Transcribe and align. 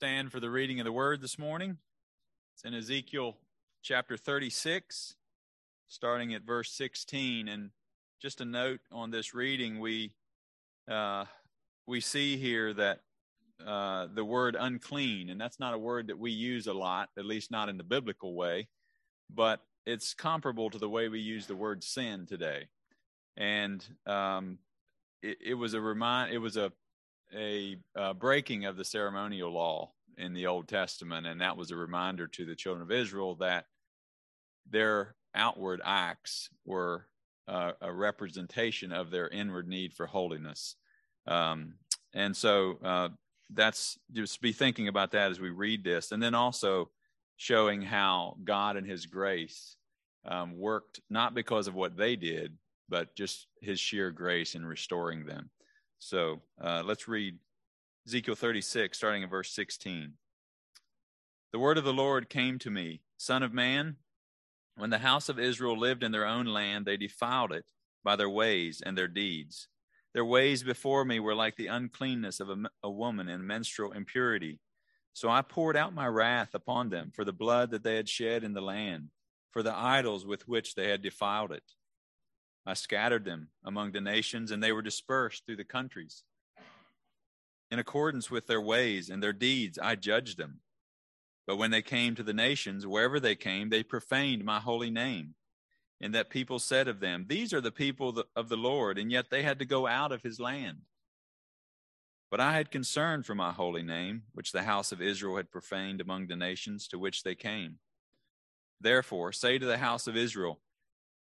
stand 0.00 0.32
for 0.32 0.40
the 0.40 0.48
reading 0.48 0.80
of 0.80 0.86
the 0.86 0.92
word 0.92 1.20
this 1.20 1.38
morning. 1.38 1.76
It's 2.54 2.64
in 2.64 2.72
Ezekiel 2.72 3.36
chapter 3.82 4.16
36, 4.16 5.14
starting 5.88 6.32
at 6.32 6.40
verse 6.40 6.72
16. 6.72 7.48
And 7.48 7.68
just 8.18 8.40
a 8.40 8.46
note 8.46 8.80
on 8.90 9.10
this 9.10 9.34
reading, 9.34 9.78
we 9.78 10.12
uh, 10.90 11.26
we 11.86 12.00
see 12.00 12.38
here 12.38 12.72
that 12.72 13.00
uh, 13.66 14.06
the 14.14 14.24
word 14.24 14.56
unclean, 14.58 15.28
and 15.28 15.38
that's 15.38 15.60
not 15.60 15.74
a 15.74 15.78
word 15.78 16.06
that 16.06 16.18
we 16.18 16.30
use 16.30 16.66
a 16.66 16.72
lot, 16.72 17.10
at 17.18 17.26
least 17.26 17.50
not 17.50 17.68
in 17.68 17.76
the 17.76 17.84
biblical 17.84 18.34
way, 18.34 18.68
but 19.28 19.60
it's 19.84 20.14
comparable 20.14 20.70
to 20.70 20.78
the 20.78 20.88
way 20.88 21.10
we 21.10 21.20
use 21.20 21.46
the 21.46 21.54
word 21.54 21.84
sin 21.84 22.24
today. 22.24 22.68
And 23.36 23.86
um, 24.06 24.60
it, 25.22 25.36
it 25.44 25.54
was 25.56 25.74
a 25.74 25.80
remind, 25.82 26.32
it 26.32 26.38
was 26.38 26.56
a 26.56 26.72
a 27.36 27.76
uh, 27.96 28.12
breaking 28.14 28.64
of 28.64 28.76
the 28.76 28.84
ceremonial 28.84 29.52
law 29.52 29.92
in 30.18 30.34
the 30.34 30.46
Old 30.46 30.68
Testament, 30.68 31.26
and 31.26 31.40
that 31.40 31.56
was 31.56 31.70
a 31.70 31.76
reminder 31.76 32.26
to 32.26 32.44
the 32.44 32.54
children 32.54 32.82
of 32.82 32.92
Israel 32.92 33.36
that 33.36 33.66
their 34.68 35.14
outward 35.34 35.80
acts 35.84 36.50
were 36.64 37.06
uh, 37.48 37.72
a 37.80 37.92
representation 37.92 38.92
of 38.92 39.10
their 39.10 39.28
inward 39.28 39.68
need 39.68 39.92
for 39.92 40.06
holiness. 40.06 40.76
Um, 41.26 41.74
and 42.14 42.36
so 42.36 42.78
uh, 42.84 43.08
that's 43.52 43.98
just 44.12 44.40
be 44.40 44.52
thinking 44.52 44.88
about 44.88 45.12
that 45.12 45.30
as 45.30 45.40
we 45.40 45.50
read 45.50 45.84
this, 45.84 46.12
and 46.12 46.22
then 46.22 46.34
also 46.34 46.90
showing 47.36 47.82
how 47.82 48.36
God 48.44 48.76
and 48.76 48.86
His 48.86 49.06
grace 49.06 49.76
um, 50.26 50.58
worked 50.58 51.00
not 51.08 51.34
because 51.34 51.66
of 51.66 51.74
what 51.74 51.96
they 51.96 52.16
did, 52.16 52.56
but 52.88 53.14
just 53.16 53.46
His 53.60 53.80
sheer 53.80 54.10
grace 54.10 54.54
in 54.54 54.64
restoring 54.64 55.24
them. 55.24 55.50
So 56.00 56.40
uh, 56.60 56.82
let's 56.84 57.06
read 57.06 57.38
Ezekiel 58.06 58.34
36, 58.34 58.96
starting 58.96 59.22
in 59.22 59.28
verse 59.28 59.52
16. 59.52 60.14
The 61.52 61.58
word 61.58 61.76
of 61.76 61.84
the 61.84 61.92
Lord 61.92 62.30
came 62.30 62.58
to 62.60 62.70
me, 62.70 63.02
Son 63.18 63.42
of 63.42 63.52
man, 63.52 63.96
when 64.76 64.88
the 64.88 64.98
house 64.98 65.28
of 65.28 65.38
Israel 65.38 65.78
lived 65.78 66.02
in 66.02 66.10
their 66.10 66.26
own 66.26 66.46
land, 66.46 66.86
they 66.86 66.96
defiled 66.96 67.52
it 67.52 67.66
by 68.02 68.16
their 68.16 68.30
ways 68.30 68.82
and 68.84 68.96
their 68.96 69.08
deeds. 69.08 69.68
Their 70.14 70.24
ways 70.24 70.62
before 70.62 71.04
me 71.04 71.20
were 71.20 71.34
like 71.34 71.56
the 71.56 71.66
uncleanness 71.66 72.40
of 72.40 72.48
a, 72.48 72.56
a 72.82 72.90
woman 72.90 73.28
in 73.28 73.46
menstrual 73.46 73.92
impurity. 73.92 74.58
So 75.12 75.28
I 75.28 75.42
poured 75.42 75.76
out 75.76 75.94
my 75.94 76.06
wrath 76.06 76.54
upon 76.54 76.88
them 76.88 77.12
for 77.14 77.26
the 77.26 77.32
blood 77.32 77.72
that 77.72 77.84
they 77.84 77.96
had 77.96 78.08
shed 78.08 78.42
in 78.42 78.54
the 78.54 78.62
land, 78.62 79.10
for 79.50 79.62
the 79.62 79.76
idols 79.76 80.24
with 80.24 80.48
which 80.48 80.74
they 80.74 80.88
had 80.88 81.02
defiled 81.02 81.52
it. 81.52 81.64
I 82.66 82.74
scattered 82.74 83.24
them 83.24 83.48
among 83.64 83.92
the 83.92 84.00
nations, 84.00 84.50
and 84.50 84.62
they 84.62 84.72
were 84.72 84.82
dispersed 84.82 85.46
through 85.46 85.56
the 85.56 85.64
countries. 85.64 86.22
In 87.70 87.78
accordance 87.78 88.30
with 88.30 88.46
their 88.46 88.60
ways 88.60 89.08
and 89.10 89.22
their 89.22 89.32
deeds, 89.32 89.78
I 89.78 89.94
judged 89.94 90.38
them. 90.38 90.60
But 91.46 91.56
when 91.56 91.70
they 91.70 91.82
came 91.82 92.14
to 92.14 92.22
the 92.22 92.34
nations, 92.34 92.86
wherever 92.86 93.18
they 93.18 93.34
came, 93.34 93.70
they 93.70 93.82
profaned 93.82 94.44
my 94.44 94.60
holy 94.60 94.90
name. 94.90 95.34
And 96.00 96.14
that 96.14 96.30
people 96.30 96.58
said 96.58 96.88
of 96.88 97.00
them, 97.00 97.26
These 97.28 97.52
are 97.52 97.60
the 97.60 97.72
people 97.72 98.24
of 98.34 98.48
the 98.48 98.56
Lord, 98.56 98.98
and 98.98 99.10
yet 99.10 99.30
they 99.30 99.42
had 99.42 99.58
to 99.58 99.64
go 99.64 99.86
out 99.86 100.12
of 100.12 100.22
his 100.22 100.40
land. 100.40 100.78
But 102.30 102.40
I 102.40 102.52
had 102.52 102.70
concern 102.70 103.22
for 103.22 103.34
my 103.34 103.52
holy 103.52 103.82
name, 103.82 104.22
which 104.32 104.52
the 104.52 104.62
house 104.62 104.92
of 104.92 105.02
Israel 105.02 105.36
had 105.36 105.50
profaned 105.50 106.00
among 106.00 106.28
the 106.28 106.36
nations 106.36 106.86
to 106.88 106.98
which 106.98 107.22
they 107.22 107.34
came. 107.34 107.78
Therefore, 108.80 109.32
say 109.32 109.58
to 109.58 109.66
the 109.66 109.78
house 109.78 110.06
of 110.06 110.16
Israel, 110.16 110.60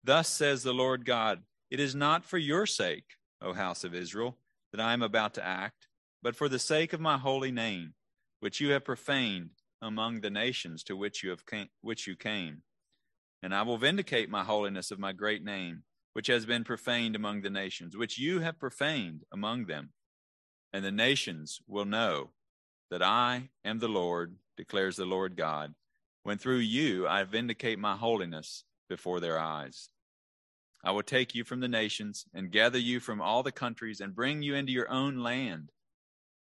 Thus 0.07 0.29
says 0.29 0.63
the 0.63 0.73
Lord 0.73 1.03
God 1.03 1.43
It 1.69 1.81
is 1.81 1.93
not 1.93 2.23
for 2.23 2.37
your 2.37 2.65
sake, 2.65 3.17
O 3.41 3.51
house 3.51 3.83
of 3.83 3.93
Israel, 3.93 4.37
that 4.71 4.79
I 4.79 4.93
am 4.93 5.01
about 5.01 5.33
to 5.33 5.45
act, 5.45 5.89
but 6.23 6.33
for 6.33 6.47
the 6.47 6.59
sake 6.59 6.93
of 6.93 7.01
my 7.01 7.17
holy 7.17 7.51
name, 7.51 7.93
which 8.39 8.61
you 8.61 8.69
have 8.69 8.85
profaned 8.85 9.49
among 9.81 10.21
the 10.21 10.29
nations 10.29 10.81
to 10.85 10.95
which 10.95 11.23
you 11.23 11.31
have 11.31 11.45
came, 11.45 11.67
which 11.81 12.07
you 12.07 12.15
came. 12.15 12.61
And 13.43 13.53
I 13.53 13.63
will 13.63 13.77
vindicate 13.77 14.29
my 14.29 14.45
holiness 14.45 14.91
of 14.91 14.97
my 14.97 15.11
great 15.11 15.43
name, 15.43 15.83
which 16.13 16.27
has 16.27 16.45
been 16.45 16.63
profaned 16.63 17.17
among 17.17 17.41
the 17.41 17.49
nations, 17.49 17.97
which 17.97 18.17
you 18.17 18.39
have 18.39 18.57
profaned 18.57 19.25
among 19.33 19.65
them. 19.65 19.89
And 20.71 20.85
the 20.85 20.91
nations 20.91 21.59
will 21.67 21.83
know 21.83 22.29
that 22.91 23.03
I 23.03 23.49
am 23.65 23.79
the 23.79 23.89
Lord, 23.89 24.37
declares 24.55 24.95
the 24.95 25.03
Lord 25.03 25.35
God, 25.35 25.75
when 26.23 26.37
through 26.37 26.59
you 26.59 27.05
I 27.05 27.25
vindicate 27.25 27.77
my 27.77 27.97
holiness 27.97 28.63
before 28.87 29.19
their 29.19 29.37
eyes. 29.37 29.89
I 30.83 30.91
will 30.91 31.03
take 31.03 31.35
you 31.35 31.43
from 31.43 31.59
the 31.59 31.67
nations 31.67 32.25
and 32.33 32.51
gather 32.51 32.77
you 32.77 32.99
from 32.99 33.21
all 33.21 33.43
the 33.43 33.51
countries 33.51 33.99
and 33.99 34.15
bring 34.15 34.41
you 34.41 34.55
into 34.55 34.71
your 34.71 34.89
own 34.89 35.17
land. 35.17 35.71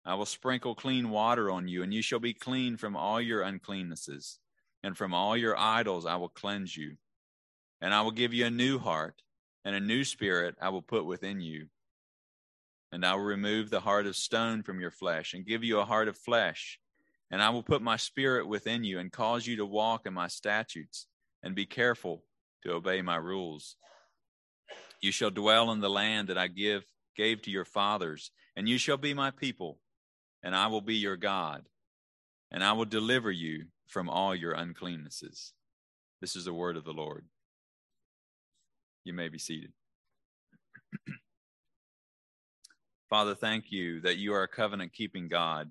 I 0.04 0.14
will 0.14 0.26
sprinkle 0.26 0.75
clean 0.75 1.10
water 1.10 1.50
on 1.50 1.69
you, 1.69 1.82
and 1.82 1.92
you 1.92 2.03
shall 2.03 2.20
be 2.20 2.34
clean 2.34 2.76
from 2.76 2.97
all 2.97 3.20
your 3.20 3.42
uncleannesses, 3.42 4.38
and 4.82 4.97
from 4.97 5.12
all 5.12 5.36
your 5.36 5.59
idols 5.59 6.06
I 6.06 6.16
will 6.16 6.28
cleanse 6.28 6.76
you. 6.76 6.97
And 7.81 7.92
I 7.92 8.03
will 8.03 8.12
give 8.12 8.32
you 8.32 8.47
a 8.47 8.50
new 8.50 8.78
heart, 8.78 9.22
and 9.65 9.75
a 9.75 9.81
new 9.81 10.04
spirit 10.04 10.54
I 10.60 10.69
will 10.69 10.82
put 10.82 11.04
within 11.04 11.41
you. 11.41 11.66
And 12.92 13.04
I 13.04 13.15
will 13.15 13.25
remove 13.25 13.69
the 13.69 13.81
heart 13.81 14.06
of 14.06 14.16
stone 14.16 14.62
from 14.62 14.81
your 14.81 14.92
flesh, 14.92 15.34
and 15.34 15.44
give 15.44 15.65
you 15.65 15.81
a 15.81 15.84
heart 15.84 16.09
of 16.09 16.16
flesh. 16.16 16.78
And 17.31 17.42
I 17.42 17.50
will 17.50 17.65
put 17.65 17.82
my 17.82 17.97
spirit 17.97 18.47
within 18.47 18.84
you, 18.84 19.00
and 19.00 19.10
cause 19.10 19.47
you 19.47 19.56
to 19.56 19.66
walk 19.66 20.06
in 20.06 20.15
my 20.15 20.28
statutes, 20.28 21.06
and 21.42 21.54
be 21.54 21.66
careful 21.66 22.22
to 22.62 22.72
obey 22.72 23.03
my 23.03 23.16
rules. 23.16 23.76
You 25.01 25.12
shall 25.12 25.31
dwell 25.31 25.71
in 25.73 25.81
the 25.81 25.91
land 25.91 26.29
that 26.29 26.39
I 26.39 26.49
give 26.49 26.84
gave 27.17 27.43
to 27.43 27.51
your 27.51 27.65
fathers, 27.65 28.31
and 28.57 28.69
you 28.69 28.79
shall 28.79 28.97
be 28.97 29.15
my 29.15 29.31
people, 29.31 29.79
and 30.43 30.55
I 30.55 30.67
will 30.67 30.81
be 30.81 30.97
your 30.97 31.17
God, 31.17 31.65
and 32.51 32.62
I 32.62 32.73
will 32.73 32.84
deliver 32.84 33.31
you 33.31 33.67
from 33.87 34.09
all 34.09 34.34
your 34.34 34.55
uncleannesses. 34.55 35.53
This 36.21 36.37
is 36.37 36.45
the 36.45 36.55
word 36.55 36.77
of 36.77 36.84
the 36.84 36.93
Lord. 36.93 37.25
You 39.05 39.12
may 39.12 39.29
be 39.29 39.39
seated. 39.39 39.73
Father, 43.11 43.34
thank 43.34 43.71
you 43.71 44.01
that 44.01 44.17
you 44.17 44.34
are 44.34 44.43
a 44.43 44.49
covenant 44.49 44.93
keeping 44.93 45.28
God, 45.28 45.71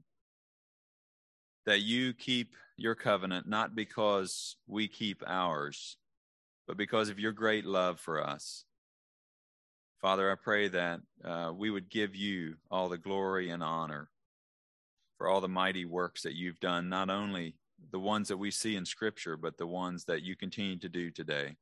that 1.65 1.81
you 1.81 2.13
keep 2.13 2.55
your 2.77 2.95
covenant 2.95 3.47
not 3.47 3.75
because 3.75 4.55
we 4.67 4.87
keep 4.87 5.23
ours, 5.27 5.97
but 6.67 6.77
because 6.77 7.09
of 7.09 7.19
your 7.19 7.31
great 7.31 7.65
love 7.65 7.99
for 7.99 8.25
us. 8.25 8.65
Father, 10.05 10.31
I 10.31 10.35
pray 10.35 10.67
that 10.67 10.99
uh, 11.23 11.51
we 11.51 11.71
would 11.71 11.89
give 11.89 12.13
you 12.15 12.57
all 12.69 12.89
the 12.89 12.97
glory 12.99 13.49
and 13.49 13.63
honor 13.63 14.11
for 15.17 15.27
all 15.27 15.41
the 15.41 15.47
mighty 15.47 15.83
works 15.83 16.21
that 16.21 16.35
you've 16.35 16.59
done, 16.59 16.89
not 16.89 17.09
only 17.09 17.55
the 17.89 17.99
ones 17.99 18.27
that 18.27 18.37
we 18.37 18.51
see 18.51 18.75
in 18.75 18.85
Scripture, 18.85 19.35
but 19.35 19.57
the 19.57 19.65
ones 19.65 20.05
that 20.05 20.21
you 20.21 20.35
continue 20.35 20.77
to 20.77 20.89
do 20.89 21.09
today. 21.09 21.55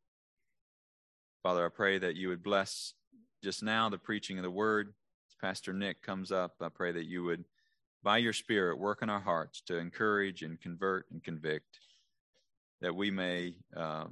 Father, 1.41 1.65
I 1.65 1.69
pray 1.69 1.97
that 1.99 2.17
you 2.17 2.27
would 2.27 2.43
bless 2.43 2.95
just 3.41 3.63
now 3.63 3.87
the 3.87 3.97
preaching 3.97 4.39
of 4.39 4.43
the 4.43 4.51
word. 4.51 4.93
As 5.29 5.35
Pastor 5.39 5.71
Nick 5.71 6.01
comes 6.01 6.29
up, 6.29 6.55
I 6.59 6.67
pray 6.67 6.91
that 6.91 7.05
you 7.05 7.23
would, 7.23 7.45
by 8.03 8.17
your 8.17 8.33
Spirit, 8.33 8.77
work 8.77 9.01
in 9.01 9.09
our 9.09 9.21
hearts 9.21 9.61
to 9.67 9.77
encourage 9.77 10.43
and 10.43 10.59
convert 10.59 11.05
and 11.11 11.23
convict, 11.23 11.79
that 12.81 12.93
we 12.93 13.09
may 13.09 13.55
uh, 13.73 14.07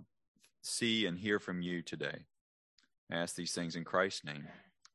see 0.62 1.06
and 1.06 1.20
hear 1.20 1.38
from 1.38 1.62
you 1.62 1.81
today. 1.81 2.28
I 3.12 3.18
ask 3.18 3.36
these 3.36 3.52
things 3.52 3.76
in 3.76 3.84
Christ's 3.84 4.24
name. 4.24 4.48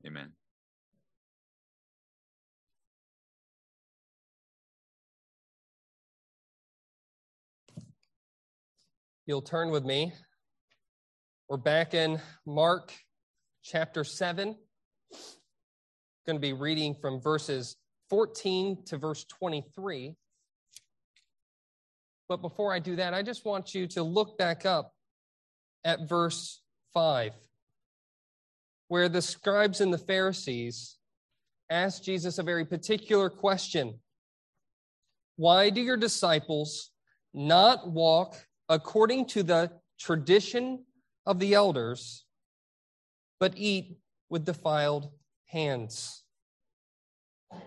Amen. 0.06 0.32
You'll 9.26 9.42
turn 9.42 9.70
with 9.70 9.84
me. 9.84 10.12
We're 11.48 11.58
back 11.58 11.92
in 11.92 12.20
Mark 12.46 12.94
chapter 13.62 14.02
7. 14.02 14.56
Going 16.26 16.36
to 16.36 16.40
be 16.40 16.54
reading 16.54 16.94
from 16.94 17.20
verses 17.20 17.76
14 18.08 18.84
to 18.86 18.96
verse 18.96 19.24
23. 19.24 20.14
But 22.28 22.40
before 22.40 22.72
I 22.72 22.78
do 22.78 22.96
that, 22.96 23.12
I 23.12 23.22
just 23.22 23.44
want 23.44 23.74
you 23.74 23.86
to 23.88 24.02
look 24.02 24.38
back 24.38 24.64
up 24.64 24.92
at 25.84 26.08
verse 26.08 26.62
5 26.94 27.32
where 28.88 29.08
the 29.08 29.22
scribes 29.22 29.80
and 29.80 29.92
the 29.92 29.98
Pharisees 29.98 30.96
asked 31.70 32.04
Jesus 32.04 32.38
a 32.38 32.42
very 32.42 32.64
particular 32.64 33.28
question 33.28 33.98
Why 35.36 35.70
do 35.70 35.80
your 35.80 35.96
disciples 35.96 36.90
not 37.34 37.90
walk 37.90 38.36
according 38.68 39.26
to 39.26 39.42
the 39.42 39.72
tradition 39.98 40.84
of 41.26 41.38
the 41.38 41.54
elders, 41.54 42.24
but 43.40 43.54
eat 43.56 43.98
with 44.30 44.44
defiled 44.44 45.10
hands? 45.46 46.22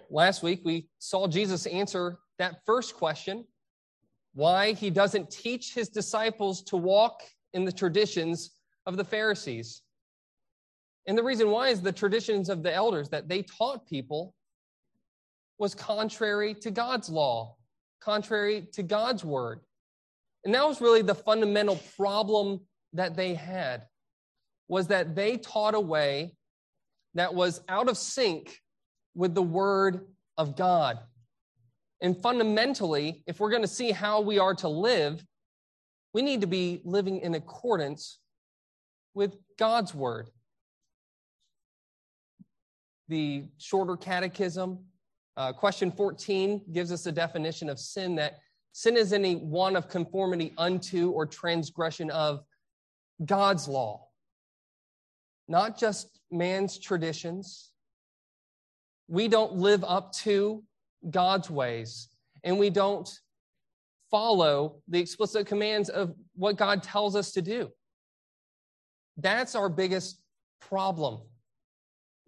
Last 0.10 0.44
week, 0.44 0.62
we 0.64 0.90
saw 1.00 1.28
Jesus 1.28 1.66
answer 1.66 2.18
that 2.38 2.62
first 2.66 2.96
question 2.96 3.46
why 4.34 4.74
he 4.74 4.90
doesn't 4.90 5.30
teach 5.30 5.74
his 5.74 5.90
disciples 5.90 6.62
to 6.64 6.78
walk 6.78 7.24
in 7.54 7.66
the 7.66 7.72
traditions 7.72 8.52
of 8.86 8.96
the 8.96 9.04
Pharisees. 9.04 9.82
And 11.10 11.18
the 11.18 11.24
reason 11.24 11.50
why 11.50 11.70
is 11.70 11.82
the 11.82 11.92
traditions 11.92 12.50
of 12.50 12.62
the 12.62 12.72
elders 12.72 13.10
that 13.10 13.28
they 13.28 13.42
taught 13.42 13.88
people 13.88 14.36
was 15.58 15.74
contrary 15.74 16.54
to 16.54 16.70
God's 16.70 17.10
law. 17.10 17.56
contrary 18.00 18.68
to 18.74 18.84
God's 18.84 19.26
word. 19.26 19.60
And 20.46 20.54
that 20.54 20.68
was 20.68 20.82
really 20.82 21.02
the 21.02 21.16
fundamental 21.16 21.78
problem 21.98 22.62
that 22.94 23.16
they 23.16 23.34
had 23.34 23.88
was 24.68 24.88
that 24.88 25.16
they 25.16 25.38
taught 25.38 25.74
a 25.74 25.80
way 25.80 26.36
that 27.16 27.34
was 27.34 27.60
out 27.68 27.90
of 27.90 27.98
sync 27.98 28.60
with 29.16 29.34
the 29.34 29.42
word 29.42 30.06
of 30.38 30.56
God. 30.56 31.00
And 32.02 32.16
fundamentally, 32.16 33.24
if 33.28 33.40
we're 33.40 33.50
going 33.50 33.64
to 33.64 33.68
see 33.68 33.92
how 33.92 34.22
we 34.22 34.38
are 34.38 34.54
to 34.56 34.70
live, 34.70 35.26
we 36.14 36.22
need 36.22 36.42
to 36.42 36.48
be 36.48 36.82
living 36.86 37.20
in 37.20 37.34
accordance 37.34 38.20
with 39.16 39.36
God's 39.58 39.94
word. 39.94 40.30
The 43.10 43.46
shorter 43.58 43.98
catechism, 43.98 44.80
uh, 45.36 45.52
question 45.54 45.92
14, 45.92 46.62
gives 46.72 46.92
us 46.92 47.06
a 47.08 47.12
definition 47.12 47.68
of 47.68 47.80
sin 47.80 48.16
that 48.16 48.38
sin 48.72 48.96
is 48.96 49.14
any 49.14 49.36
one 49.36 49.76
of 49.76 49.90
conformity 49.90 50.54
unto 50.58 51.10
or 51.10 51.26
transgression 51.26 52.12
of 52.12 52.44
God's 53.26 53.68
law, 53.68 54.08
not 55.48 55.78
just 55.78 56.20
man's 56.32 56.78
traditions. 56.78 57.72
We 59.08 59.28
don't 59.28 59.54
live 59.54 59.84
up 59.84 60.14
to 60.18 60.64
God's 61.10 61.50
ways, 61.50 62.10
and 62.44 62.60
we 62.60 62.70
don't 62.70 63.10
follow 64.12 64.82
the 64.88 65.00
explicit 65.00 65.48
commands 65.48 65.90
of 65.90 66.14
what 66.36 66.58
God 66.58 66.84
tells 66.84 67.16
us 67.16 67.32
to 67.34 67.42
do. 67.42 67.70
That's 69.18 69.56
our 69.56 69.70
biggest 69.70 70.22
problem, 70.62 71.22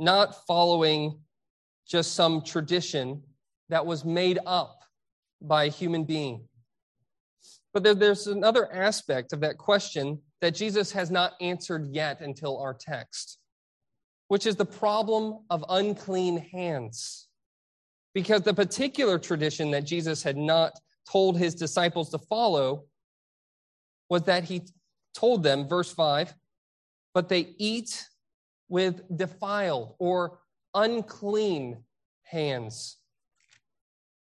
not 0.01 0.47
following 0.47 1.19
just 1.87 2.15
some 2.15 2.41
tradition 2.41 3.21
that 3.69 3.85
was 3.85 4.03
made 4.03 4.39
up 4.47 4.81
by 5.41 5.65
a 5.65 5.69
human 5.69 6.03
being. 6.03 6.43
But 7.73 7.83
there, 7.83 7.93
there's 7.93 8.25
another 8.25 8.71
aspect 8.73 9.31
of 9.31 9.41
that 9.41 9.59
question 9.59 10.19
that 10.41 10.55
Jesus 10.55 10.91
has 10.91 11.11
not 11.11 11.33
answered 11.39 11.87
yet 11.91 12.19
until 12.21 12.59
our 12.59 12.73
text, 12.73 13.37
which 14.27 14.47
is 14.47 14.55
the 14.55 14.65
problem 14.65 15.45
of 15.51 15.63
unclean 15.69 16.37
hands. 16.37 17.27
Because 18.15 18.41
the 18.41 18.55
particular 18.55 19.19
tradition 19.19 19.69
that 19.71 19.85
Jesus 19.85 20.23
had 20.23 20.35
not 20.35 20.73
told 21.09 21.37
his 21.37 21.53
disciples 21.53 22.09
to 22.09 22.17
follow 22.17 22.85
was 24.09 24.23
that 24.23 24.45
he 24.45 24.63
told 25.13 25.43
them, 25.43 25.67
verse 25.67 25.93
5, 25.93 26.33
but 27.13 27.29
they 27.29 27.53
eat 27.59 28.05
with 28.71 29.01
defiled 29.13 29.95
or 29.99 30.39
unclean 30.73 31.83
hands. 32.23 32.97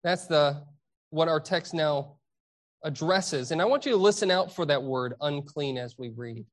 That's 0.03 0.25
the 0.25 0.63
what 1.11 1.27
our 1.27 1.39
text 1.39 1.75
now 1.75 2.17
addresses. 2.83 3.51
And 3.51 3.61
I 3.61 3.65
want 3.65 3.85
you 3.85 3.91
to 3.91 3.97
listen 3.97 4.31
out 4.31 4.51
for 4.51 4.65
that 4.65 4.81
word 4.81 5.13
unclean 5.21 5.77
as 5.77 5.99
we 5.99 6.09
read. 6.09 6.45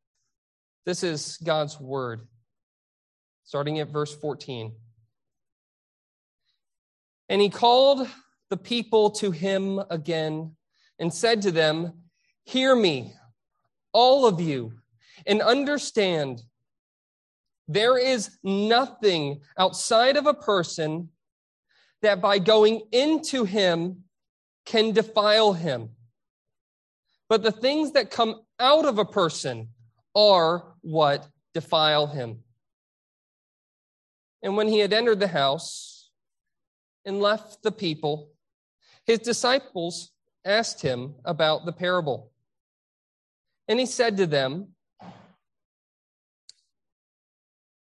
This 0.85 1.03
is 1.03 1.39
God's 1.43 1.81
word, 1.81 2.29
starting 3.45 3.79
at 3.79 3.89
verse 3.89 4.15
14. 4.15 4.75
And 7.31 7.41
he 7.41 7.49
called 7.49 8.07
the 8.51 8.59
people 8.59 9.11
to 9.13 9.31
him 9.31 9.81
again 9.89 10.55
and 10.99 11.15
said 11.15 11.41
to 11.43 11.51
them, 11.51 11.95
Hear 12.45 12.77
me, 12.77 13.15
all 13.95 14.27
of 14.27 14.39
you, 14.39 14.75
and 15.27 15.41
understand 15.41 16.43
there 17.73 17.97
is 17.97 18.37
nothing 18.43 19.43
outside 19.57 20.17
of 20.17 20.27
a 20.27 20.35
person 20.35 21.09
that 22.03 22.21
by 22.21 22.41
going 22.41 22.83
into 22.91 23.45
him 23.45 24.03
can 24.67 24.91
defile 24.91 25.53
him. 25.53 25.91
But 27.29 27.45
the 27.45 27.53
things 27.53 27.93
that 27.93 28.11
come 28.11 28.41
out 28.59 28.87
of 28.87 28.99
a 28.99 29.05
person 29.05 29.69
are 30.17 30.75
what 30.81 31.29
defile 31.55 32.09
him. 32.09 32.41
And 34.43 34.57
when 34.57 34.67
he 34.67 34.81
had 34.81 34.93
entered 34.93 35.21
the 35.21 35.29
house 35.29 36.11
and 37.05 37.21
left 37.21 37.63
the 37.63 37.71
people, 37.71 38.33
his 39.07 39.21
disciples 39.21 40.11
asked 40.45 40.83
him 40.83 41.15
about 41.25 41.67
the 41.67 41.73
parable. 41.73 42.33
And 43.69 43.79
he 43.79 43.87
said 43.87 44.17
to 44.17 44.27
them, 44.27 44.71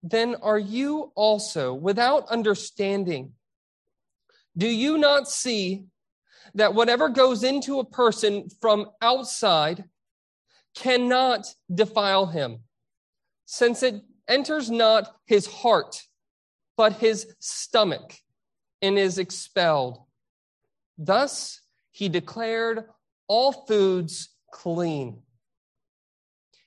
Then 0.03 0.35
are 0.41 0.59
you 0.59 1.11
also 1.15 1.73
without 1.73 2.27
understanding? 2.29 3.33
Do 4.57 4.67
you 4.67 4.97
not 4.97 5.29
see 5.29 5.85
that 6.55 6.73
whatever 6.73 7.09
goes 7.09 7.43
into 7.43 7.79
a 7.79 7.85
person 7.85 8.49
from 8.59 8.87
outside 9.01 9.85
cannot 10.75 11.53
defile 11.73 12.25
him, 12.25 12.61
since 13.45 13.83
it 13.83 14.01
enters 14.27 14.71
not 14.71 15.15
his 15.25 15.45
heart, 15.45 16.01
but 16.77 16.93
his 16.93 17.33
stomach, 17.39 18.15
and 18.81 18.97
is 18.97 19.19
expelled? 19.19 19.99
Thus 20.97 21.61
he 21.91 22.09
declared 22.09 22.85
all 23.27 23.51
foods 23.51 24.29
clean. 24.51 25.21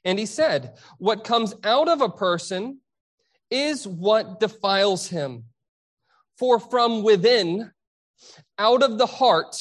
And 0.04 0.18
he 0.18 0.26
said, 0.26 0.78
What 0.98 1.24
comes 1.24 1.54
out 1.64 1.88
of 1.88 2.00
a 2.00 2.08
person 2.08 2.80
is 3.50 3.86
what 3.86 4.40
defiles 4.40 5.08
him. 5.08 5.44
For 6.38 6.58
from 6.58 7.02
within, 7.02 7.70
out 8.58 8.82
of 8.82 8.98
the 8.98 9.06
heart 9.06 9.56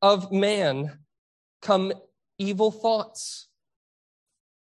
of 0.00 0.32
man, 0.32 0.98
come 1.60 1.92
evil 2.38 2.70
thoughts, 2.70 3.48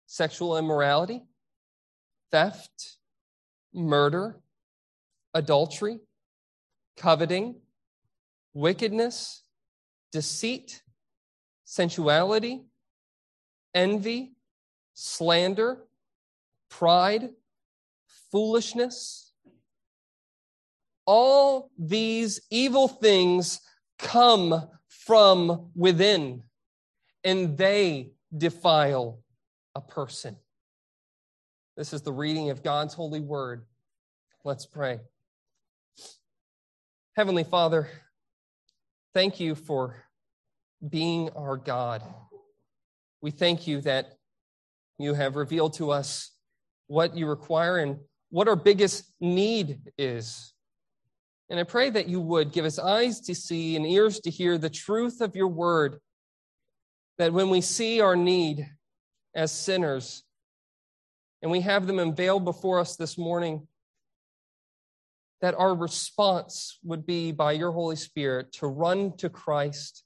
sexual 0.06 0.56
immorality, 0.56 1.24
theft, 2.30 2.98
murder, 3.72 4.40
adultery, 5.34 5.98
coveting 6.96 7.56
wickedness, 8.54 9.42
deceit, 10.12 10.82
sensuality, 11.64 12.62
envy, 13.74 14.32
slander, 14.94 15.78
pride, 16.70 17.30
foolishness. 18.34 19.32
All 21.06 21.70
these 21.78 22.40
evil 22.50 22.88
things 22.88 23.60
come 23.98 24.68
from 24.88 25.70
within, 25.76 26.42
and 27.22 27.56
they 27.56 28.10
defile 28.36 29.20
a 29.74 29.80
person. 29.80 30.36
This 31.76 31.92
is 31.92 32.02
the 32.02 32.12
reading 32.12 32.50
of 32.50 32.62
God's 32.62 32.94
holy 32.94 33.20
word. 33.20 33.64
Let's 34.44 34.66
pray. 34.66 35.00
Heavenly 37.16 37.44
Father, 37.44 37.88
Thank 39.14 39.38
you 39.38 39.54
for 39.54 39.94
being 40.90 41.30
our 41.36 41.56
God. 41.56 42.02
We 43.22 43.30
thank 43.30 43.68
you 43.68 43.80
that 43.82 44.18
you 44.98 45.14
have 45.14 45.36
revealed 45.36 45.74
to 45.74 45.92
us 45.92 46.32
what 46.88 47.16
you 47.16 47.28
require 47.28 47.78
and 47.78 48.00
what 48.34 48.48
our 48.48 48.56
biggest 48.56 49.12
need 49.20 49.78
is. 49.96 50.54
And 51.48 51.60
I 51.60 51.62
pray 51.62 51.88
that 51.90 52.08
you 52.08 52.20
would 52.20 52.50
give 52.50 52.64
us 52.64 52.80
eyes 52.80 53.20
to 53.20 53.34
see 53.34 53.76
and 53.76 53.86
ears 53.86 54.18
to 54.22 54.30
hear 54.30 54.58
the 54.58 54.68
truth 54.68 55.20
of 55.20 55.36
your 55.36 55.46
word, 55.46 56.00
that 57.16 57.32
when 57.32 57.48
we 57.48 57.60
see 57.60 58.00
our 58.00 58.16
need 58.16 58.68
as 59.36 59.52
sinners 59.52 60.24
and 61.42 61.52
we 61.52 61.60
have 61.60 61.86
them 61.86 62.00
unveiled 62.00 62.44
before 62.44 62.80
us 62.80 62.96
this 62.96 63.16
morning, 63.16 63.68
that 65.40 65.54
our 65.54 65.72
response 65.72 66.80
would 66.82 67.06
be 67.06 67.30
by 67.30 67.52
your 67.52 67.70
Holy 67.70 67.94
Spirit 67.94 68.50
to 68.54 68.66
run 68.66 69.16
to 69.18 69.30
Christ 69.30 70.02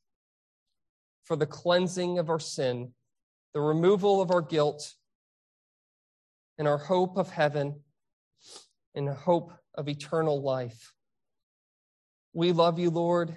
for 1.24 1.34
the 1.34 1.46
cleansing 1.46 2.18
of 2.18 2.28
our 2.28 2.40
sin, 2.40 2.92
the 3.54 3.60
removal 3.62 4.20
of 4.20 4.30
our 4.30 4.42
guilt, 4.42 4.96
and 6.58 6.68
our 6.68 6.76
hope 6.76 7.16
of 7.16 7.30
heaven 7.30 7.80
and 8.98 9.08
hope 9.08 9.52
of 9.74 9.88
eternal 9.88 10.42
life. 10.42 10.92
We 12.32 12.52
love 12.52 12.78
you, 12.78 12.90
Lord, 12.90 13.36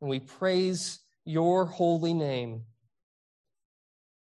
and 0.00 0.10
we 0.10 0.20
praise 0.20 1.00
your 1.24 1.64
holy 1.64 2.12
name. 2.12 2.62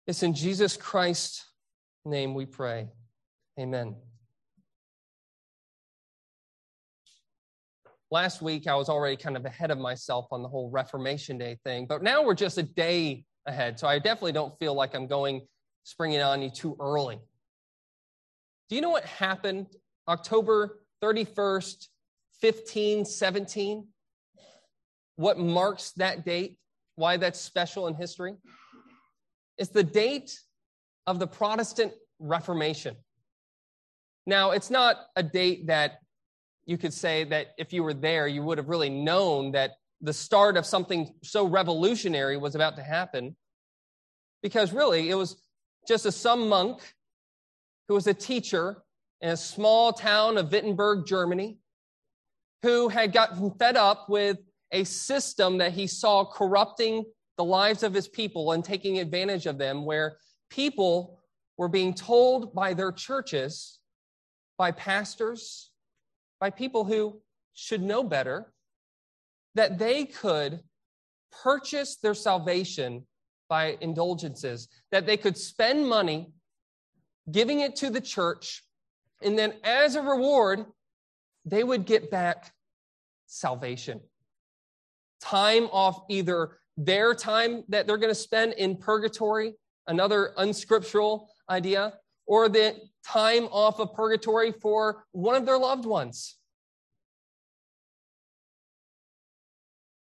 It's 0.08 0.24
in 0.24 0.34
Jesus 0.34 0.76
Christ's 0.76 1.46
name 2.04 2.34
we 2.34 2.46
pray. 2.46 2.90
Amen. 3.60 3.96
last 8.12 8.42
week 8.42 8.68
I 8.68 8.76
was 8.76 8.90
already 8.90 9.16
kind 9.16 9.38
of 9.38 9.46
ahead 9.46 9.72
of 9.72 9.78
myself 9.78 10.28
on 10.32 10.44
the 10.44 10.50
whole 10.50 10.70
Reformation 10.70 11.38
Day 11.38 11.58
thing, 11.64 11.86
but 11.88 12.04
now 12.04 12.24
we're 12.24 12.36
just 12.36 12.58
a 12.58 12.64
day 12.64 13.26
ahead. 13.46 13.80
So 13.80 13.88
I 13.88 13.98
definitely 13.98 14.34
don't 14.34 14.58
feel 14.60 14.76
like 14.76 14.94
I'm 14.94 15.08
going 15.08 15.48
springing 15.84 16.22
on 16.22 16.42
you 16.42 16.50
too 16.50 16.76
early. 16.80 17.20
Do 18.70 18.76
you 18.76 18.82
know 18.82 18.90
what 18.90 19.06
happened 19.06 19.68
October 20.08 20.79
31st, 21.01 21.88
1517? 22.41 23.88
what 25.22 25.38
marks 25.38 25.91
that 25.93 26.25
date, 26.25 26.58
why 26.96 27.15
that's 27.15 27.39
special 27.39 27.88
in 27.88 27.93
history? 27.93 28.36
It's 29.58 29.70
the 29.70 29.84
date 29.84 30.39
of 31.05 31.20
the 31.20 31.27
Protestant 31.27 31.93
Reformation. 32.20 32.96
Now, 34.25 34.51
it's 34.51 34.72
not 34.72 34.98
a 35.15 35.22
date 35.22 35.67
that 35.67 36.00
you 36.65 36.77
could 36.77 36.93
say 36.93 37.24
that 37.25 37.48
if 37.58 37.72
you 37.72 37.84
were 37.84 37.93
there, 37.93 38.27
you 38.27 38.41
would 38.43 38.58
have 38.58 38.70
really 38.70 38.89
known 38.89 39.51
that 39.51 39.74
the 40.01 40.13
start 40.13 40.58
of 40.58 40.65
something 40.65 41.13
so 41.24 41.46
revolutionary 41.46 42.38
was 42.38 42.55
about 42.55 42.75
to 42.77 42.84
happen. 42.84 43.36
Because 44.41 44.74
really, 44.74 45.10
it 45.10 45.15
was 45.15 45.36
just 45.88 46.08
a 46.08 46.12
some 46.12 46.50
monk 46.50 46.79
who 47.88 47.93
was 47.93 48.08
a 48.08 48.13
teacher 48.13 48.77
in 49.22 49.30
a 49.30 49.38
small 49.38 49.94
town 49.94 50.38
of 50.38 50.51
Wittenberg, 50.51 51.06
Germany, 51.06 51.60
who 52.63 52.90
had 52.90 53.13
gotten 53.13 53.51
fed 53.51 53.78
up 53.78 54.10
with 54.10 54.38
a 54.72 54.84
system 54.84 55.58
that 55.60 55.74
he 55.74 55.88
saw 55.88 56.25
corrupting 56.25 57.06
the 57.38 57.44
lives 57.44 57.84
of 57.84 57.94
his 57.94 58.08
people 58.08 58.51
and 58.51 58.63
taking 58.63 59.00
advantage 59.00 59.46
of 59.46 59.58
them, 59.58 59.86
where 59.86 60.18
people 60.50 61.20
were 61.58 61.68
being 61.68 61.94
told 61.94 62.54
by 62.54 62.74
their 62.74 62.92
churches, 62.92 63.80
by 64.58 64.72
pastors, 64.72 65.72
by 66.40 66.50
people 66.50 66.84
who 66.84 67.22
should 67.54 67.82
know 67.82 68.04
better, 68.04 68.54
that 69.56 69.78
they 69.78 70.06
could 70.06 70.62
purchase 71.44 71.98
their 71.98 72.13
salvation 72.13 73.06
by 73.50 73.78
indulgences, 73.82 74.70
that 74.92 75.06
they 75.06 75.18
could 75.18 75.38
spend 75.38 75.88
money 75.88 76.32
giving 77.30 77.60
it 77.60 77.75
to 77.75 77.90
the 77.90 78.01
church, 78.01 78.63
and 79.22 79.38
then 79.38 79.54
as 79.63 79.96
a 79.96 80.01
reward, 80.01 80.66
they 81.46 81.63
would 81.63 81.86
get 81.86 82.12
back 82.12 82.54
salvation. 83.25 84.01
Time 85.22 85.66
off 85.72 86.04
either 86.10 86.58
their 86.78 87.13
time 87.13 87.63
that 87.70 87.88
they're 87.88 87.98
going 87.98 88.10
to 88.10 88.16
spend 88.16 88.54
in 88.54 88.75
purgatory, 88.75 89.54
another 89.88 90.34
unscriptural 90.38 91.30
idea, 91.50 91.94
or 92.25 92.50
the 92.50 92.75
time 93.06 93.46
off 93.46 93.80
of 93.80 93.94
purgatory 93.94 94.51
for 94.51 95.06
one 95.12 95.36
of 95.36 95.46
their 95.46 95.58
loved 95.58 95.86
ones. 95.86 96.38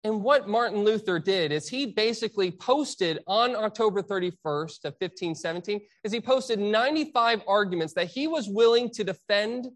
And 0.04 0.22
what 0.22 0.46
Martin 0.46 0.84
Luther 0.84 1.18
did 1.18 1.50
is 1.50 1.66
he 1.66 1.86
basically 1.86 2.50
posted 2.50 3.20
on 3.26 3.56
October 3.56 4.02
31st 4.02 4.84
of 4.84 4.94
1517 5.00 5.80
is 6.04 6.12
he 6.12 6.20
posted 6.20 6.58
95 6.58 7.40
arguments 7.48 7.94
that 7.94 8.08
he 8.08 8.26
was 8.26 8.46
willing 8.46 8.90
to 8.90 9.02
defend 9.02 9.68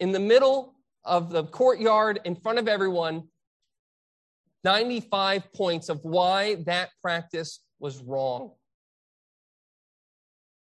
in 0.00 0.10
the 0.10 0.18
middle 0.18 0.74
of 1.04 1.30
the 1.30 1.44
courtyard 1.44 2.20
in 2.24 2.34
front 2.34 2.58
of 2.58 2.66
everyone 2.66 3.24
95 4.64 5.52
points 5.52 5.90
of 5.90 6.00
why 6.02 6.54
that 6.66 6.90
practice 7.02 7.60
was 7.78 8.00
wrong. 8.02 8.52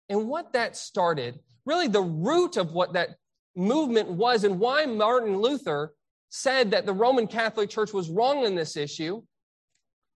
And 0.09 0.29
what 0.29 0.52
that 0.55 0.76
started, 0.76 1.41
really 1.67 1.88
the 1.88 2.00
root 2.00 2.57
of 2.57 2.73
what 2.73 2.95
that 2.95 3.17
movement 3.55 4.09
was 4.09 4.45
and 4.45 4.59
why 4.59 4.87
Martin 4.87 5.38
Luther 5.38 5.93
said 6.35 6.71
that 6.71 6.87
the 6.87 6.93
Roman 6.95 7.27
Catholic 7.27 7.69
Church 7.69 7.93
was 7.93 8.09
wrong 8.09 8.47
in 8.47 8.55
this 8.55 8.75
issue 8.75 9.23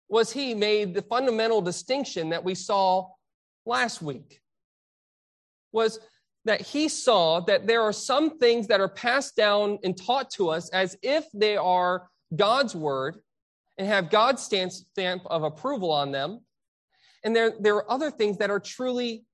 was 0.07 0.31
he 0.31 0.53
made 0.53 0.93
the 0.93 1.01
fundamental 1.01 1.61
distinction 1.61 2.29
that 2.29 2.41
we 2.41 2.55
saw 2.55 3.05
last 3.65 4.01
week 4.01 4.39
was 5.73 5.99
that 6.45 6.61
he 6.61 6.87
saw 6.87 7.41
that 7.41 7.67
there 7.67 7.81
are 7.81 7.91
some 7.91 8.37
things 8.37 8.65
that 8.67 8.79
are 8.79 8.87
passed 8.87 9.35
down 9.35 9.77
and 9.83 9.97
taught 9.97 10.29
to 10.29 10.47
us 10.47 10.69
as 10.69 10.95
if 11.01 11.25
they 11.33 11.57
are 11.57 12.07
God's 12.33 12.73
word 12.73 13.17
and 13.77 13.85
have 13.85 14.09
God's 14.09 14.41
stamp 14.41 15.21
of 15.25 15.43
approval 15.43 15.91
on 15.91 16.13
them. 16.13 16.39
And 17.25 17.35
there, 17.35 17.51
there 17.59 17.75
are 17.75 17.91
other 17.91 18.09
things 18.09 18.37
that 18.37 18.49
are 18.49 18.59
truly 18.59 19.25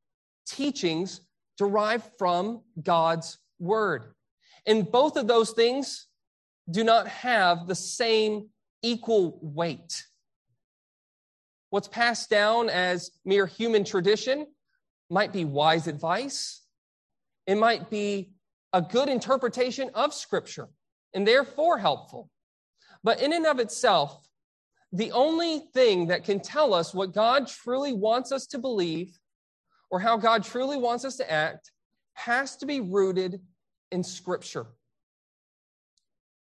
teachings 0.48 1.22
derived 1.60 2.10
from 2.18 2.64
God's 2.82 3.38
word. 3.60 4.16
And 4.66 4.92
both 4.92 5.16
of 5.16 5.28
those 5.28 5.52
things 5.52 6.08
do 6.70 6.84
not 6.84 7.08
have 7.08 7.68
the 7.68 7.76
same 7.76 8.50
equal 8.82 9.40
weight. 9.42 10.04
What's 11.70 11.88
passed 11.88 12.30
down 12.30 12.70
as 12.70 13.12
mere 13.24 13.48
human 13.48 13.84
tradition 13.84 14.48
might 15.10 15.34
be 15.34 15.46
wise 15.46 15.88
advice, 15.88 16.62
it 17.48 17.56
might 17.56 17.90
be 17.90 18.32
a 18.74 18.82
good 18.82 19.10
interpretation 19.10 19.90
of 19.94 20.14
Scripture, 20.14 20.68
and 21.14 21.28
therefore 21.28 21.78
helpful. 21.78 22.30
But 23.04 23.22
in 23.22 23.34
and 23.34 23.46
of 23.46 23.60
itself, 23.60 24.26
the 24.94 25.12
only 25.12 25.60
thing 25.74 26.08
that 26.08 26.24
can 26.24 26.40
tell 26.40 26.74
us 26.74 26.94
what 26.94 27.14
God 27.14 27.48
truly 27.48 27.94
wants 27.94 28.32
us 28.32 28.46
to 28.48 28.60
believe 28.60 29.18
or 29.90 30.00
how 30.00 30.18
God 30.18 30.44
truly 30.44 30.78
wants 30.78 31.06
us 31.06 31.18
to 31.18 31.32
act 31.32 31.72
has 32.14 32.56
to 32.58 32.66
be 32.66 32.80
rooted 32.80 33.42
in 33.92 34.04
Scripture. 34.04 34.68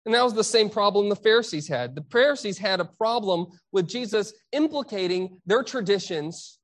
And 0.05 0.15
that 0.15 0.23
was 0.23 0.33
the 0.33 0.43
same 0.43 0.69
problem 0.69 1.09
the 1.09 1.15
Pharisees 1.15 1.67
had. 1.67 1.95
The 1.95 2.05
Pharisees 2.11 2.57
had 2.57 2.79
a 2.79 2.85
problem 2.85 3.47
with 3.71 3.87
Jesus 3.87 4.33
implicating 4.51 5.39
their 5.45 5.63
traditions 5.63 6.59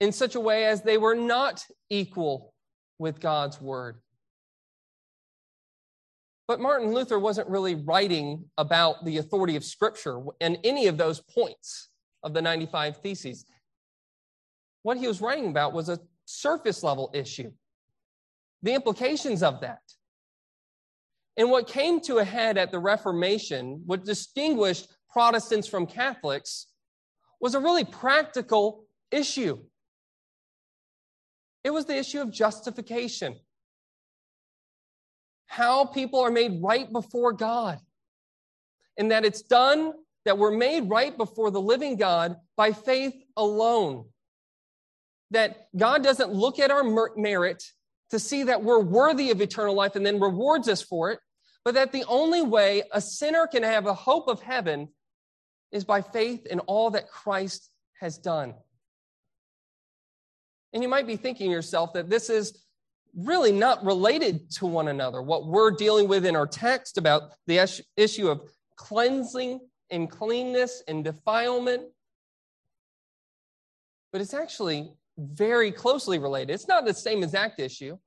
in 0.00 0.12
such 0.12 0.34
a 0.34 0.40
way 0.40 0.66
as 0.66 0.82
they 0.82 0.98
were 0.98 1.14
not 1.14 1.64
equal 1.88 2.52
with 2.98 3.20
God's 3.20 3.60
word. 3.60 4.00
But 6.46 6.60
Martin 6.60 6.92
Luther 6.92 7.18
wasn't 7.18 7.48
really 7.48 7.76
writing 7.76 8.44
about 8.58 9.04
the 9.04 9.18
authority 9.18 9.56
of 9.56 9.64
Scripture 9.64 10.20
and 10.40 10.58
any 10.64 10.88
of 10.88 10.98
those 10.98 11.20
points 11.20 11.90
of 12.22 12.34
the 12.34 12.42
95 12.42 12.98
Theses. 12.98 13.46
What 14.82 14.96
he 14.96 15.06
was 15.06 15.20
writing 15.20 15.48
about 15.48 15.72
was 15.72 15.88
a 15.88 16.00
surface 16.24 16.82
level 16.82 17.10
issue, 17.14 17.52
the 18.62 18.74
implications 18.74 19.42
of 19.42 19.60
that. 19.60 19.80
And 21.36 21.50
what 21.50 21.66
came 21.66 22.00
to 22.02 22.18
a 22.18 22.24
head 22.24 22.58
at 22.58 22.70
the 22.70 22.78
Reformation, 22.78 23.82
what 23.86 24.04
distinguished 24.04 24.88
Protestants 25.10 25.66
from 25.66 25.86
Catholics, 25.86 26.66
was 27.40 27.54
a 27.54 27.60
really 27.60 27.84
practical 27.84 28.84
issue. 29.10 29.58
It 31.64 31.70
was 31.70 31.86
the 31.86 31.96
issue 31.96 32.20
of 32.20 32.30
justification. 32.30 33.38
How 35.46 35.84
people 35.84 36.20
are 36.20 36.30
made 36.30 36.62
right 36.62 36.90
before 36.92 37.32
God. 37.32 37.78
And 38.96 39.10
that 39.10 39.24
it's 39.24 39.42
done, 39.42 39.92
that 40.24 40.38
we're 40.38 40.56
made 40.56 40.88
right 40.90 41.16
before 41.16 41.50
the 41.50 41.60
living 41.60 41.96
God 41.96 42.36
by 42.56 42.72
faith 42.72 43.14
alone. 43.36 44.04
That 45.30 45.68
God 45.76 46.02
doesn't 46.02 46.32
look 46.32 46.58
at 46.58 46.70
our 46.70 46.84
merit 47.16 47.64
to 48.10 48.18
see 48.18 48.44
that 48.44 48.62
we're 48.62 48.80
worthy 48.80 49.30
of 49.30 49.40
eternal 49.40 49.74
life 49.74 49.96
and 49.96 50.04
then 50.04 50.20
rewards 50.20 50.68
us 50.68 50.82
for 50.82 51.10
it, 51.10 51.20
but 51.64 51.74
that 51.74 51.92
the 51.92 52.04
only 52.08 52.42
way 52.42 52.82
a 52.92 53.00
sinner 53.00 53.46
can 53.46 53.62
have 53.62 53.86
a 53.86 53.94
hope 53.94 54.28
of 54.28 54.42
heaven 54.42 54.88
is 55.72 55.84
by 55.84 56.02
faith 56.02 56.46
in 56.46 56.58
all 56.60 56.90
that 56.90 57.08
Christ 57.08 57.70
has 58.00 58.18
done. 58.18 58.54
And 60.72 60.82
you 60.82 60.88
might 60.88 61.06
be 61.06 61.16
thinking 61.16 61.50
yourself 61.50 61.92
that 61.94 62.08
this 62.08 62.30
is 62.30 62.64
really 63.14 63.52
not 63.52 63.84
related 63.84 64.50
to 64.52 64.66
one 64.66 64.88
another. 64.88 65.20
What 65.20 65.46
we're 65.46 65.72
dealing 65.72 66.08
with 66.08 66.24
in 66.24 66.36
our 66.36 66.46
text 66.46 66.96
about 66.96 67.32
the 67.46 67.58
issue 67.96 68.28
of 68.28 68.42
cleansing 68.76 69.60
and 69.90 70.08
cleanness 70.10 70.82
and 70.86 71.04
defilement. 71.04 71.82
But 74.12 74.20
it's 74.20 74.34
actually 74.34 74.92
very 75.20 75.70
closely 75.70 76.18
related. 76.18 76.52
It's 76.52 76.68
not 76.68 76.84
the 76.84 76.94
same 76.94 77.22
exact 77.22 77.60
issue. 77.60 77.98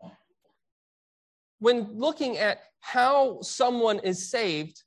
When 1.60 1.94
looking 1.94 2.38
at 2.38 2.60
how 2.80 3.42
someone 3.42 4.00
is 4.00 4.30
saved, 4.30 4.84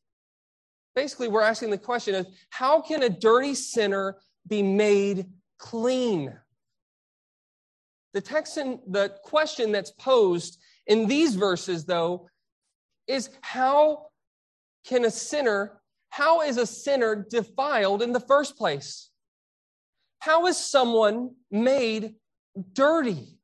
basically 0.95 1.29
we're 1.29 1.43
asking 1.43 1.71
the 1.71 1.79
question 1.79 2.15
of 2.15 2.27
how 2.51 2.81
can 2.81 3.03
a 3.03 3.09
dirty 3.09 3.55
sinner 3.55 4.17
be 4.47 4.63
made 4.63 5.27
clean? 5.59 6.35
The 8.13 8.21
text 8.21 8.57
and 8.57 8.81
the 8.89 9.15
question 9.23 9.73
that's 9.73 9.91
posed 9.93 10.59
in 10.87 11.07
these 11.07 11.35
verses, 11.35 11.85
though, 11.85 12.29
is 13.07 13.31
how 13.41 14.07
can 14.85 15.05
a 15.05 15.11
sinner, 15.11 15.81
how 16.11 16.43
is 16.43 16.57
a 16.57 16.67
sinner 16.67 17.27
defiled 17.29 18.03
in 18.03 18.13
the 18.13 18.21
first 18.21 18.57
place? 18.57 19.11
How 20.27 20.47
is 20.47 20.57
someone 20.57 21.37
made 21.53 22.15
dirty? 22.73 23.39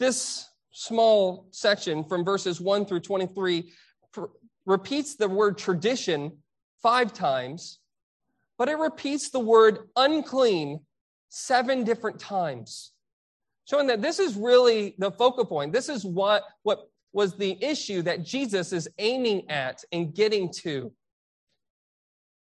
This 0.00 0.44
small 0.72 1.46
section 1.52 2.02
from 2.02 2.24
verses 2.24 2.60
1 2.60 2.86
through 2.86 2.98
23 2.98 3.70
repeats 4.66 5.14
the 5.14 5.28
word 5.28 5.56
tradition 5.56 6.38
five 6.82 7.12
times, 7.12 7.78
but 8.58 8.68
it 8.68 8.76
repeats 8.76 9.30
the 9.30 9.38
word 9.38 9.78
unclean 9.94 10.80
seven 11.28 11.84
different 11.84 12.18
times, 12.18 12.90
showing 13.70 13.86
that 13.86 14.02
this 14.02 14.18
is 14.18 14.34
really 14.34 14.96
the 14.98 15.12
focal 15.12 15.44
point. 15.44 15.72
This 15.72 15.88
is 15.88 16.04
what, 16.04 16.42
what 16.64 16.90
was 17.12 17.36
the 17.36 17.56
issue 17.64 18.02
that 18.02 18.24
Jesus 18.24 18.72
is 18.72 18.88
aiming 18.98 19.48
at 19.48 19.84
and 19.92 20.12
getting 20.12 20.52
to. 20.54 20.92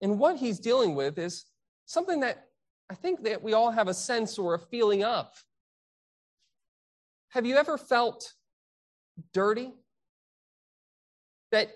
And 0.01 0.19
what 0.19 0.37
he's 0.37 0.59
dealing 0.59 0.95
with 0.95 1.17
is 1.17 1.45
something 1.85 2.19
that 2.21 2.45
I 2.89 2.95
think 2.95 3.23
that 3.23 3.41
we 3.41 3.53
all 3.53 3.71
have 3.71 3.87
a 3.87 3.93
sense 3.93 4.37
or 4.37 4.53
a 4.53 4.59
feeling 4.59 5.03
of. 5.03 5.27
Have 7.29 7.45
you 7.45 7.55
ever 7.55 7.77
felt 7.77 8.33
dirty? 9.33 9.73
That 11.51 11.69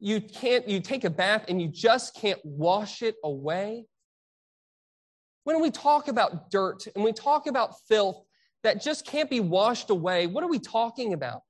you 0.00 0.20
can't, 0.20 0.68
you 0.68 0.80
take 0.80 1.04
a 1.04 1.10
bath 1.10 1.46
and 1.48 1.60
you 1.60 1.68
just 1.68 2.14
can't 2.14 2.38
wash 2.44 3.02
it 3.02 3.16
away? 3.24 3.86
When 5.44 5.60
we 5.62 5.70
talk 5.70 6.08
about 6.08 6.50
dirt 6.50 6.86
and 6.94 7.02
we 7.02 7.12
talk 7.12 7.46
about 7.46 7.80
filth 7.88 8.22
that 8.62 8.82
just 8.82 9.06
can't 9.06 9.30
be 9.30 9.40
washed 9.40 9.90
away, 9.90 10.26
what 10.26 10.44
are 10.44 10.48
we 10.48 10.58
talking 10.58 11.14
about? 11.14 11.40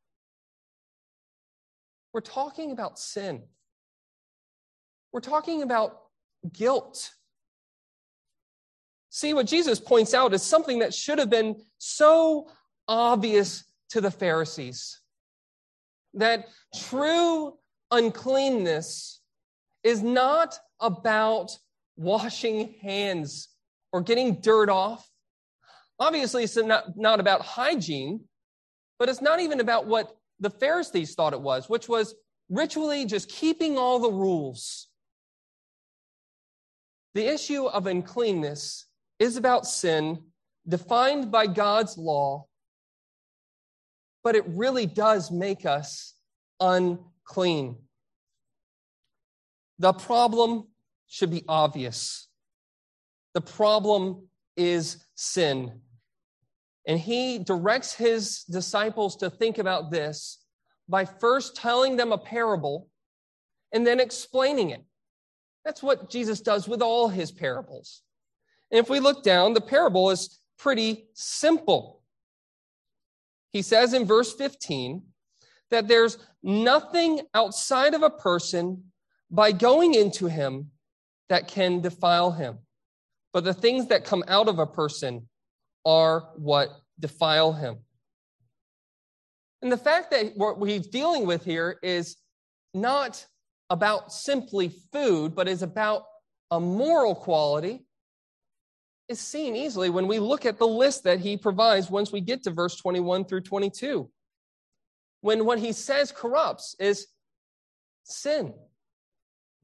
We're 2.13 2.21
talking 2.21 2.71
about 2.71 2.99
sin. 2.99 3.43
We're 5.13 5.21
talking 5.21 5.63
about 5.63 5.99
guilt. 6.53 7.11
See, 9.11 9.35
what 9.35 9.47
Jesus 9.47 9.81
points 9.81 10.15
out 10.15 10.35
is 10.35 10.43
something 10.43 10.81
that 10.81 10.95
should 10.95 11.19
have 11.19 11.31
been 11.31 11.57
so 11.79 12.49
obvious 12.87 13.65
to 13.91 14.01
the 14.01 14.11
Pharisees 14.11 15.01
that 16.15 16.47
true 16.75 17.55
uncleanness 17.91 19.21
is 19.83 20.03
not 20.03 20.59
about 20.81 21.57
washing 21.97 22.75
hands 22.81 23.49
or 23.93 24.03
getting 24.03 24.41
dirt 24.41 24.69
off. 24.69 25.09
Obviously, 25.99 26.45
it's 26.45 26.57
not, 26.57 26.97
not 26.97 27.21
about 27.21 27.41
hygiene, 27.43 28.21
but 28.99 29.09
it's 29.09 29.23
not 29.23 29.41
even 29.41 29.61
about 29.61 29.87
what 29.87 30.17
the 30.41 30.51
Pharisees 30.51 31.15
thought 31.15 31.33
it 31.33 31.41
was, 31.41 31.69
which 31.69 31.89
was 31.89 32.15
ritually 32.49 33.05
just 33.05 33.29
keeping 33.29 33.77
all 33.77 33.99
the 33.99 34.11
rules. 34.11 34.89
The 37.19 37.27
issue 37.27 37.67
of 37.67 37.89
uncleanness 37.89 38.87
is 39.19 39.37
about 39.37 39.67
sin 39.67 40.23
defined 40.69 41.33
by 41.33 41.49
God's 41.49 41.99
law, 41.99 42.47
but 44.23 44.37
it 44.37 44.45
really 44.47 44.87
does 44.87 45.33
make 45.33 45.67
us 45.67 46.15
unclean. 46.61 47.77
The 49.81 49.95
problem 49.95 50.69
should 51.09 51.33
be 51.33 51.43
obvious. 51.49 52.29
The 53.35 53.41
problem 53.41 54.29
is 54.57 55.05
sin. 55.17 55.81
And 56.87 57.01
he 57.01 57.41
directs 57.41 57.95
his 57.95 58.45
disciples 58.45 59.17
to 59.17 59.29
think 59.29 59.59
about 59.59 59.91
this 59.91 60.39
by 60.89 61.05
first 61.05 61.57
telling 61.57 61.97
them 61.97 62.13
a 62.13 62.19
parable 62.19 62.89
and 63.73 63.85
then 63.85 63.99
explaining 63.99 64.71
it. 64.71 64.85
That's 65.65 65.83
what 65.83 66.11
Jesus 66.11 66.41
does 66.41 66.69
with 66.69 66.83
all 66.83 67.09
his 67.09 67.31
parables. 67.31 68.03
And 68.71 68.79
if 68.79 68.89
we 68.89 69.01
look 69.01 69.23
down, 69.23 69.55
the 69.55 69.61
parable 69.61 70.11
is 70.11 70.39
pretty 70.59 71.09
simple. 71.15 72.03
He 73.51 73.63
says 73.63 73.95
in 73.95 74.05
verse 74.05 74.35
15 74.35 75.03
that 75.71 75.89
there's 75.89 76.19
nothing 76.43 77.21
outside 77.35 77.95
of 77.95 78.03
a 78.03 78.11
person 78.11 78.85
by 79.31 79.53
going 79.53 79.95
into 79.95 80.27
him 80.27 80.71
that 81.29 81.49
can 81.49 81.81
defile 81.81 82.33
him. 82.33 82.59
But 83.33 83.45
the 83.45 83.55
things 83.55 83.87
that 83.89 84.05
come 84.05 84.25
out 84.29 84.49
of 84.49 84.59
a 84.59 84.67
person 84.67 85.29
are 85.85 86.31
what 86.37 86.71
defile 86.99 87.53
him. 87.53 87.79
And 89.63 89.71
the 89.71 89.77
fact 89.77 90.11
that 90.13 90.37
what 90.37 90.57
he's 90.69 90.87
dealing 90.87 91.27
with 91.27 91.45
here 91.45 91.79
is 91.83 92.17
not 92.73 93.27
about 93.71 94.13
simply 94.13 94.71
food, 94.93 95.35
but 95.35 95.49
is 95.49 95.63
about 95.63 96.05
a 96.51 96.59
moral 96.59 97.15
quality 97.15 97.85
is 99.09 99.21
seen 99.21 99.57
easily 99.57 99.91
when 99.91 100.07
we 100.07 100.19
look 100.19 100.45
at 100.45 100.59
the 100.59 100.67
list 100.67 101.05
that 101.05 101.19
he 101.19 101.37
provides 101.37 101.91
once 101.91 102.13
we 102.13 102.21
get 102.21 102.43
to 102.43 102.51
verse 102.51 102.77
21 102.77 103.25
through 103.25 103.41
22. 103.41 104.09
When 105.23 105.45
what 105.45 105.59
he 105.59 105.73
says 105.73 106.13
corrupts 106.13 106.77
is 106.79 107.07
sin, 108.05 108.55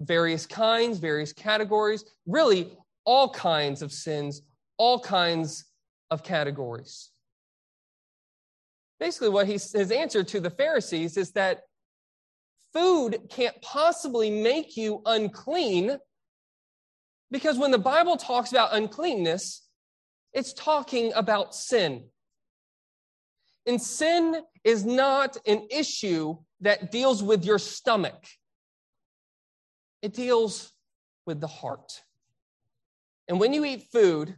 various 0.01 0.47
kinds, 0.47 0.99
various 0.99 1.33
categories, 1.33 2.05
really 2.27 2.73
all 3.05 3.29
kinds 3.29 3.83
of 3.83 3.93
sins, 3.93 4.43
all 4.79 4.99
kinds 4.99 5.67
of 6.11 6.23
categories. 6.23 7.11
Basically, 8.99 9.29
what 9.29 9.47
he, 9.47 9.53
his 9.53 9.91
answer 9.91 10.23
to 10.25 10.41
the 10.41 10.51
Pharisees 10.51 11.17
is 11.17 11.33
that 11.33 11.63
food 12.75 13.19
can't 13.31 13.61
possibly 13.63 14.31
make 14.31 14.77
you 14.77 15.01
unclean 15.07 15.97
because 17.31 17.59
when 17.59 17.71
the 17.71 17.79
Bible 17.79 18.17
talks 18.17 18.51
about 18.51 18.75
uncleanness, 18.75 19.67
it's 20.33 20.53
talking 20.53 21.13
about 21.15 21.55
sin. 21.55 22.05
And 23.67 23.81
sin 23.81 24.43
is 24.63 24.85
not 24.85 25.37
an 25.47 25.67
issue 25.71 26.37
that 26.61 26.91
deals 26.91 27.23
with 27.23 27.45
your 27.45 27.59
stomach, 27.59 28.27
it 30.03 30.13
deals 30.13 30.73
with 31.27 31.41
the 31.41 31.47
heart. 31.47 32.03
And 33.27 33.41
when 33.41 33.55
you 33.55 33.65
eat 33.65 33.85
food, 33.91 34.37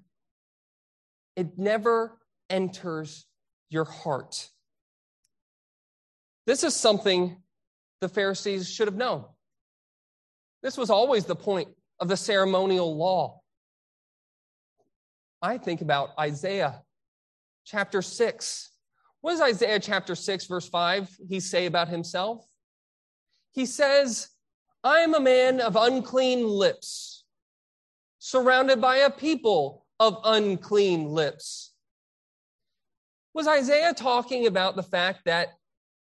it 1.34 1.58
never 1.58 2.18
enters 2.48 3.26
your 3.68 3.84
heart. 3.84 4.48
This 6.46 6.62
is 6.62 6.76
something 6.76 7.36
the 8.00 8.08
Pharisees 8.08 8.68
should 8.68 8.88
have 8.88 8.96
known. 8.96 9.24
This 10.62 10.76
was 10.76 10.90
always 10.90 11.24
the 11.24 11.36
point 11.36 11.68
of 12.00 12.08
the 12.08 12.16
ceremonial 12.16 12.96
law. 12.96 13.40
I 15.40 15.58
think 15.58 15.80
about 15.80 16.10
Isaiah 16.18 16.82
chapter 17.64 18.02
6. 18.02 18.70
What 19.20 19.32
does 19.32 19.40
Isaiah 19.40 19.80
chapter 19.80 20.14
6, 20.14 20.46
verse 20.46 20.68
5, 20.68 21.10
he 21.28 21.40
say 21.40 21.66
about 21.66 21.88
himself? 21.88 22.46
He 23.52 23.66
says, 23.66 24.28
I 24.84 24.98
am 24.98 25.14
a 25.14 25.20
man 25.20 25.60
of 25.60 25.76
unclean 25.76 26.46
lips, 26.46 27.24
surrounded 28.18 28.80
by 28.80 28.98
a 28.98 29.10
people 29.10 29.86
of 29.98 30.18
unclean 30.24 31.06
lips. 31.06 31.72
Was 33.34 33.48
Isaiah 33.48 33.94
talking 33.94 34.46
about 34.46 34.76
the 34.76 34.82
fact 34.82 35.20
that 35.24 35.48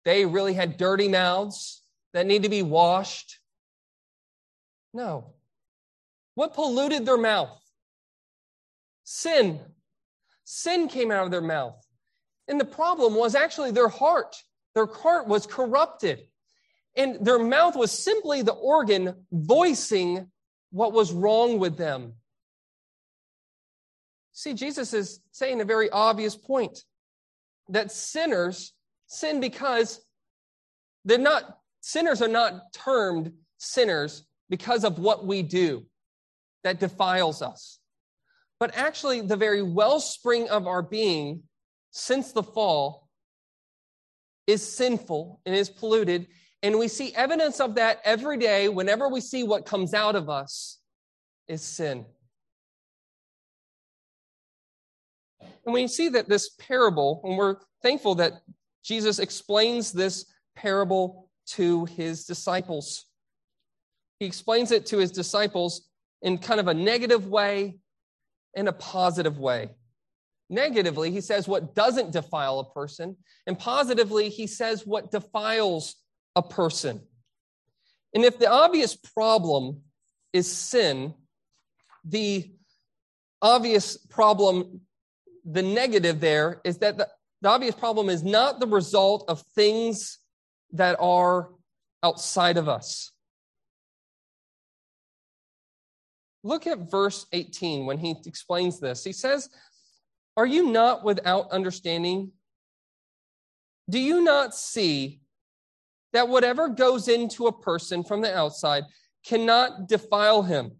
they 0.06 0.25
really 0.25 0.53
had 0.53 0.77
dirty 0.77 1.08
mouths 1.08 1.83
that 2.13 2.26
need 2.26 2.43
to 2.43 2.49
be 2.49 2.62
washed? 2.62 3.39
No. 4.93 5.34
What 6.36 6.54
polluted 6.54 7.06
their 7.06 7.17
mouth? 7.17 7.60
Sin. 9.04 9.60
Sin 10.43 10.88
came 10.88 11.12
out 11.12 11.26
of 11.26 11.32
their 11.32 11.41
mouth. 11.41 11.76
And 12.47 12.60
the 12.60 12.65
problem 12.65 13.15
was 13.15 13.36
actually 13.36 13.71
their 13.71 13.88
heart. 13.88 14.36
Their 14.76 14.86
heart 14.86 15.28
was 15.28 15.47
corrupted. 15.47 16.21
And 16.95 17.26
their 17.26 17.39
mouth 17.39 17.76
was 17.76 17.91
simply 17.91 18.41
the 18.41 18.54
organ 18.54 19.26
voicing 19.32 20.30
what 20.71 20.93
was 20.93 21.12
wrong 21.12 21.60
with 21.60 21.78
them. 21.78 22.13
See, 24.34 24.54
Jesus 24.54 24.93
is 24.93 25.19
saying 25.32 25.62
a 25.62 25.65
very 25.65 25.89
obvious 25.89 26.36
point 26.36 26.84
that 27.69 27.91
sinners 27.91 28.73
sin 29.08 29.39
because 29.39 30.02
they're 31.06 31.19
not, 31.19 31.60
sinners 31.84 32.22
are 32.22 32.30
not 32.30 32.72
termed 32.72 33.34
sinners 33.58 34.24
because 34.50 34.86
of 34.86 35.00
what 35.00 35.28
we 35.28 35.43
do 35.43 35.86
that 36.63 36.80
defiles 36.80 37.41
us. 37.41 37.80
But 38.60 38.76
actually, 38.76 39.19
the 39.19 39.36
very 39.36 39.62
wellspring 39.62 40.50
of 40.50 40.65
our 40.65 40.82
being 40.82 41.43
since 41.91 42.32
the 42.32 42.41
fall 42.41 43.10
is 44.48 44.65
sinful 44.65 45.41
and 45.46 45.54
is 45.54 45.69
polluted. 45.69 46.28
And 46.62 46.80
we 46.80 46.88
see 46.88 47.13
evidence 47.15 47.60
of 47.60 47.76
that 47.76 48.00
every 48.06 48.38
day 48.38 48.69
whenever 48.69 49.10
we 49.10 49.19
see 49.19 49.43
what 49.43 49.65
comes 49.65 49.93
out 49.93 50.15
of 50.15 50.30
us 50.30 50.80
is 51.50 51.62
sin. 51.62 52.06
And 55.65 55.74
we 55.74 55.88
see 55.88 56.08
that 56.10 56.30
this 56.30 56.50
parable, 56.58 57.19
and 57.26 57.38
we're 57.38 57.58
thankful 57.82 58.15
that 58.15 58.41
Jesus 58.84 59.19
explains 59.19 59.91
this 59.91 60.26
parable 60.56 61.22
to 61.45 61.86
his 61.86 62.25
disciples. 62.25 63.06
He 64.19 64.25
explains 64.25 64.71
it 64.71 64.86
to 64.88 64.97
his 64.97 65.12
disciples 65.12 65.89
in 66.21 66.38
kind 66.38 66.60
of 66.60 66.67
a 66.67 66.73
negative 66.73 67.27
way 67.27 67.79
and 68.56 68.67
a 68.67 68.73
positive 68.73 69.38
way. 69.39 69.69
Negatively, 70.49 71.12
he 71.12 71.21
says 71.21 71.47
what 71.47 71.73
doesn't 71.73 72.12
defile 72.12 72.60
a 72.60 72.73
person, 72.73 73.17
and 73.47 73.58
positively, 73.58 74.29
he 74.29 74.47
says 74.47 74.86
what 74.86 75.12
defiles 75.12 75.95
a 76.36 76.41
person. 76.41 77.01
And 78.13 78.23
if 78.23 78.38
the 78.38 78.49
obvious 78.49 78.95
problem 78.95 79.82
is 80.32 80.51
sin, 80.51 81.13
the 82.06 82.51
obvious 83.41 83.97
problem, 83.97 84.82
the 85.43 85.62
negative 85.62 86.19
there 86.19 86.62
is 86.63 86.77
that 86.79 86.97
the, 86.97 87.08
the 87.41 87.49
obvious 87.49 87.75
problem 87.75 88.10
is 88.10 88.23
not 88.23 88.60
the 88.60 88.67
result 88.67 89.25
of 89.27 89.41
things 89.56 90.19
that 90.73 90.97
are 90.99 91.49
outside 92.01 92.57
of 92.57 92.67
us. 92.67 93.12
Look 96.43 96.67
at 96.67 96.91
verse 96.91 97.25
18 97.31 97.86
when 97.86 97.97
he 97.97 98.15
explains 98.25 98.79
this. 98.79 99.03
He 99.03 99.13
says, 99.13 99.49
Are 100.36 100.45
you 100.45 100.71
not 100.71 101.05
without 101.05 101.51
understanding? 101.51 102.31
Do 103.89 103.99
you 103.99 104.23
not 104.23 104.53
see 104.53 105.21
that 106.12 106.27
whatever 106.27 106.67
goes 106.67 107.07
into 107.07 107.47
a 107.47 107.57
person 107.62 108.03
from 108.03 108.21
the 108.21 108.36
outside 108.36 108.83
cannot 109.25 109.88
defile 109.88 110.43
him, 110.43 110.71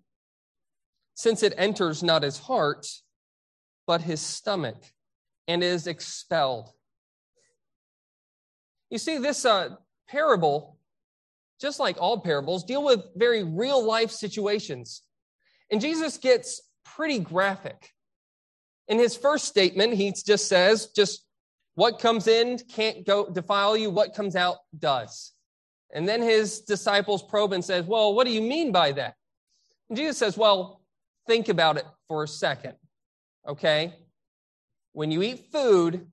since 1.16 1.44
it 1.44 1.54
enters 1.58 2.04
not 2.04 2.24
his 2.24 2.38
heart, 2.38 2.86
but 3.88 4.02
his 4.02 4.20
stomach, 4.20 4.84
and 5.48 5.64
is 5.64 5.88
expelled? 5.88 6.70
You 8.90 8.98
see, 8.98 9.18
this 9.18 9.46
uh, 9.46 9.76
parable, 10.08 10.78
just 11.60 11.80
like 11.80 11.98
all 12.00 12.20
parables, 12.20 12.64
deal 12.64 12.84
with 12.84 13.02
very 13.16 13.44
real 13.44 13.84
life 13.84 14.12
situations. 14.12 15.02
And 15.72 15.82
Jesus 15.82 16.18
gets 16.18 16.62
pretty 16.84 17.20
graphic. 17.20 17.90
In 18.88 19.00
his 19.00 19.16
first 19.16 19.46
statement, 19.46 19.94
he 19.94 20.12
just 20.12 20.48
says, 20.48 20.88
just 20.96 21.26
what 21.76 22.00
comes 22.00 22.28
in 22.28 22.60
can't 22.60 23.06
go 23.06 23.30
defile 23.30 23.76
you, 23.76 23.90
what 23.90 24.14
comes 24.14 24.36
out 24.36 24.58
does. 24.78 25.32
And 25.94 26.08
then 26.08 26.22
his 26.22 26.62
disciples 26.62 27.24
probe 27.24 27.54
and 27.54 27.64
says, 27.64 27.86
Well, 27.86 28.14
what 28.14 28.26
do 28.26 28.34
you 28.34 28.42
mean 28.42 28.72
by 28.72 28.92
that? 28.94 29.16
And 29.90 29.98
Jesus 29.98 30.18
says, 30.18 30.38
Well, 30.38 30.82
think 31.28 31.50
about 31.50 31.78
it 31.78 31.86
for 32.08 32.24
a 32.24 32.28
second. 32.28 32.74
Okay? 33.48 33.94
When 34.94 35.12
you 35.12 35.22
eat 35.22 35.52
food, 35.52 36.08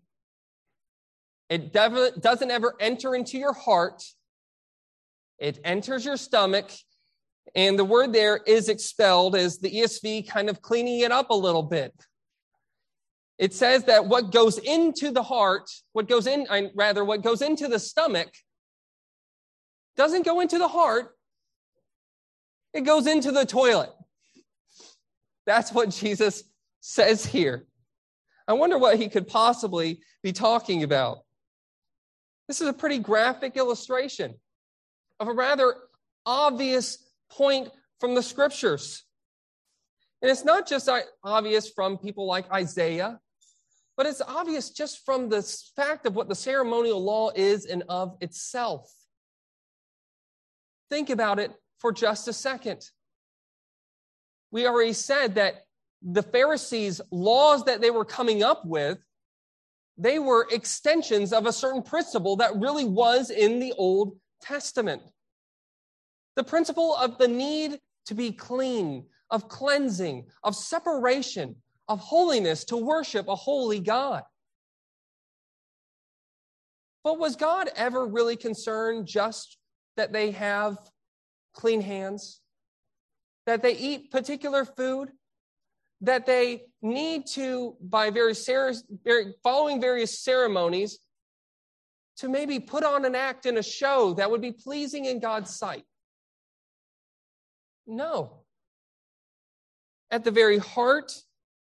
it 1.50 1.72
doesn't 1.72 2.50
ever 2.50 2.74
enter 2.80 3.14
into 3.14 3.36
your 3.36 3.52
heart. 3.52 4.02
It 5.38 5.58
enters 5.64 6.04
your 6.04 6.16
stomach. 6.16 6.70
And 7.54 7.76
the 7.76 7.84
word 7.84 8.12
there 8.12 8.38
is 8.46 8.68
expelled, 8.68 9.34
as 9.34 9.58
the 9.58 9.70
ESV 9.70 10.28
kind 10.28 10.48
of 10.48 10.62
cleaning 10.62 11.00
it 11.00 11.10
up 11.10 11.30
a 11.30 11.34
little 11.34 11.64
bit. 11.64 11.92
It 13.38 13.52
says 13.52 13.84
that 13.84 14.06
what 14.06 14.32
goes 14.32 14.58
into 14.58 15.10
the 15.10 15.22
heart, 15.22 15.68
what 15.92 16.08
goes 16.08 16.26
in, 16.26 16.46
rather, 16.76 17.04
what 17.04 17.22
goes 17.22 17.42
into 17.42 17.66
the 17.66 17.78
stomach, 17.78 18.28
doesn't 19.96 20.24
go 20.24 20.40
into 20.40 20.58
the 20.58 20.68
heart, 20.68 21.16
it 22.72 22.82
goes 22.82 23.08
into 23.08 23.32
the 23.32 23.44
toilet. 23.44 23.90
That's 25.46 25.72
what 25.72 25.90
Jesus 25.90 26.44
says 26.80 27.26
here. 27.26 27.66
I 28.46 28.52
wonder 28.52 28.78
what 28.78 28.98
he 28.98 29.08
could 29.08 29.26
possibly 29.26 30.02
be 30.22 30.32
talking 30.32 30.84
about. 30.84 31.24
This 32.50 32.60
is 32.60 32.66
a 32.66 32.72
pretty 32.72 32.98
graphic 32.98 33.56
illustration 33.56 34.34
of 35.20 35.28
a 35.28 35.32
rather 35.32 35.72
obvious 36.26 36.98
point 37.30 37.68
from 38.00 38.16
the 38.16 38.24
scriptures. 38.24 39.04
And 40.20 40.28
it's 40.28 40.44
not 40.44 40.66
just 40.66 40.88
obvious 41.22 41.70
from 41.70 41.96
people 41.96 42.26
like 42.26 42.50
Isaiah, 42.50 43.20
but 43.96 44.06
it's 44.06 44.20
obvious 44.20 44.70
just 44.70 45.06
from 45.06 45.28
the 45.28 45.42
fact 45.76 46.08
of 46.08 46.16
what 46.16 46.28
the 46.28 46.34
ceremonial 46.34 47.00
law 47.00 47.30
is 47.36 47.66
and 47.66 47.84
of 47.88 48.16
itself. 48.20 48.92
Think 50.90 51.08
about 51.08 51.38
it 51.38 51.52
for 51.78 51.92
just 51.92 52.26
a 52.26 52.32
second. 52.32 52.84
We 54.50 54.66
already 54.66 54.94
said 54.94 55.36
that 55.36 55.66
the 56.02 56.24
Pharisees' 56.24 57.00
laws 57.12 57.66
that 57.66 57.80
they 57.80 57.92
were 57.92 58.04
coming 58.04 58.42
up 58.42 58.66
with 58.66 58.98
they 60.00 60.18
were 60.18 60.48
extensions 60.50 61.30
of 61.32 61.44
a 61.44 61.52
certain 61.52 61.82
principle 61.82 62.36
that 62.36 62.56
really 62.56 62.86
was 62.86 63.28
in 63.28 63.60
the 63.60 63.74
Old 63.76 64.18
Testament. 64.40 65.02
The 66.36 66.44
principle 66.44 66.96
of 66.96 67.18
the 67.18 67.28
need 67.28 67.78
to 68.06 68.14
be 68.14 68.32
clean, 68.32 69.04
of 69.30 69.48
cleansing, 69.48 70.26
of 70.42 70.56
separation, 70.56 71.56
of 71.86 72.00
holiness 72.00 72.64
to 72.64 72.78
worship 72.78 73.28
a 73.28 73.34
holy 73.34 73.78
God. 73.78 74.22
But 77.04 77.18
was 77.18 77.36
God 77.36 77.68
ever 77.76 78.06
really 78.06 78.36
concerned 78.36 79.06
just 79.06 79.58
that 79.98 80.12
they 80.12 80.30
have 80.30 80.78
clean 81.52 81.82
hands? 81.82 82.40
That 83.44 83.62
they 83.62 83.76
eat 83.76 84.10
particular 84.10 84.64
food? 84.64 85.10
That 86.02 86.26
they 86.26 86.62
need 86.82 87.26
to, 87.26 87.76
by 87.80 88.10
various 88.10 88.48
following 89.42 89.80
various 89.80 90.18
ceremonies, 90.18 90.98
to 92.16 92.28
maybe 92.28 92.58
put 92.58 92.84
on 92.84 93.04
an 93.04 93.14
act 93.14 93.46
in 93.46 93.58
a 93.58 93.62
show 93.62 94.14
that 94.14 94.30
would 94.30 94.42
be 94.42 94.52
pleasing 94.52 95.06
in 95.06 95.20
God's 95.20 95.54
sight. 95.54 95.84
No. 97.86 98.44
At 100.10 100.24
the 100.24 100.30
very 100.30 100.58
heart 100.58 101.12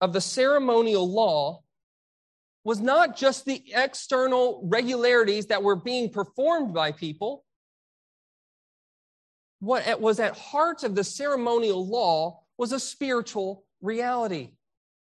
of 0.01 0.13
the 0.13 0.21
ceremonial 0.21 1.09
law 1.09 1.63
was 2.63 2.79
not 2.79 3.17
just 3.17 3.45
the 3.45 3.63
external 3.73 4.61
regularities 4.63 5.47
that 5.47 5.63
were 5.63 5.75
being 5.75 6.09
performed 6.09 6.73
by 6.73 6.91
people. 6.91 7.43
What 9.59 9.99
was 9.99 10.19
at 10.19 10.37
heart 10.37 10.83
of 10.83 10.95
the 10.95 11.03
ceremonial 11.03 11.85
law 11.87 12.41
was 12.57 12.71
a 12.71 12.79
spiritual 12.79 13.63
reality, 13.81 14.51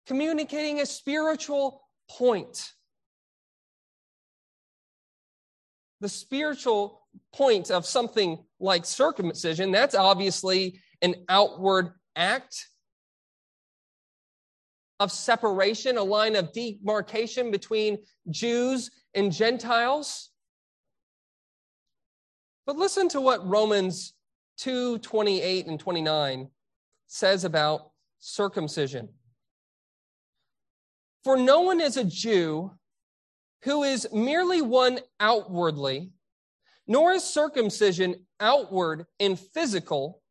communicating 0.07 0.81
a 0.81 0.87
spiritual 0.87 1.83
point. 2.11 2.73
The 6.01 6.09
spiritual 6.09 7.07
point 7.35 7.71
of 7.71 7.87
something 7.87 8.39
like 8.61 8.85
circumcision, 8.85 9.73
that's 9.73 9.95
obviously 9.95 10.81
an 11.03 11.15
outward 11.29 11.93
act 12.15 12.67
of 14.99 15.13
separation, 15.13 15.99
a 15.99 16.03
line 16.03 16.37
of 16.37 16.53
demarcation 16.53 17.51
between 17.51 17.99
Jews 18.31 18.91
and 19.15 19.33
Gentiles. 19.33 20.31
But 22.67 22.77
listen 22.77 23.09
to 23.11 23.21
what 23.21 23.47
Romans 23.47 24.15
2 24.59 24.99
28 24.99 25.67
and 25.67 25.79
29 25.79 26.49
says 27.07 27.45
about 27.45 27.91
circumcision. 28.19 29.09
For 31.25 31.37
no 31.37 31.63
one 31.63 31.81
is 31.81 31.97
a 31.97 32.05
Jew 32.05 32.73
who 33.63 33.83
is 33.83 34.07
merely 34.13 34.63
one 34.63 35.01
outwardly, 35.19 36.13
nor 36.87 37.13
is 37.13 37.25
circumcision 37.25 38.27
outward 38.39 39.07
and 39.19 39.39
physical, 39.39 40.23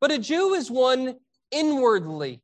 but 0.00 0.10
a 0.10 0.18
Jew 0.18 0.54
is 0.54 0.70
one 0.70 1.16
inwardly. 1.50 2.42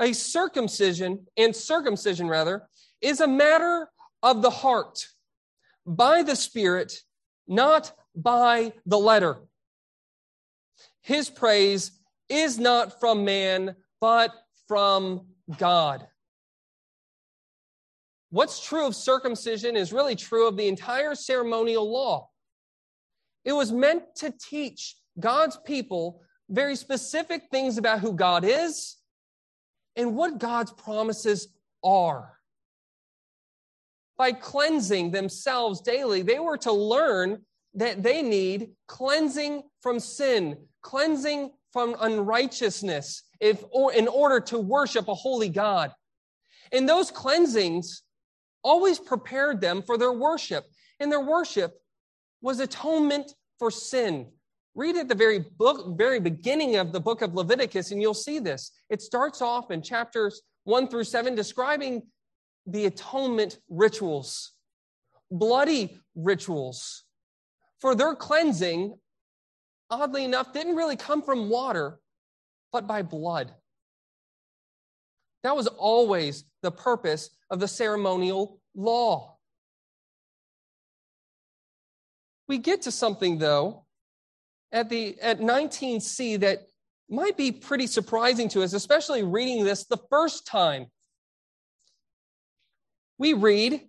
A 0.00 0.12
circumcision, 0.12 1.26
and 1.36 1.54
circumcision 1.54 2.28
rather, 2.28 2.68
is 3.00 3.20
a 3.20 3.28
matter 3.28 3.88
of 4.22 4.42
the 4.42 4.50
heart, 4.50 5.06
by 5.86 6.22
the 6.22 6.34
Spirit, 6.34 7.02
not 7.46 7.92
by 8.16 8.72
the 8.86 8.98
letter. 8.98 9.36
His 11.02 11.30
praise 11.30 11.92
is 12.28 12.58
not 12.58 13.00
from 13.00 13.24
man, 13.24 13.76
but 14.00 14.32
from 14.66 15.26
God. 15.58 16.06
What's 18.30 18.66
true 18.66 18.86
of 18.86 18.96
circumcision 18.96 19.76
is 19.76 19.92
really 19.92 20.16
true 20.16 20.48
of 20.48 20.56
the 20.56 20.66
entire 20.66 21.14
ceremonial 21.14 21.88
law. 21.90 22.30
It 23.44 23.52
was 23.52 23.70
meant 23.70 24.02
to 24.16 24.32
teach 24.32 24.96
God's 25.20 25.56
people 25.64 26.22
very 26.48 26.76
specific 26.76 27.44
things 27.50 27.78
about 27.78 28.00
who 28.00 28.12
God 28.12 28.44
is 28.44 28.96
and 29.96 30.16
what 30.16 30.38
God's 30.38 30.72
promises 30.72 31.48
are. 31.82 32.38
By 34.16 34.32
cleansing 34.32 35.10
themselves 35.10 35.80
daily, 35.80 36.22
they 36.22 36.38
were 36.38 36.58
to 36.58 36.72
learn 36.72 37.42
that 37.74 38.02
they 38.02 38.22
need 38.22 38.70
cleansing 38.86 39.62
from 39.80 39.98
sin, 40.00 40.56
cleansing 40.82 41.50
from 41.74 41.96
unrighteousness 42.00 43.24
if, 43.40 43.64
or 43.72 43.92
in 43.92 44.06
order 44.06 44.38
to 44.38 44.60
worship 44.60 45.08
a 45.08 45.14
holy 45.14 45.48
God. 45.48 45.92
And 46.70 46.88
those 46.88 47.10
cleansings 47.10 48.02
always 48.62 49.00
prepared 49.00 49.60
them 49.60 49.82
for 49.82 49.98
their 49.98 50.12
worship. 50.12 50.64
And 51.00 51.10
their 51.10 51.20
worship 51.20 51.72
was 52.40 52.60
atonement 52.60 53.32
for 53.58 53.72
sin. 53.72 54.28
Read 54.76 54.96
at 54.96 55.08
the 55.08 55.16
very 55.16 55.40
book, 55.58 55.98
very 55.98 56.20
beginning 56.20 56.76
of 56.76 56.92
the 56.92 57.00
book 57.00 57.22
of 57.22 57.34
Leviticus, 57.34 57.90
and 57.90 58.00
you'll 58.00 58.14
see 58.14 58.38
this. 58.38 58.70
It 58.88 59.02
starts 59.02 59.42
off 59.42 59.72
in 59.72 59.82
chapters 59.82 60.42
one 60.62 60.86
through 60.86 61.04
seven 61.04 61.34
describing 61.34 62.02
the 62.66 62.86
atonement 62.86 63.58
rituals, 63.68 64.52
bloody 65.28 65.98
rituals. 66.14 67.02
For 67.80 67.96
their 67.96 68.14
cleansing 68.14 68.96
oddly 69.94 70.24
enough, 70.24 70.52
didn't 70.52 70.76
really 70.76 70.96
come 70.96 71.22
from 71.22 71.48
water, 71.48 72.00
but 72.72 72.86
by 72.86 73.02
blood. 73.02 73.52
That 75.44 75.54
was 75.54 75.66
always 75.66 76.44
the 76.62 76.70
purpose 76.72 77.30
of 77.50 77.60
the 77.60 77.68
ceremonial 77.68 78.60
law. 78.74 79.36
We 82.48 82.58
get 82.58 82.82
to 82.82 82.90
something, 82.90 83.38
though, 83.38 83.86
at, 84.72 84.88
the, 84.88 85.16
at 85.20 85.40
19c 85.40 86.40
that 86.40 86.66
might 87.08 87.36
be 87.36 87.52
pretty 87.52 87.86
surprising 87.86 88.48
to 88.50 88.62
us, 88.62 88.72
especially 88.72 89.22
reading 89.22 89.64
this 89.64 89.84
the 89.84 90.00
first 90.10 90.46
time. 90.46 90.86
We 93.18 93.34
read, 93.34 93.80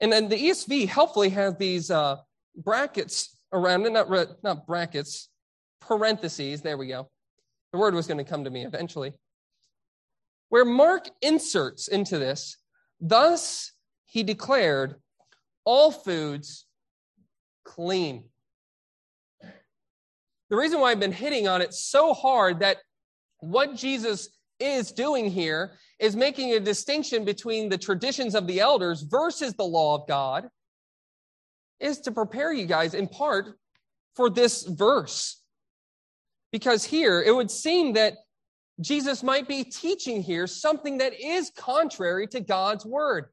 and 0.00 0.12
then 0.12 0.28
the 0.28 0.36
ESV 0.36 0.88
helpfully 0.88 1.28
has 1.30 1.56
these 1.58 1.90
uh, 1.90 2.16
brackets 2.56 3.36
around 3.52 3.82
not, 3.92 4.42
not 4.42 4.66
brackets, 4.66 5.28
parentheses. 5.80 6.62
There 6.62 6.76
we 6.76 6.88
go. 6.88 7.08
The 7.72 7.78
word 7.78 7.94
was 7.94 8.06
going 8.06 8.18
to 8.18 8.24
come 8.24 8.44
to 8.44 8.50
me 8.50 8.64
eventually. 8.64 9.12
Where 10.48 10.64
Mark 10.64 11.08
inserts 11.22 11.88
into 11.88 12.18
this, 12.18 12.58
thus 13.00 13.72
he 14.04 14.22
declared 14.22 14.96
all 15.64 15.90
foods 15.90 16.66
clean. 17.64 18.24
The 20.50 20.56
reason 20.56 20.80
why 20.80 20.90
I've 20.90 21.00
been 21.00 21.12
hitting 21.12 21.48
on 21.48 21.62
it 21.62 21.72
so 21.72 22.12
hard 22.12 22.60
that 22.60 22.78
what 23.38 23.74
Jesus 23.74 24.28
is 24.60 24.92
doing 24.92 25.30
here 25.30 25.72
is 25.98 26.14
making 26.14 26.52
a 26.52 26.60
distinction 26.60 27.24
between 27.24 27.68
the 27.68 27.78
traditions 27.78 28.34
of 28.34 28.46
the 28.46 28.60
elders 28.60 29.02
versus 29.02 29.54
the 29.54 29.64
law 29.64 29.94
of 29.94 30.06
God 30.06 30.48
is 31.82 32.00
to 32.00 32.12
prepare 32.12 32.52
you 32.52 32.66
guys 32.66 32.94
in 32.94 33.08
part 33.08 33.58
for 34.14 34.30
this 34.30 34.62
verse. 34.62 35.42
Because 36.52 36.84
here 36.84 37.22
it 37.22 37.34
would 37.34 37.50
seem 37.50 37.94
that 37.94 38.14
Jesus 38.80 39.22
might 39.22 39.48
be 39.48 39.64
teaching 39.64 40.22
here 40.22 40.46
something 40.46 40.98
that 40.98 41.18
is 41.20 41.50
contrary 41.56 42.26
to 42.28 42.40
God's 42.40 42.86
word. 42.86 43.26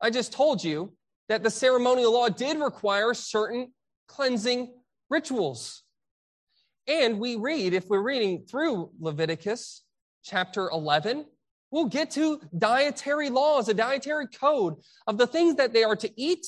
I 0.00 0.10
just 0.10 0.32
told 0.32 0.62
you 0.62 0.92
that 1.28 1.42
the 1.42 1.50
ceremonial 1.50 2.12
law 2.12 2.28
did 2.28 2.58
require 2.58 3.14
certain 3.14 3.72
cleansing 4.08 4.74
rituals. 5.08 5.82
And 6.86 7.18
we 7.18 7.36
read, 7.36 7.72
if 7.72 7.88
we're 7.88 8.02
reading 8.02 8.44
through 8.46 8.90
Leviticus 9.00 9.82
chapter 10.22 10.68
11, 10.68 11.24
we'll 11.70 11.86
get 11.86 12.10
to 12.12 12.40
dietary 12.58 13.30
laws, 13.30 13.68
a 13.68 13.74
dietary 13.74 14.26
code 14.26 14.74
of 15.06 15.16
the 15.16 15.26
things 15.26 15.56
that 15.56 15.72
they 15.72 15.82
are 15.82 15.96
to 15.96 16.10
eat 16.20 16.46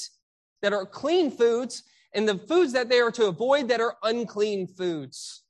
that 0.67 0.73
are 0.73 0.85
clean 0.85 1.31
foods 1.31 1.85
and 2.13 2.29
the 2.29 2.37
foods 2.37 2.73
that 2.73 2.89
they 2.89 2.99
are 2.99 3.13
to 3.13 3.27
avoid 3.27 3.69
that 3.69 3.81
are 3.81 3.95
unclean 4.03 4.67
foods. 4.67 5.45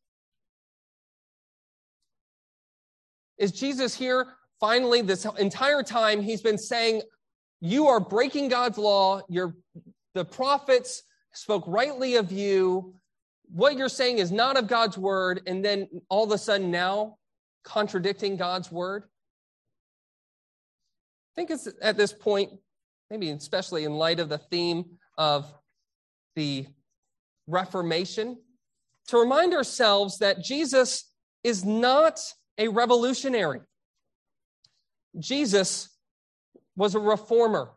Is 3.38 3.50
Jesus 3.50 3.94
here 3.94 4.26
finally 4.60 5.00
this 5.00 5.26
entire 5.38 5.82
time 5.82 6.20
he's 6.20 6.42
been 6.42 6.58
saying 6.58 7.00
you 7.62 7.86
are 7.86 7.98
breaking 7.98 8.48
God's 8.48 8.76
law, 8.76 9.22
you're 9.30 9.54
the 10.12 10.26
prophets 10.26 11.02
spoke 11.32 11.64
rightly 11.66 12.16
of 12.16 12.30
you, 12.30 12.94
what 13.48 13.78
you're 13.78 13.88
saying 13.88 14.18
is 14.18 14.30
not 14.30 14.58
of 14.58 14.66
God's 14.66 14.98
word, 14.98 15.40
and 15.46 15.64
then 15.64 15.88
all 16.10 16.24
of 16.24 16.30
a 16.30 16.36
sudden 16.36 16.70
now 16.70 17.16
contradicting 17.64 18.36
God's 18.36 18.70
word? 18.70 19.04
I 19.04 19.06
think 21.36 21.50
it's 21.50 21.68
at 21.80 21.96
this 21.96 22.12
point, 22.12 22.50
maybe 23.10 23.30
especially 23.30 23.84
in 23.84 23.92
light 23.92 24.20
of 24.20 24.28
the 24.28 24.36
theme 24.36 24.98
of 25.16 25.52
the 26.34 26.66
Reformation, 27.46 28.38
to 29.08 29.18
remind 29.18 29.54
ourselves 29.54 30.18
that 30.18 30.42
Jesus 30.42 31.10
is 31.44 31.64
not 31.64 32.20
a 32.58 32.68
revolutionary. 32.68 33.60
Jesus 35.18 35.88
was 36.76 36.94
a 36.94 36.98
reformer 37.00 37.76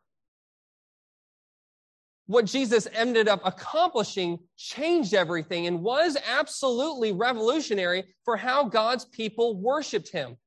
what 2.29 2.45
Jesus 2.45 2.87
ended 2.93 3.27
up 3.27 3.41
accomplishing 3.43 4.37
changed 4.55 5.15
everything 5.15 5.65
and 5.65 5.81
was 5.81 6.15
absolutely 6.31 7.11
revolutionary 7.11 8.03
for 8.23 8.37
how 8.37 8.65
God's 8.65 9.03
people 9.03 9.59
worshiped 9.59 10.11
him. 10.11 10.37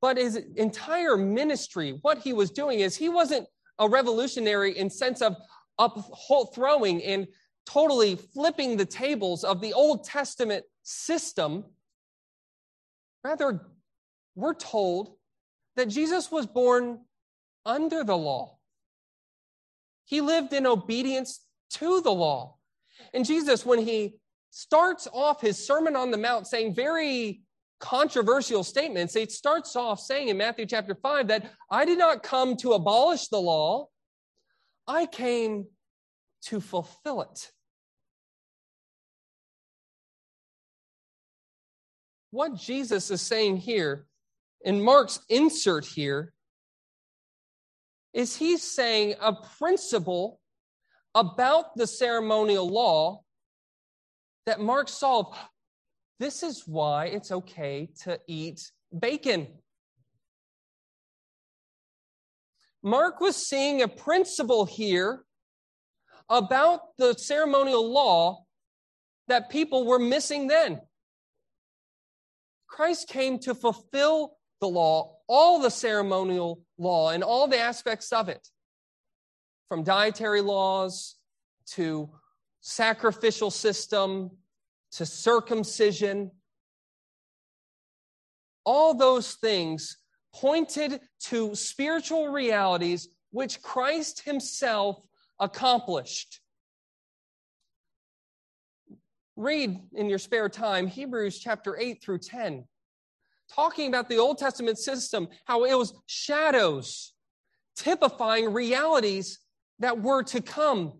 But 0.00 0.16
his 0.16 0.36
entire 0.56 1.18
ministry, 1.18 1.98
what 2.00 2.16
he 2.16 2.32
was 2.32 2.50
doing 2.50 2.80
is 2.80 2.96
he 2.96 3.10
wasn't 3.10 3.46
a 3.78 3.88
revolutionary 3.88 4.76
in 4.76 4.90
sense 4.90 5.22
of 5.22 5.36
up 5.78 5.98
throwing 6.54 7.02
and 7.02 7.26
totally 7.66 8.16
flipping 8.16 8.76
the 8.76 8.84
tables 8.84 9.44
of 9.44 9.60
the 9.60 9.72
Old 9.72 10.04
Testament 10.04 10.64
system. 10.82 11.64
Rather, 13.22 13.66
we're 14.34 14.54
told 14.54 15.16
that 15.76 15.88
Jesus 15.88 16.30
was 16.30 16.46
born 16.46 17.00
under 17.66 18.04
the 18.04 18.16
law. 18.16 18.58
He 20.04 20.20
lived 20.20 20.52
in 20.52 20.66
obedience 20.66 21.40
to 21.70 22.00
the 22.02 22.12
law. 22.12 22.56
And 23.12 23.24
Jesus, 23.24 23.64
when 23.64 23.80
he 23.80 24.16
starts 24.50 25.08
off 25.12 25.40
his 25.40 25.66
Sermon 25.66 25.96
on 25.96 26.10
the 26.10 26.18
Mount 26.18 26.46
saying 26.46 26.74
very 26.74 27.42
controversial 27.84 28.64
statements, 28.64 29.14
it 29.14 29.30
starts 29.30 29.76
off 29.76 30.00
saying 30.00 30.28
in 30.28 30.38
Matthew 30.38 30.64
chapter 30.64 30.94
5 30.94 31.28
that 31.28 31.50
I 31.70 31.84
did 31.84 31.98
not 31.98 32.22
come 32.22 32.56
to 32.56 32.72
abolish 32.72 33.28
the 33.28 33.38
law, 33.38 33.88
I 34.88 35.04
came 35.04 35.66
to 36.46 36.62
fulfill 36.62 37.20
it. 37.20 37.50
What 42.30 42.56
Jesus 42.56 43.10
is 43.10 43.20
saying 43.20 43.58
here, 43.58 44.06
in 44.62 44.80
Mark's 44.80 45.20
insert 45.28 45.84
here, 45.84 46.32
is 48.14 48.34
he's 48.34 48.62
saying 48.62 49.16
a 49.20 49.34
principle 49.58 50.40
about 51.14 51.76
the 51.76 51.86
ceremonial 51.86 52.66
law 52.66 53.20
that 54.46 54.58
Mark 54.58 54.88
solved. 54.88 55.36
This 56.18 56.42
is 56.42 56.62
why 56.66 57.06
it's 57.06 57.32
okay 57.32 57.88
to 58.02 58.20
eat 58.26 58.70
bacon. 58.96 59.48
Mark 62.82 63.20
was 63.20 63.34
seeing 63.34 63.82
a 63.82 63.88
principle 63.88 64.66
here 64.66 65.24
about 66.28 66.96
the 66.98 67.14
ceremonial 67.14 67.90
law 67.90 68.44
that 69.28 69.50
people 69.50 69.86
were 69.86 69.98
missing 69.98 70.46
then. 70.46 70.80
Christ 72.68 73.08
came 73.08 73.38
to 73.40 73.54
fulfill 73.54 74.36
the 74.60 74.68
law, 74.68 75.16
all 75.28 75.60
the 75.60 75.70
ceremonial 75.70 76.62
law, 76.78 77.10
and 77.10 77.22
all 77.22 77.48
the 77.48 77.58
aspects 77.58 78.12
of 78.12 78.28
it, 78.28 78.46
from 79.68 79.82
dietary 79.82 80.40
laws 80.40 81.16
to 81.66 82.10
sacrificial 82.60 83.50
system 83.50 84.30
to 84.94 85.06
circumcision. 85.06 86.30
All 88.64 88.94
those 88.94 89.34
things 89.34 89.98
pointed 90.34 91.00
to 91.20 91.54
spiritual 91.54 92.28
realities 92.28 93.08
which 93.30 93.62
Christ 93.62 94.22
himself 94.24 95.00
accomplished. 95.38 96.40
Read 99.36 99.80
in 99.94 100.08
your 100.08 100.18
spare 100.18 100.48
time 100.48 100.86
Hebrews 100.86 101.38
chapter 101.38 101.76
8 101.76 102.02
through 102.02 102.18
10 102.18 102.64
talking 103.52 103.88
about 103.88 104.08
the 104.08 104.18
Old 104.18 104.38
Testament 104.38 104.78
system, 104.78 105.28
how 105.44 105.64
it 105.64 105.76
was 105.76 105.92
shadows 106.06 107.12
typifying 107.76 108.52
realities 108.52 109.40
that 109.80 110.00
were 110.00 110.22
to 110.22 110.40
come. 110.40 110.92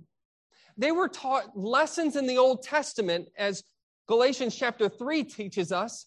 They 0.77 0.93
were 0.93 1.09
taught 1.09 1.57
lessons 1.57 2.17
in 2.17 2.27
the 2.27 2.39
Old 2.39 2.63
Testament, 2.63 3.29
as 3.39 3.63
Galatians 4.07 4.55
chapter 4.55 4.89
3 4.89 5.25
teaches 5.25 5.73
us, 5.73 6.07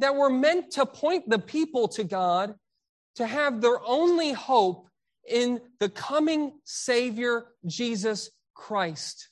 that 0.00 0.16
we're 0.16 0.30
meant 0.30 0.72
to 0.72 0.84
point 0.86 1.28
the 1.28 1.38
people 1.38 1.88
to 1.88 2.04
God 2.04 2.54
to 3.16 3.26
have 3.26 3.60
their 3.60 3.80
only 3.86 4.32
hope 4.32 4.88
in 5.28 5.60
the 5.78 5.88
coming 5.88 6.52
Savior, 6.64 7.46
Jesus 7.64 8.30
Christ. 8.54 9.28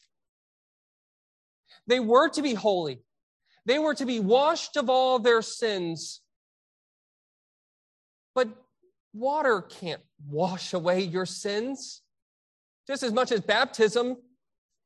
They 1.86 2.00
were 2.00 2.28
to 2.30 2.42
be 2.42 2.54
holy. 2.54 3.02
They 3.66 3.78
were 3.78 3.94
to 3.94 4.06
be 4.06 4.20
washed 4.20 4.76
of 4.76 4.88
all 4.88 5.18
their 5.18 5.42
sins. 5.42 6.20
But 8.34 8.48
water 9.12 9.60
can't 9.60 10.02
wash 10.28 10.72
away 10.72 11.02
your 11.02 11.26
sins. 11.26 12.02
Just 12.86 13.02
as 13.02 13.12
much 13.12 13.32
as 13.32 13.40
baptism, 13.40 14.16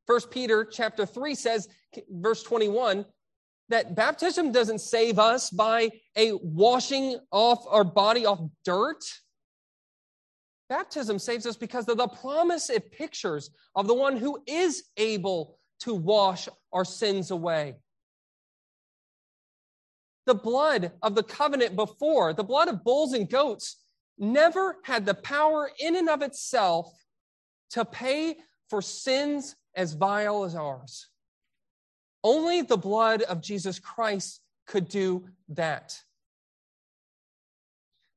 First 0.06 0.30
Peter 0.30 0.64
chapter 0.64 1.04
3 1.04 1.34
says, 1.34 1.68
verse 2.10 2.42
21, 2.42 3.04
that 3.68 3.96
baptism 3.96 4.52
doesn't 4.52 4.80
save 4.80 5.18
us 5.18 5.50
by 5.50 5.90
a 6.16 6.32
washing 6.42 7.18
off 7.32 7.64
our 7.68 7.84
body 7.84 8.24
off 8.24 8.40
dirt. 8.64 9.02
Baptism 10.68 11.18
saves 11.18 11.46
us 11.46 11.56
because 11.56 11.88
of 11.88 11.96
the 11.96 12.08
promise 12.08 12.70
it 12.70 12.92
pictures 12.92 13.50
of 13.74 13.86
the 13.86 13.94
one 13.94 14.16
who 14.16 14.42
is 14.46 14.84
able 14.96 15.58
to 15.80 15.94
wash 15.94 16.48
our 16.72 16.84
sins 16.84 17.30
away 17.30 17.76
the 20.26 20.34
blood 20.34 20.92
of 21.02 21.14
the 21.14 21.22
covenant 21.22 21.76
before, 21.76 22.34
the 22.34 22.44
blood 22.44 22.68
of 22.68 22.84
bulls 22.84 23.12
and 23.12 23.30
goats, 23.30 23.76
never 24.18 24.76
had 24.82 25.06
the 25.06 25.14
power 25.14 25.70
in 25.78 25.96
and 25.96 26.08
of 26.08 26.20
itself 26.20 26.92
to 27.70 27.84
pay 27.84 28.36
for 28.68 28.82
sins 28.82 29.54
as 29.76 29.92
vile 29.92 30.44
as 30.44 30.54
ours. 30.54 31.08
Only 32.24 32.62
the 32.62 32.76
blood 32.76 33.22
of 33.22 33.40
Jesus 33.40 33.78
Christ 33.78 34.40
could 34.66 34.88
do 34.88 35.28
that. 35.50 36.00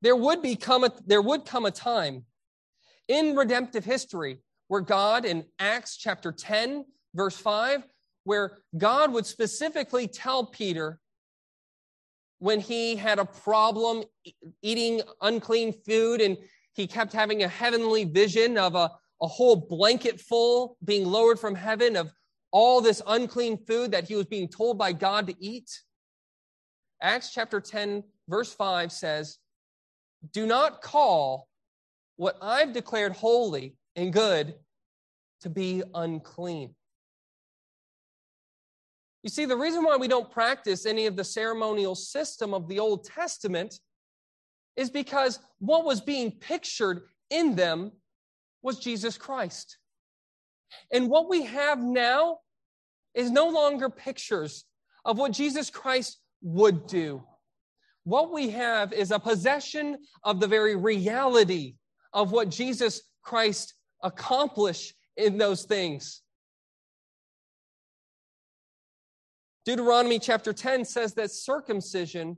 There 0.02 0.15
would, 0.15 0.41
become 0.41 0.86
a, 0.86 0.91
there 1.06 1.22
would 1.22 1.45
come 1.45 1.65
a 1.65 1.72
time 1.72 2.26
in 3.08 3.36
redemptive 3.36 3.84
history 3.84 4.39
where 4.69 4.82
God, 4.82 5.26
in 5.26 5.45
Acts 5.60 5.98
chapter 5.98 6.32
10, 6.32 6.86
verse 7.13 7.36
5, 7.36 7.84
where 8.24 8.60
God 8.78 9.12
would 9.12 9.26
specifically 9.26 10.08
tell 10.08 10.45
Peter 10.45 11.00
when 12.38 12.60
he 12.60 12.95
had 12.95 13.19
a 13.19 13.26
problem 13.26 14.04
eating 14.62 15.02
unclean 15.22 15.74
food 15.74 16.22
and 16.22 16.38
he 16.74 16.88
kept 16.88 17.12
having 17.12 17.43
a 17.43 17.48
heavenly 17.48 18.06
vision 18.06 18.58
of 18.58 18.76
a, 18.76 18.91
a 19.21 19.27
whole 19.27 19.55
blanket 19.55 20.19
full 20.19 20.77
being 20.84 21.05
lowered 21.05 21.39
from 21.39 21.55
heaven 21.55 21.95
of 21.95 22.12
all 22.51 22.82
this 22.82 23.01
unclean 23.05 23.58
food 23.58 23.91
that 23.91 24.05
he 24.05 24.15
was 24.15 24.25
being 24.25 24.47
told 24.47 24.77
by 24.77 24.91
God 24.91 25.27
to 25.27 25.36
eat. 25.39 25.69
Acts 27.01 27.32
chapter 27.34 27.62
10, 27.62 28.03
verse 28.27 28.53
5 28.53 28.91
says, 28.91 29.38
Do 30.34 30.45
not 30.45 30.82
call 30.82 31.47
what 32.15 32.38
I've 32.41 32.73
declared 32.73 33.13
holy 33.13 33.75
and 33.95 34.12
good 34.12 34.55
to 35.41 35.49
be 35.49 35.84
unclean. 35.93 36.75
You 39.23 39.29
see, 39.29 39.45
the 39.45 39.58
reason 39.58 39.84
why 39.84 39.97
we 39.97 40.08
don't 40.08 40.32
practice 40.32 40.86
any 40.86 41.05
of 41.05 41.15
the 41.15 41.23
ceremonial 41.23 41.95
system 41.95 42.53
of 42.53 42.67
the 42.67 42.79
Old 42.79 43.03
Testament 43.03 43.79
is 44.75 44.89
because 44.89 45.39
what 45.60 45.84
was 45.84 45.99
being 45.99 46.32
pictured 46.32 47.03
in 47.29 47.55
them 47.55 47.91
was 48.62 48.80
Jesus 48.80 49.17
Christ. 49.17 49.78
And 50.91 51.10
what 51.10 51.30
we 51.30 51.43
have 51.45 51.80
now 51.80 52.39
is 53.15 53.32
no 53.32 53.50
longer 53.50 53.89
pictures 53.89 54.65
of 55.06 55.17
what 55.17 55.32
Jesus 55.32 55.69
Christ 55.69 56.19
would 56.41 56.88
do. 56.88 57.24
What 58.04 58.32
we 58.32 58.50
have 58.52 58.93
is 58.93 59.12
a 59.12 59.19
possession 59.19 59.98
of 60.24 60.39
the 60.39 60.48
very 60.48 60.76
reality 60.76 61.76
of 62.13 62.32
what 62.32 62.50
Jesus 62.50 63.02
Christ 63.24 63.74
accomplished 64.04 64.93
in 65.17 65.38
those 65.38 65.63
things. 65.63 66.22
Deuteronomy 69.65 70.17
chapter 70.17 70.54
10 70.54 70.86
says 70.86 71.13
that 71.13 71.30
circumcision, 71.30 72.38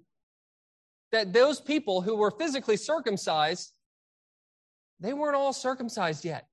that 1.12 1.32
those 1.32 1.62
people 1.62 2.02
who 2.02 2.18
were 2.18 2.32
physically 2.32 2.76
circumcised, 2.76 3.72
they 5.02 5.14
weren't 5.14 5.36
all 5.36 5.52
circumcised 5.52 6.24
yet. 6.24 6.48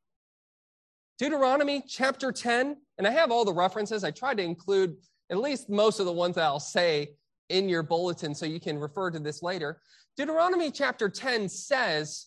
Deuteronomy 1.19 1.83
chapter 1.87 2.33
10, 2.33 2.77
and 2.97 3.07
I 3.07 3.11
have 3.11 3.31
all 3.31 3.45
the 3.45 3.53
references. 3.53 4.05
I 4.05 4.11
tried 4.11 4.39
to 4.39 4.43
include 4.43 4.97
at 5.31 5.39
least 5.39 5.69
most 5.69 6.01
of 6.01 6.07
the 6.07 6.13
ones 6.13 6.37
that 6.37 6.45
I'll 6.45 6.59
say 6.59 7.11
in 7.49 7.69
your 7.69 7.83
bulletin 7.83 8.35
so 8.35 8.47
you 8.47 8.61
can 8.61 8.79
refer 8.79 9.11
to 9.11 9.19
this 9.19 9.43
later. 9.43 9.81
Deuteronomy 10.17 10.71
chapter 10.71 11.09
10 11.09 11.49
says 11.49 12.27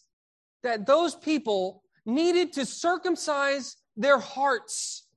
that 0.64 0.86
those 0.86 1.16
people 1.16 1.84
needed 2.06 2.54
to 2.54 2.66
circumcise 2.66 3.78
their 3.98 4.20
hearts. 4.20 5.08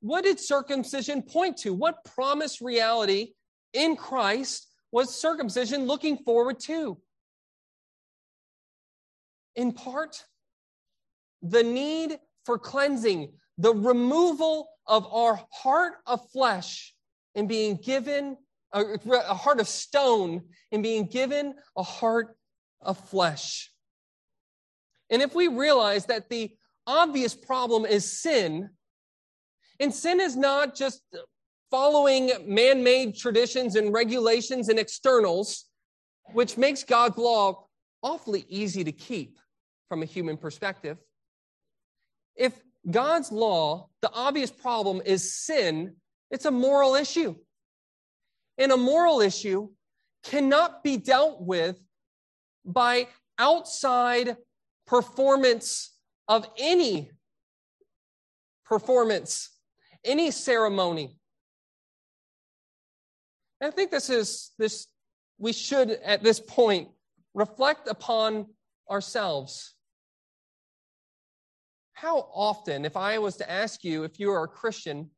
What 0.00 0.24
did 0.24 0.40
circumcision 0.40 1.22
point 1.22 1.58
to? 1.58 1.74
What 1.74 2.04
promised 2.04 2.60
reality 2.60 3.32
in 3.72 3.96
Christ 3.96 4.66
was 4.92 5.14
circumcision 5.14 5.86
looking 5.86 6.18
forward 6.18 6.58
to? 6.60 6.98
In 9.60 9.72
part, 9.72 10.24
the 11.42 11.62
need 11.62 12.18
for 12.46 12.58
cleansing, 12.58 13.34
the 13.58 13.74
removal 13.74 14.70
of 14.86 15.06
our 15.12 15.38
heart 15.52 15.96
of 16.06 16.26
flesh 16.30 16.94
and 17.34 17.46
being 17.46 17.76
given 17.76 18.38
a, 18.72 18.82
a 18.82 19.34
heart 19.34 19.60
of 19.60 19.68
stone 19.68 20.44
and 20.72 20.82
being 20.82 21.04
given 21.04 21.52
a 21.76 21.82
heart 21.82 22.38
of 22.80 22.98
flesh. 23.10 23.70
And 25.10 25.20
if 25.20 25.34
we 25.34 25.48
realize 25.48 26.06
that 26.06 26.30
the 26.30 26.56
obvious 26.86 27.34
problem 27.34 27.84
is 27.84 28.10
sin, 28.18 28.70
and 29.78 29.92
sin 29.92 30.22
is 30.22 30.36
not 30.36 30.74
just 30.74 31.02
following 31.70 32.30
man 32.46 32.82
made 32.82 33.14
traditions 33.14 33.76
and 33.76 33.92
regulations 33.92 34.70
and 34.70 34.78
externals, 34.78 35.66
which 36.32 36.56
makes 36.56 36.82
God's 36.82 37.18
law 37.18 37.66
awfully 38.02 38.46
easy 38.48 38.84
to 38.84 38.92
keep 38.92 39.36
from 39.90 40.02
a 40.02 40.06
human 40.06 40.36
perspective. 40.36 40.96
If 42.36 42.58
God's 42.88 43.32
law, 43.32 43.88
the 44.00 44.10
obvious 44.14 44.50
problem 44.50 45.02
is 45.04 45.34
sin, 45.34 45.96
it's 46.30 46.44
a 46.44 46.50
moral 46.50 46.94
issue. 46.94 47.34
And 48.56 48.70
a 48.70 48.76
moral 48.76 49.20
issue 49.20 49.68
cannot 50.22 50.84
be 50.84 50.96
dealt 50.96 51.42
with 51.42 51.76
by 52.64 53.08
outside 53.36 54.36
performance 54.86 55.92
of 56.28 56.46
any 56.56 57.10
performance, 58.64 59.50
any 60.04 60.30
ceremony. 60.30 61.18
And 63.60 63.72
I 63.72 63.74
think 63.74 63.90
this 63.90 64.08
is 64.08 64.52
this 64.56 64.86
we 65.38 65.52
should 65.52 65.90
at 65.90 66.22
this 66.22 66.38
point 66.38 66.90
reflect 67.34 67.88
upon 67.88 68.46
ourselves. 68.88 69.74
How 72.00 72.30
often, 72.32 72.86
if 72.86 72.96
I 72.96 73.18
was 73.18 73.36
to 73.36 73.50
ask 73.50 73.84
you 73.84 74.04
if 74.04 74.18
you 74.18 74.30
are 74.30 74.44
a 74.44 74.48
Christian, 74.48 75.10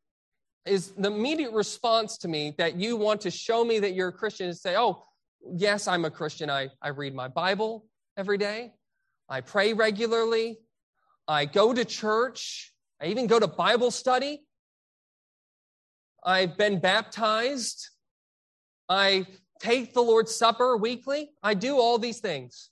is 0.67 0.91
the 0.91 1.13
immediate 1.13 1.53
response 1.53 2.19
to 2.19 2.27
me 2.27 2.57
that 2.59 2.75
you 2.75 2.97
want 2.97 3.21
to 3.21 3.31
show 3.31 3.65
me 3.65 3.79
that 3.79 3.95
you're 3.95 4.09
a 4.09 4.13
Christian 4.13 4.49
is 4.49 4.61
say, 4.61 4.77
oh, 4.77 5.05
yes, 5.55 5.87
I'm 5.87 6.05
a 6.05 6.11
Christian. 6.11 6.51
I, 6.51 6.71
I 6.83 6.89
read 6.89 7.15
my 7.15 7.29
Bible 7.29 7.87
every 8.17 8.37
day. 8.37 8.73
I 9.29 9.43
pray 9.43 9.75
regularly. 9.75 10.59
I 11.29 11.45
go 11.45 11.73
to 11.73 11.85
church. 11.85 12.73
I 13.01 13.07
even 13.07 13.29
go 13.29 13.39
to 13.39 13.47
Bible 13.47 13.93
study. 13.93 14.43
I've 16.25 16.59
been 16.59 16.81
baptized. 16.81 17.91
I 18.89 19.27
take 19.61 19.95
the 19.95 20.03
Lord's 20.03 20.35
Supper 20.35 20.77
weekly. 20.77 21.31
I 21.45 21.55
do 21.55 21.77
all 21.77 21.99
these 21.99 22.19
things. 22.19 22.71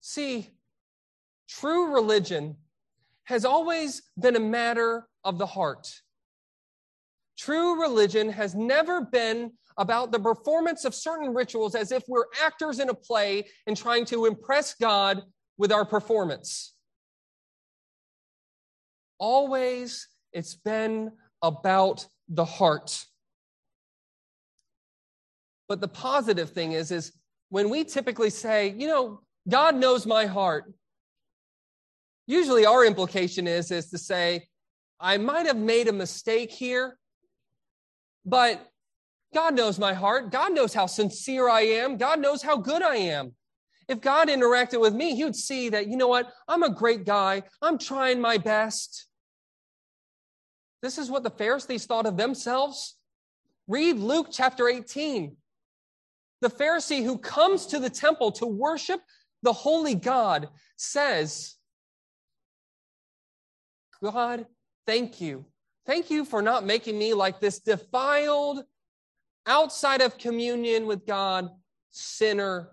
See, 0.00 0.50
true 1.48 1.94
religion 1.94 2.56
has 3.24 3.44
always 3.44 4.02
been 4.18 4.36
a 4.36 4.40
matter 4.40 5.06
of 5.24 5.38
the 5.38 5.46
heart. 5.46 5.88
True 7.36 7.80
religion 7.80 8.30
has 8.30 8.54
never 8.54 9.02
been 9.02 9.52
about 9.76 10.10
the 10.10 10.18
performance 10.18 10.84
of 10.84 10.94
certain 10.94 11.34
rituals 11.34 11.74
as 11.74 11.92
if 11.92 12.02
we're 12.08 12.24
actors 12.42 12.78
in 12.78 12.88
a 12.88 12.94
play 12.94 13.46
and 13.66 13.76
trying 13.76 14.04
to 14.06 14.26
impress 14.26 14.74
God 14.74 15.22
with 15.58 15.70
our 15.70 15.84
performance. 15.84 16.74
Always, 19.18 20.08
it's 20.32 20.54
been 20.54 21.12
about 21.42 22.06
the 22.28 22.44
heart. 22.44 23.04
But 25.68 25.80
the 25.80 25.88
positive 25.88 26.50
thing 26.50 26.72
is, 26.72 26.90
is 26.90 27.12
when 27.48 27.70
we 27.70 27.84
typically 27.84 28.30
say, 28.30 28.74
you 28.76 28.86
know, 28.86 29.20
God 29.48 29.76
knows 29.76 30.06
my 30.06 30.26
heart, 30.26 30.72
usually 32.26 32.66
our 32.66 32.84
implication 32.84 33.46
is, 33.46 33.70
is 33.70 33.90
to 33.90 33.98
say, 33.98 34.48
I 34.98 35.18
might 35.18 35.46
have 35.46 35.56
made 35.56 35.88
a 35.88 35.92
mistake 35.92 36.50
here, 36.50 36.98
but 38.24 38.66
God 39.34 39.54
knows 39.54 39.78
my 39.78 39.92
heart. 39.92 40.30
God 40.30 40.52
knows 40.52 40.72
how 40.72 40.86
sincere 40.86 41.48
I 41.48 41.60
am. 41.62 41.96
God 41.96 42.20
knows 42.20 42.42
how 42.42 42.56
good 42.56 42.82
I 42.82 42.96
am. 42.96 43.34
If 43.88 44.00
God 44.00 44.28
interacted 44.28 44.80
with 44.80 44.94
me, 44.94 45.14
he 45.14 45.24
would 45.24 45.36
see 45.36 45.68
that, 45.68 45.86
you 45.86 45.96
know 45.96 46.08
what? 46.08 46.32
I'm 46.48 46.62
a 46.62 46.70
great 46.70 47.04
guy. 47.04 47.42
I'm 47.62 47.78
trying 47.78 48.20
my 48.20 48.38
best. 48.38 49.06
This 50.82 50.98
is 50.98 51.10
what 51.10 51.22
the 51.22 51.30
Pharisees 51.30 51.86
thought 51.86 52.06
of 52.06 52.16
themselves. 52.16 52.96
Read 53.68 53.96
Luke 53.96 54.28
chapter 54.30 54.68
18. 54.68 55.36
The 56.40 56.50
Pharisee 56.50 57.04
who 57.04 57.18
comes 57.18 57.66
to 57.66 57.78
the 57.78 57.90
temple 57.90 58.32
to 58.32 58.46
worship 58.46 59.00
the 59.42 59.52
holy 59.52 59.94
God 59.94 60.48
says, 60.76 61.55
God, 64.02 64.46
thank 64.86 65.20
you. 65.20 65.44
Thank 65.86 66.10
you 66.10 66.24
for 66.24 66.42
not 66.42 66.66
making 66.66 66.98
me 66.98 67.14
like 67.14 67.40
this 67.40 67.60
defiled, 67.60 68.64
outside 69.46 70.00
of 70.00 70.18
communion 70.18 70.86
with 70.86 71.06
God, 71.06 71.48
sinner, 71.90 72.70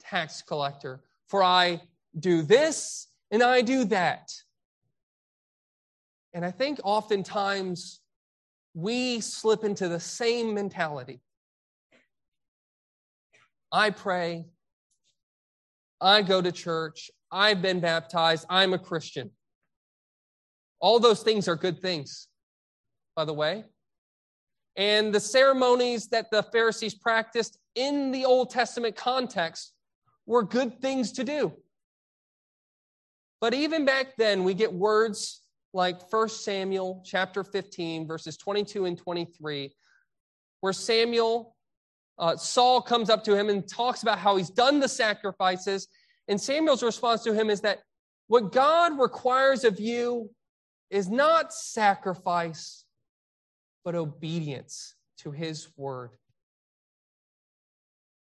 tax 0.00 0.42
collector. 0.42 1.02
For 1.28 1.42
I 1.42 1.80
do 2.18 2.42
this 2.42 3.08
and 3.30 3.42
I 3.42 3.62
do 3.62 3.84
that. 3.86 4.30
And 6.34 6.44
I 6.44 6.50
think 6.50 6.80
oftentimes 6.84 8.00
we 8.74 9.20
slip 9.20 9.64
into 9.64 9.88
the 9.88 9.98
same 9.98 10.54
mentality. 10.54 11.20
I 13.72 13.90
pray, 13.90 14.46
I 16.00 16.22
go 16.22 16.42
to 16.42 16.52
church, 16.52 17.10
I've 17.30 17.62
been 17.62 17.80
baptized, 17.80 18.46
I'm 18.48 18.74
a 18.74 18.78
Christian. 18.78 19.30
All 20.80 20.98
those 20.98 21.22
things 21.22 21.46
are 21.46 21.56
good 21.56 21.80
things, 21.80 22.28
by 23.14 23.24
the 23.24 23.34
way. 23.34 23.64
And 24.76 25.14
the 25.14 25.20
ceremonies 25.20 26.08
that 26.08 26.30
the 26.30 26.42
Pharisees 26.42 26.94
practiced 26.94 27.58
in 27.74 28.10
the 28.12 28.24
Old 28.24 28.50
Testament 28.50 28.96
context 28.96 29.72
were 30.26 30.42
good 30.42 30.80
things 30.80 31.12
to 31.12 31.24
do. 31.24 31.52
But 33.40 33.54
even 33.54 33.84
back 33.84 34.16
then, 34.16 34.44
we 34.44 34.54
get 34.54 34.72
words 34.72 35.42
like 35.72 36.10
1 36.10 36.28
Samuel 36.28 37.02
chapter 37.04 37.44
15, 37.44 38.06
verses 38.06 38.36
22 38.36 38.86
and 38.86 38.98
23, 38.98 39.74
where 40.60 40.72
Samuel, 40.72 41.56
uh, 42.18 42.36
Saul 42.36 42.82
comes 42.82 43.08
up 43.08 43.24
to 43.24 43.36
him 43.36 43.48
and 43.48 43.66
talks 43.68 44.02
about 44.02 44.18
how 44.18 44.36
he's 44.36 44.50
done 44.50 44.80
the 44.80 44.88
sacrifices. 44.88 45.88
And 46.28 46.40
Samuel's 46.40 46.82
response 46.82 47.22
to 47.24 47.32
him 47.32 47.50
is 47.50 47.60
that 47.62 47.80
what 48.26 48.52
God 48.52 48.98
requires 48.98 49.64
of 49.64 49.80
you 49.80 50.30
is 50.90 51.08
not 51.08 51.52
sacrifice, 51.52 52.84
but 53.84 53.94
obedience 53.94 54.94
to 55.18 55.30
his 55.30 55.68
word. 55.76 56.10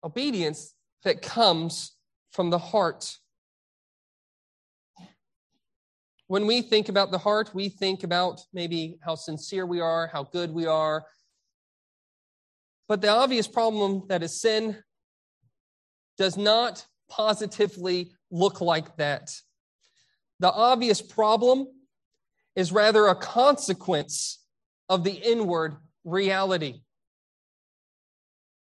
Obedience 0.03 0.75
that 1.05 1.23
comes 1.23 1.97
from 2.33 2.51
the 2.51 2.59
heart. 2.59 3.17
When 6.27 6.47
we 6.47 6.61
think 6.61 6.89
about 6.89 7.13
the 7.13 7.19
heart, 7.19 7.55
we 7.55 7.69
think 7.69 8.03
about 8.03 8.41
maybe 8.53 8.99
how 9.01 9.15
sincere 9.15 9.65
we 9.65 9.81
are, 9.81 10.09
how 10.13 10.25
good 10.25 10.53
we 10.53 10.67
are. 10.67 11.07
But 12.89 13.01
the 13.01 13.09
obvious 13.09 13.47
problem 13.47 14.03
that 14.09 14.23
is 14.23 14.41
sin 14.41 14.83
does 16.19 16.37
not 16.37 16.85
positively 17.09 18.13
look 18.31 18.61
like 18.61 18.97
that. 18.97 19.31
The 20.41 20.53
obvious 20.53 21.01
problem 21.01 21.69
is 22.57 22.73
rather 22.73 23.07
a 23.07 23.15
consequence 23.15 24.43
of 24.89 25.05
the 25.05 25.13
inward 25.13 25.77
reality. 26.05 26.81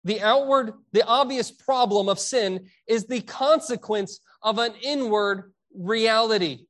The 0.04 0.20
outward, 0.20 0.72
the 0.92 1.06
obvious 1.06 1.50
problem 1.50 2.08
of 2.08 2.18
sin 2.18 2.68
is 2.88 3.06
the 3.06 3.20
consequence 3.20 4.20
of 4.42 4.58
an 4.58 4.72
inward 4.82 5.52
reality. 5.74 6.66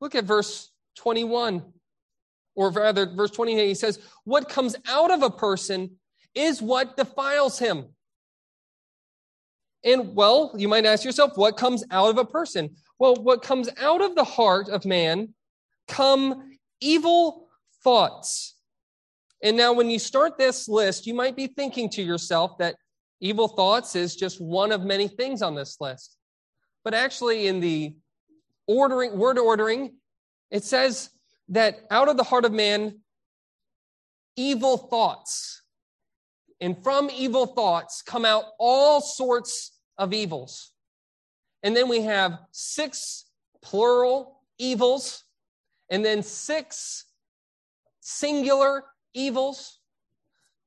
Look 0.00 0.14
at 0.14 0.24
verse 0.24 0.70
21, 0.96 1.62
or 2.54 2.70
rather, 2.70 3.06
verse 3.06 3.30
28. 3.30 3.66
He 3.66 3.74
says, 3.74 4.00
What 4.24 4.48
comes 4.48 4.76
out 4.86 5.12
of 5.12 5.22
a 5.22 5.30
person 5.30 5.92
is 6.34 6.62
what 6.62 6.96
defiles 6.96 7.58
him. 7.58 7.86
And 9.84 10.14
well, 10.14 10.52
you 10.56 10.68
might 10.68 10.86
ask 10.86 11.04
yourself, 11.04 11.32
what 11.36 11.56
comes 11.56 11.84
out 11.90 12.10
of 12.10 12.18
a 12.18 12.24
person? 12.24 12.76
Well, 12.98 13.16
what 13.16 13.42
comes 13.42 13.68
out 13.80 14.00
of 14.00 14.14
the 14.14 14.24
heart 14.24 14.68
of 14.68 14.84
man 14.84 15.34
come 15.92 16.56
evil 16.80 17.48
thoughts. 17.84 18.56
And 19.42 19.56
now, 19.56 19.72
when 19.72 19.90
you 19.90 19.98
start 19.98 20.38
this 20.38 20.68
list, 20.68 21.06
you 21.06 21.14
might 21.14 21.36
be 21.36 21.48
thinking 21.48 21.90
to 21.90 22.02
yourself 22.02 22.58
that 22.58 22.76
evil 23.20 23.48
thoughts 23.48 23.94
is 23.94 24.16
just 24.16 24.40
one 24.40 24.72
of 24.72 24.82
many 24.82 25.06
things 25.06 25.42
on 25.42 25.54
this 25.54 25.76
list. 25.80 26.16
But 26.84 26.94
actually, 26.94 27.46
in 27.46 27.60
the 27.60 27.94
ordering, 28.66 29.18
word 29.18 29.38
ordering, 29.38 29.96
it 30.50 30.64
says 30.64 31.10
that 31.48 31.80
out 31.90 32.08
of 32.08 32.16
the 32.16 32.24
heart 32.24 32.44
of 32.44 32.52
man, 32.52 33.00
evil 34.36 34.76
thoughts. 34.76 35.62
And 36.60 36.80
from 36.82 37.10
evil 37.10 37.46
thoughts 37.46 38.02
come 38.02 38.24
out 38.24 38.44
all 38.58 39.00
sorts 39.00 39.76
of 39.98 40.14
evils. 40.14 40.72
And 41.64 41.76
then 41.76 41.88
we 41.88 42.02
have 42.02 42.38
six 42.52 43.24
plural 43.62 44.40
evils 44.58 45.24
and 45.92 46.02
then 46.02 46.22
six 46.22 47.04
singular 48.00 48.84
evils. 49.12 49.78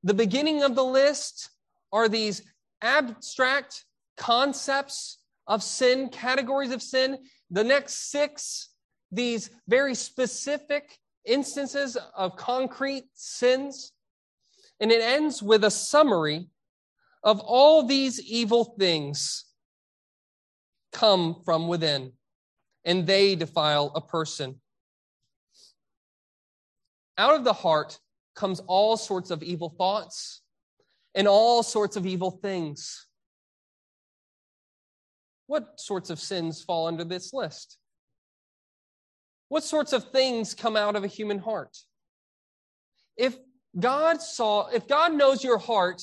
The 0.04 0.14
beginning 0.14 0.62
of 0.62 0.76
the 0.76 0.84
list 0.84 1.50
are 1.92 2.08
these 2.08 2.42
abstract 2.80 3.84
concepts 4.16 5.18
of 5.48 5.64
sin, 5.64 6.10
categories 6.10 6.70
of 6.70 6.80
sin. 6.80 7.18
The 7.50 7.64
next 7.64 8.12
six, 8.12 8.68
these 9.10 9.50
very 9.66 9.96
specific 9.96 10.96
instances 11.24 11.98
of 12.16 12.36
concrete 12.36 13.06
sins. 13.14 13.92
And 14.78 14.92
it 14.92 15.02
ends 15.02 15.42
with 15.42 15.64
a 15.64 15.72
summary 15.72 16.46
of 17.24 17.40
all 17.40 17.82
these 17.82 18.20
evil 18.20 18.76
things 18.78 19.44
come 20.92 21.42
from 21.44 21.66
within, 21.66 22.12
and 22.84 23.08
they 23.08 23.34
defile 23.34 23.90
a 23.96 24.00
person. 24.00 24.60
Out 27.18 27.34
of 27.34 27.44
the 27.44 27.52
heart 27.52 27.98
comes 28.34 28.60
all 28.66 28.96
sorts 28.96 29.30
of 29.30 29.42
evil 29.42 29.74
thoughts 29.76 30.42
and 31.14 31.26
all 31.26 31.62
sorts 31.62 31.96
of 31.96 32.06
evil 32.06 32.30
things. 32.30 33.06
What 35.46 35.80
sorts 35.80 36.10
of 36.10 36.20
sins 36.20 36.62
fall 36.62 36.86
under 36.86 37.04
this 37.04 37.32
list? 37.32 37.78
What 39.48 39.64
sorts 39.64 39.92
of 39.92 40.10
things 40.10 40.54
come 40.54 40.76
out 40.76 40.96
of 40.96 41.04
a 41.04 41.08
human 41.08 41.38
heart? 41.38 41.76
If 43.16 43.36
God 43.78 44.20
saw, 44.20 44.68
if 44.68 44.86
God 44.86 45.14
knows 45.14 45.42
your 45.44 45.58
heart, 45.58 46.02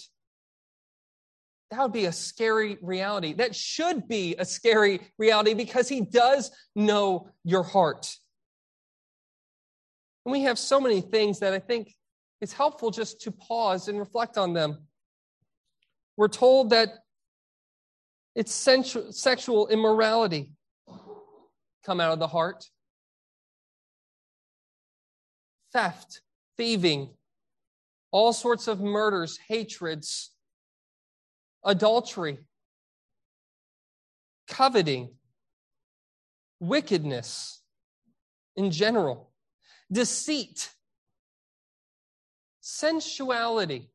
that 1.70 1.82
would 1.82 1.94
be 1.94 2.06
a 2.06 2.12
scary 2.12 2.78
reality. 2.82 3.34
That 3.34 3.56
should 3.56 4.08
be 4.08 4.36
a 4.38 4.46
scary 4.46 5.02
reality 5.18 5.54
because 5.54 5.90
He 5.90 6.02
does 6.02 6.52
know 6.76 7.30
your 7.44 7.64
heart. 7.64 8.16
And 10.26 10.32
we 10.32 10.42
have 10.44 10.58
so 10.58 10.80
many 10.80 11.02
things 11.02 11.40
that 11.40 11.54
I 11.54 11.60
think 11.60 11.94
it's 12.42 12.54
helpful 12.54 12.92
just 12.92 13.22
to 13.22 13.32
pause 13.32 13.88
and 13.88 14.00
reflect 14.00 14.38
on 14.38 14.54
them. 14.54 14.88
We're 16.18 16.28
told 16.28 16.70
that 16.70 16.90
it's 18.36 18.54
sexual 18.54 19.68
immorality 19.68 20.52
come 21.86 22.00
out 22.00 22.14
of 22.14 22.20
the 22.20 22.28
heart. 22.28 22.66
Theft, 25.74 26.22
thieving, 26.56 27.10
all 28.12 28.32
sorts 28.32 28.68
of 28.68 28.80
murders, 28.80 29.38
hatreds, 29.48 30.32
adultery, 31.66 32.38
coveting, 34.48 35.16
wickedness 36.60 37.62
in 38.56 38.72
general 38.72 39.33
deceit, 39.94 40.70
sensuality. 42.62 43.90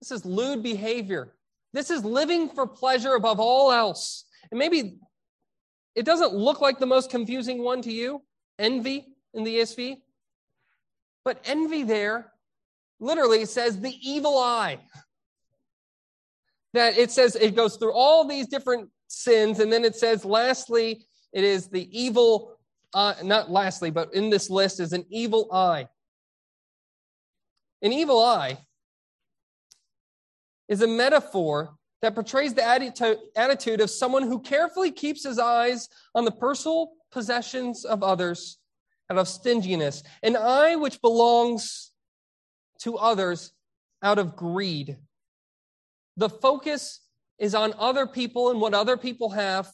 This 0.00 0.10
is 0.10 0.24
lewd 0.24 0.62
behavior. 0.62 1.34
This 1.72 1.90
is 1.90 2.04
living 2.04 2.48
for 2.50 2.66
pleasure 2.66 3.14
above 3.14 3.40
all 3.40 3.72
else. 3.72 4.24
And 4.50 4.58
maybe 4.58 4.98
it 5.94 6.04
doesn't 6.04 6.34
look 6.34 6.60
like 6.60 6.78
the 6.78 6.86
most 6.86 7.10
confusing 7.10 7.62
one 7.62 7.82
to 7.82 7.92
you 7.92 8.22
envy 8.58 9.06
in 9.34 9.44
the 9.44 9.56
ESV. 9.56 9.96
But 11.24 11.40
envy 11.44 11.82
there 11.82 12.32
literally 13.00 13.46
says 13.46 13.80
the 13.80 13.94
evil 14.02 14.38
eye. 14.38 14.80
That 16.74 16.96
it 16.96 17.10
says 17.10 17.36
it 17.36 17.54
goes 17.54 17.76
through 17.76 17.92
all 17.92 18.26
these 18.26 18.46
different 18.46 18.88
sins, 19.06 19.60
and 19.60 19.70
then 19.70 19.84
it 19.84 19.94
says, 19.94 20.24
lastly, 20.24 21.04
it 21.32 21.44
is 21.44 21.68
the 21.68 21.88
evil 21.98 22.51
uh, 22.94 23.14
not 23.22 23.50
lastly, 23.50 23.90
but 23.90 24.14
in 24.14 24.30
this 24.30 24.50
list 24.50 24.80
is 24.80 24.92
an 24.92 25.04
evil 25.08 25.48
eye. 25.52 25.88
An 27.80 27.92
evil 27.92 28.22
eye 28.22 28.58
is 30.68 30.82
a 30.82 30.86
metaphor 30.86 31.74
that 32.00 32.14
portrays 32.14 32.54
the 32.54 33.18
attitude 33.36 33.80
of 33.80 33.90
someone 33.90 34.24
who 34.24 34.40
carefully 34.40 34.90
keeps 34.90 35.24
his 35.24 35.38
eyes 35.38 35.88
on 36.14 36.24
the 36.24 36.30
personal 36.30 36.92
possessions 37.10 37.84
of 37.84 38.02
others 38.02 38.58
out 39.10 39.18
of 39.18 39.28
stinginess, 39.28 40.02
an 40.22 40.36
eye 40.36 40.76
which 40.76 41.00
belongs 41.00 41.92
to 42.80 42.96
others 42.96 43.52
out 44.02 44.18
of 44.18 44.36
greed. 44.36 44.96
The 46.16 46.28
focus 46.28 47.00
is 47.38 47.54
on 47.54 47.74
other 47.78 48.06
people 48.06 48.50
and 48.50 48.60
what 48.60 48.74
other 48.74 48.96
people 48.96 49.30
have 49.30 49.70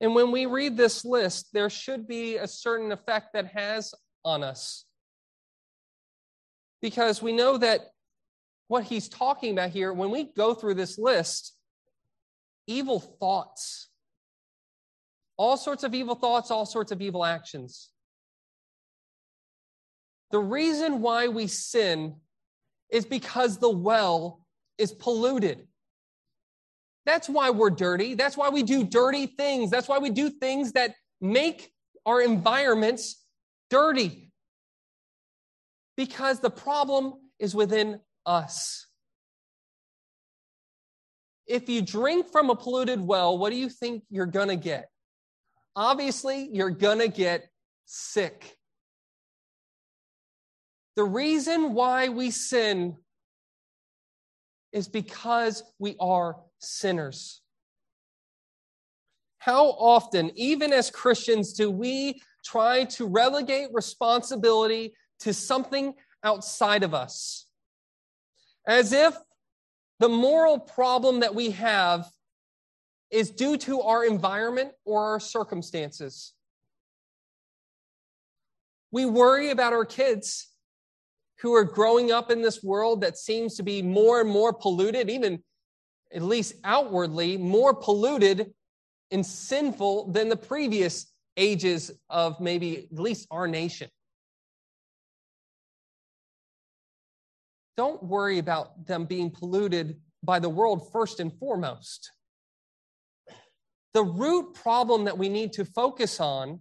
and 0.00 0.14
when 0.14 0.30
we 0.30 0.46
read 0.46 0.76
this 0.76 1.04
list, 1.04 1.48
there 1.52 1.70
should 1.70 2.06
be 2.06 2.36
a 2.36 2.46
certain 2.46 2.92
effect 2.92 3.32
that 3.34 3.46
has 3.46 3.94
on 4.24 4.44
us. 4.44 4.84
Because 6.80 7.20
we 7.20 7.32
know 7.32 7.58
that 7.58 7.80
what 8.68 8.84
he's 8.84 9.08
talking 9.08 9.52
about 9.52 9.70
here, 9.70 9.92
when 9.92 10.10
we 10.10 10.24
go 10.24 10.54
through 10.54 10.74
this 10.74 10.98
list, 10.98 11.54
evil 12.66 13.00
thoughts, 13.00 13.88
all 15.36 15.56
sorts 15.56 15.82
of 15.82 15.94
evil 15.94 16.14
thoughts, 16.14 16.50
all 16.50 16.66
sorts 16.66 16.92
of 16.92 17.00
evil 17.00 17.24
actions. 17.24 17.90
The 20.30 20.38
reason 20.38 21.00
why 21.00 21.28
we 21.28 21.46
sin 21.46 22.16
is 22.90 23.04
because 23.04 23.58
the 23.58 23.70
well 23.70 24.42
is 24.76 24.92
polluted. 24.92 25.66
That's 27.08 27.26
why 27.26 27.48
we're 27.48 27.70
dirty. 27.70 28.12
That's 28.12 28.36
why 28.36 28.50
we 28.50 28.62
do 28.62 28.84
dirty 28.84 29.24
things. 29.24 29.70
That's 29.70 29.88
why 29.88 29.96
we 29.96 30.10
do 30.10 30.28
things 30.28 30.72
that 30.72 30.94
make 31.22 31.72
our 32.04 32.20
environments 32.20 33.24
dirty. 33.70 34.30
Because 35.96 36.40
the 36.40 36.50
problem 36.50 37.14
is 37.38 37.54
within 37.54 38.00
us. 38.26 38.86
If 41.46 41.70
you 41.70 41.80
drink 41.80 42.30
from 42.30 42.50
a 42.50 42.54
polluted 42.54 43.00
well, 43.00 43.38
what 43.38 43.48
do 43.52 43.56
you 43.56 43.70
think 43.70 44.02
you're 44.10 44.26
going 44.26 44.48
to 44.48 44.56
get? 44.56 44.90
Obviously, 45.74 46.50
you're 46.52 46.68
going 46.68 46.98
to 46.98 47.08
get 47.08 47.48
sick. 47.86 48.54
The 50.94 51.04
reason 51.04 51.72
why 51.72 52.10
we 52.10 52.30
sin 52.30 52.98
is 54.72 54.88
because 54.88 55.62
we 55.78 55.96
are 55.98 56.36
sinners. 56.58 57.42
How 59.38 59.66
often, 59.66 60.32
even 60.34 60.72
as 60.72 60.90
Christians, 60.90 61.52
do 61.52 61.70
we 61.70 62.20
try 62.44 62.84
to 62.84 63.06
relegate 63.06 63.68
responsibility 63.72 64.94
to 65.20 65.32
something 65.32 65.94
outside 66.22 66.82
of 66.82 66.94
us? 66.94 67.46
As 68.66 68.92
if 68.92 69.16
the 70.00 70.08
moral 70.08 70.58
problem 70.58 71.20
that 71.20 71.34
we 71.34 71.50
have 71.52 72.06
is 73.10 73.30
due 73.30 73.56
to 73.56 73.80
our 73.80 74.04
environment 74.04 74.72
or 74.84 75.12
our 75.12 75.20
circumstances. 75.20 76.34
We 78.90 79.06
worry 79.06 79.50
about 79.50 79.72
our 79.72 79.84
kids 79.84 80.48
who 81.40 81.54
are 81.54 81.64
growing 81.64 82.10
up 82.10 82.30
in 82.30 82.42
this 82.42 82.62
world 82.62 83.00
that 83.02 83.16
seems 83.16 83.54
to 83.56 83.62
be 83.62 83.80
more 83.80 84.20
and 84.20 84.28
more 84.28 84.52
polluted, 84.52 85.08
even 85.08 85.42
at 86.12 86.22
least 86.22 86.54
outwardly, 86.64 87.36
more 87.36 87.74
polluted 87.74 88.52
and 89.10 89.24
sinful 89.24 90.12
than 90.12 90.28
the 90.28 90.36
previous 90.36 91.12
ages 91.36 91.90
of 92.10 92.40
maybe 92.40 92.88
at 92.90 92.98
least 92.98 93.26
our 93.30 93.46
nation. 93.46 93.88
Don't 97.76 98.02
worry 98.02 98.38
about 98.38 98.86
them 98.86 99.04
being 99.04 99.30
polluted 99.30 100.00
by 100.22 100.40
the 100.40 100.48
world 100.48 100.90
first 100.90 101.20
and 101.20 101.32
foremost. 101.38 102.10
The 103.94 104.02
root 104.02 104.54
problem 104.54 105.04
that 105.04 105.16
we 105.16 105.28
need 105.28 105.52
to 105.54 105.64
focus 105.64 106.20
on 106.20 106.60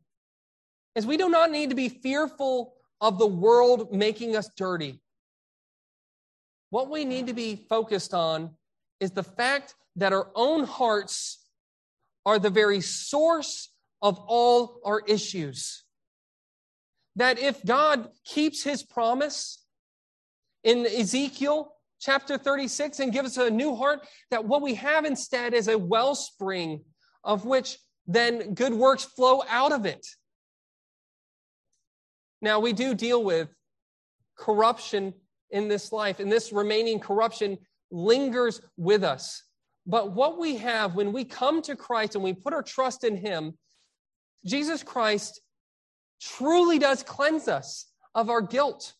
is 0.95 1.05
we 1.05 1.17
do 1.17 1.29
not 1.29 1.51
need 1.51 1.69
to 1.69 1.75
be 1.75 1.89
fearful 1.89 2.73
of 3.01 3.17
the 3.19 3.27
world 3.27 3.91
making 3.93 4.35
us 4.35 4.49
dirty. 4.55 5.01
What 6.69 6.89
we 6.89 7.05
need 7.05 7.27
to 7.27 7.33
be 7.33 7.65
focused 7.69 8.13
on 8.13 8.51
is 8.99 9.11
the 9.11 9.23
fact 9.23 9.75
that 9.95 10.13
our 10.13 10.29
own 10.35 10.63
hearts 10.63 11.45
are 12.25 12.39
the 12.39 12.49
very 12.49 12.81
source 12.81 13.69
of 14.01 14.19
all 14.19 14.79
our 14.85 15.01
issues. 15.07 15.83
That 17.15 17.39
if 17.39 17.63
God 17.65 18.09
keeps 18.25 18.63
his 18.63 18.83
promise 18.83 19.63
in 20.63 20.85
Ezekiel 20.85 21.73
chapter 21.99 22.37
36 22.37 22.99
and 22.99 23.11
gives 23.11 23.37
us 23.37 23.47
a 23.47 23.49
new 23.49 23.75
heart, 23.75 24.05
that 24.29 24.45
what 24.45 24.61
we 24.61 24.75
have 24.75 25.05
instead 25.05 25.53
is 25.53 25.67
a 25.67 25.77
wellspring 25.77 26.83
of 27.23 27.45
which 27.45 27.77
then 28.05 28.53
good 28.53 28.73
works 28.73 29.03
flow 29.03 29.43
out 29.49 29.71
of 29.71 29.85
it. 29.85 30.05
Now, 32.41 32.59
we 32.59 32.71
do 32.73 32.93
deal 32.93 33.23
with 33.23 33.49
corruption 34.37 35.13
in 35.49 35.67
this 35.67 35.91
life, 35.91 36.19
and 36.19 36.31
this 36.31 36.51
remaining 36.51 36.99
corruption 36.99 37.57
lingers 37.91 38.61
with 38.77 39.03
us. 39.03 39.43
But 39.85 40.13
what 40.13 40.37
we 40.37 40.57
have 40.57 40.95
when 40.95 41.13
we 41.13 41.23
come 41.23 41.61
to 41.63 41.75
Christ 41.75 42.15
and 42.15 42.23
we 42.23 42.33
put 42.33 42.53
our 42.53 42.63
trust 42.63 43.03
in 43.03 43.15
Him, 43.15 43.57
Jesus 44.45 44.83
Christ 44.83 45.41
truly 46.21 46.79
does 46.79 47.03
cleanse 47.03 47.47
us 47.47 47.85
of 48.13 48.29
our 48.29 48.41
guilt, 48.41 48.93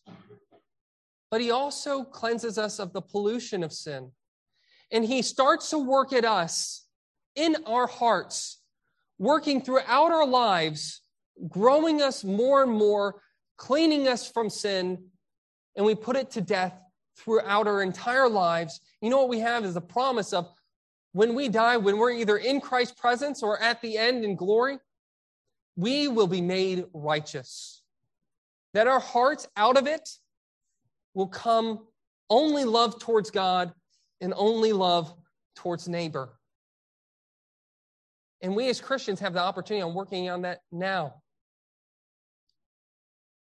but 1.30 1.40
He 1.40 1.50
also 1.50 2.04
cleanses 2.04 2.56
us 2.56 2.78
of 2.78 2.92
the 2.92 3.02
pollution 3.02 3.62
of 3.62 3.72
sin. 3.72 4.12
And 4.90 5.04
He 5.04 5.22
starts 5.22 5.70
to 5.70 5.78
work 5.78 6.12
at 6.12 6.24
us 6.24 6.86
in 7.34 7.56
our 7.66 7.86
hearts, 7.86 8.60
working 9.18 9.60
throughout 9.60 10.10
our 10.10 10.26
lives, 10.26 11.02
growing 11.48 12.00
us 12.00 12.24
more 12.24 12.62
and 12.62 12.72
more 12.72 13.20
cleaning 13.58 14.08
us 14.08 14.30
from 14.30 14.48
sin, 14.48 15.04
and 15.76 15.84
we 15.84 15.94
put 15.94 16.16
it 16.16 16.30
to 16.30 16.40
death 16.40 16.80
throughout 17.18 17.66
our 17.66 17.82
entire 17.82 18.28
lives. 18.28 18.80
You 19.00 19.10
know 19.10 19.18
what 19.18 19.28
we 19.28 19.40
have 19.40 19.64
is 19.64 19.74
the 19.74 19.80
promise 19.80 20.32
of 20.32 20.48
when 21.12 21.34
we 21.34 21.48
die, 21.48 21.76
when 21.76 21.98
we're 21.98 22.12
either 22.12 22.36
in 22.36 22.60
Christ's 22.60 22.98
presence 22.98 23.42
or 23.42 23.60
at 23.60 23.80
the 23.82 23.98
end 23.98 24.24
in 24.24 24.36
glory, 24.36 24.78
we 25.76 26.08
will 26.08 26.26
be 26.26 26.40
made 26.40 26.84
righteous. 26.92 27.82
That 28.74 28.86
our 28.86 29.00
hearts 29.00 29.48
out 29.56 29.76
of 29.76 29.86
it 29.86 30.08
will 31.14 31.28
come 31.28 31.86
only 32.30 32.64
love 32.64 33.00
towards 33.00 33.30
God 33.30 33.72
and 34.20 34.34
only 34.36 34.72
love 34.72 35.12
towards 35.56 35.88
neighbor. 35.88 36.30
And 38.42 38.54
we 38.54 38.68
as 38.68 38.80
Christians 38.80 39.18
have 39.20 39.32
the 39.32 39.40
opportunity 39.40 39.82
on 39.82 39.94
working 39.94 40.28
on 40.30 40.42
that 40.42 40.60
now 40.70 41.22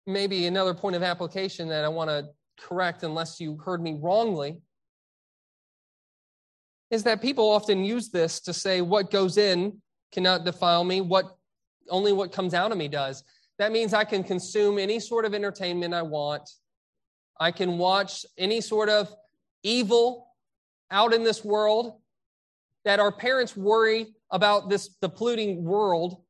maybe 0.08 0.48
another 0.48 0.74
point 0.74 0.96
of 0.96 1.04
application 1.04 1.68
that 1.70 1.86
I 1.86 1.88
want 1.88 2.10
to 2.10 2.30
correct, 2.62 3.04
unless 3.04 3.40
you 3.40 3.58
heard 3.58 3.82
me 3.82 3.98
wrongly, 4.00 4.62
is 6.90 7.04
that 7.04 7.22
people 7.22 7.50
often 7.50 7.84
use 7.84 8.10
this 8.10 8.40
to 8.42 8.54
say 8.54 8.82
what 8.82 9.12
goes 9.12 9.38
in 9.38 9.82
cannot 10.12 10.44
defile 10.44 10.84
me, 10.84 11.02
what 11.02 11.38
only 11.90 12.14
what 12.14 12.32
comes 12.32 12.54
out 12.54 12.72
of 12.72 12.78
me 12.78 12.88
does. 12.88 13.24
That 13.58 13.72
means 13.72 13.94
I 13.94 14.04
can 14.04 14.24
consume 14.24 14.78
any 14.78 15.00
sort 15.00 15.26
of 15.26 15.34
entertainment 15.34 15.94
I 15.94 16.02
want. 16.02 16.50
I 17.40 17.52
can 17.52 17.78
watch 17.78 18.26
any 18.38 18.62
sort 18.62 18.90
of 18.90 19.14
evil 19.64 20.28
out 20.90 21.14
in 21.14 21.24
this 21.24 21.44
world 21.44 22.00
that 22.84 23.00
our 23.00 23.12
parents 23.12 23.56
worry 23.56 24.08
about 24.32 24.70
this 24.70 24.96
the 25.02 25.10
polluting 25.10 25.64
world 25.64 26.22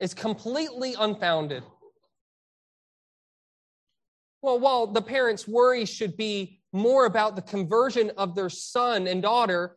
is 0.00 0.14
completely 0.14 0.94
unfounded. 0.98 1.62
Well, 4.42 4.58
while 4.58 4.86
the 4.86 5.02
parents' 5.02 5.48
worry 5.48 5.84
should 5.84 6.16
be 6.16 6.60
more 6.72 7.06
about 7.06 7.34
the 7.34 7.42
conversion 7.42 8.12
of 8.16 8.34
their 8.34 8.50
son 8.50 9.06
and 9.06 9.22
daughter, 9.22 9.76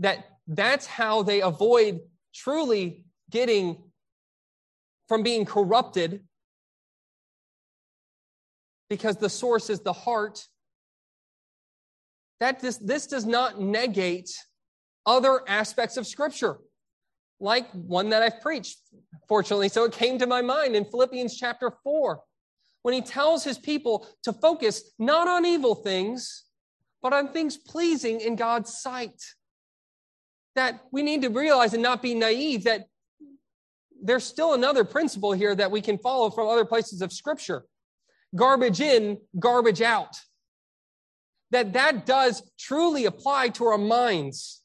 that 0.00 0.24
that's 0.46 0.86
how 0.86 1.22
they 1.22 1.42
avoid 1.42 2.00
truly 2.34 3.04
getting 3.30 3.82
from 5.08 5.22
being 5.22 5.44
corrupted 5.44 6.24
because 8.88 9.16
the 9.16 9.28
source 9.28 9.70
is 9.70 9.80
the 9.80 9.92
heart. 9.92 10.46
That 12.40 12.60
this, 12.60 12.78
this 12.78 13.06
does 13.06 13.26
not 13.26 13.60
negate 13.60 14.30
other 15.06 15.42
aspects 15.46 15.96
of 15.96 16.06
Scripture, 16.06 16.58
like 17.38 17.70
one 17.72 18.10
that 18.10 18.22
I've 18.22 18.40
preached, 18.40 18.78
fortunately. 19.28 19.68
So 19.68 19.84
it 19.84 19.92
came 19.92 20.18
to 20.18 20.26
my 20.26 20.42
mind 20.42 20.74
in 20.74 20.84
Philippians 20.84 21.36
chapter 21.36 21.70
4 21.84 22.20
when 22.82 22.94
he 22.94 23.02
tells 23.02 23.44
his 23.44 23.58
people 23.58 24.06
to 24.22 24.32
focus 24.32 24.82
not 24.98 25.28
on 25.28 25.44
evil 25.44 25.74
things, 25.74 26.44
but 27.02 27.12
on 27.12 27.32
things 27.32 27.56
pleasing 27.56 28.20
in 28.20 28.36
God's 28.36 28.78
sight. 28.78 29.20
That 30.54 30.80
we 30.90 31.02
need 31.02 31.22
to 31.22 31.28
realize 31.28 31.74
and 31.74 31.82
not 31.82 32.02
be 32.02 32.14
naive 32.14 32.64
that 32.64 32.86
there's 34.02 34.24
still 34.24 34.54
another 34.54 34.84
principle 34.84 35.32
here 35.32 35.54
that 35.54 35.70
we 35.70 35.80
can 35.80 35.98
follow 35.98 36.30
from 36.30 36.48
other 36.48 36.64
places 36.64 37.02
of 37.02 37.12
scripture. 37.12 37.64
Garbage 38.34 38.80
in 38.80 39.18
garbage 39.38 39.82
out. 39.82 40.16
That 41.50 41.72
that 41.74 42.06
does 42.06 42.42
truly 42.58 43.04
apply 43.04 43.48
to 43.50 43.66
our 43.66 43.78
minds. 43.78 44.62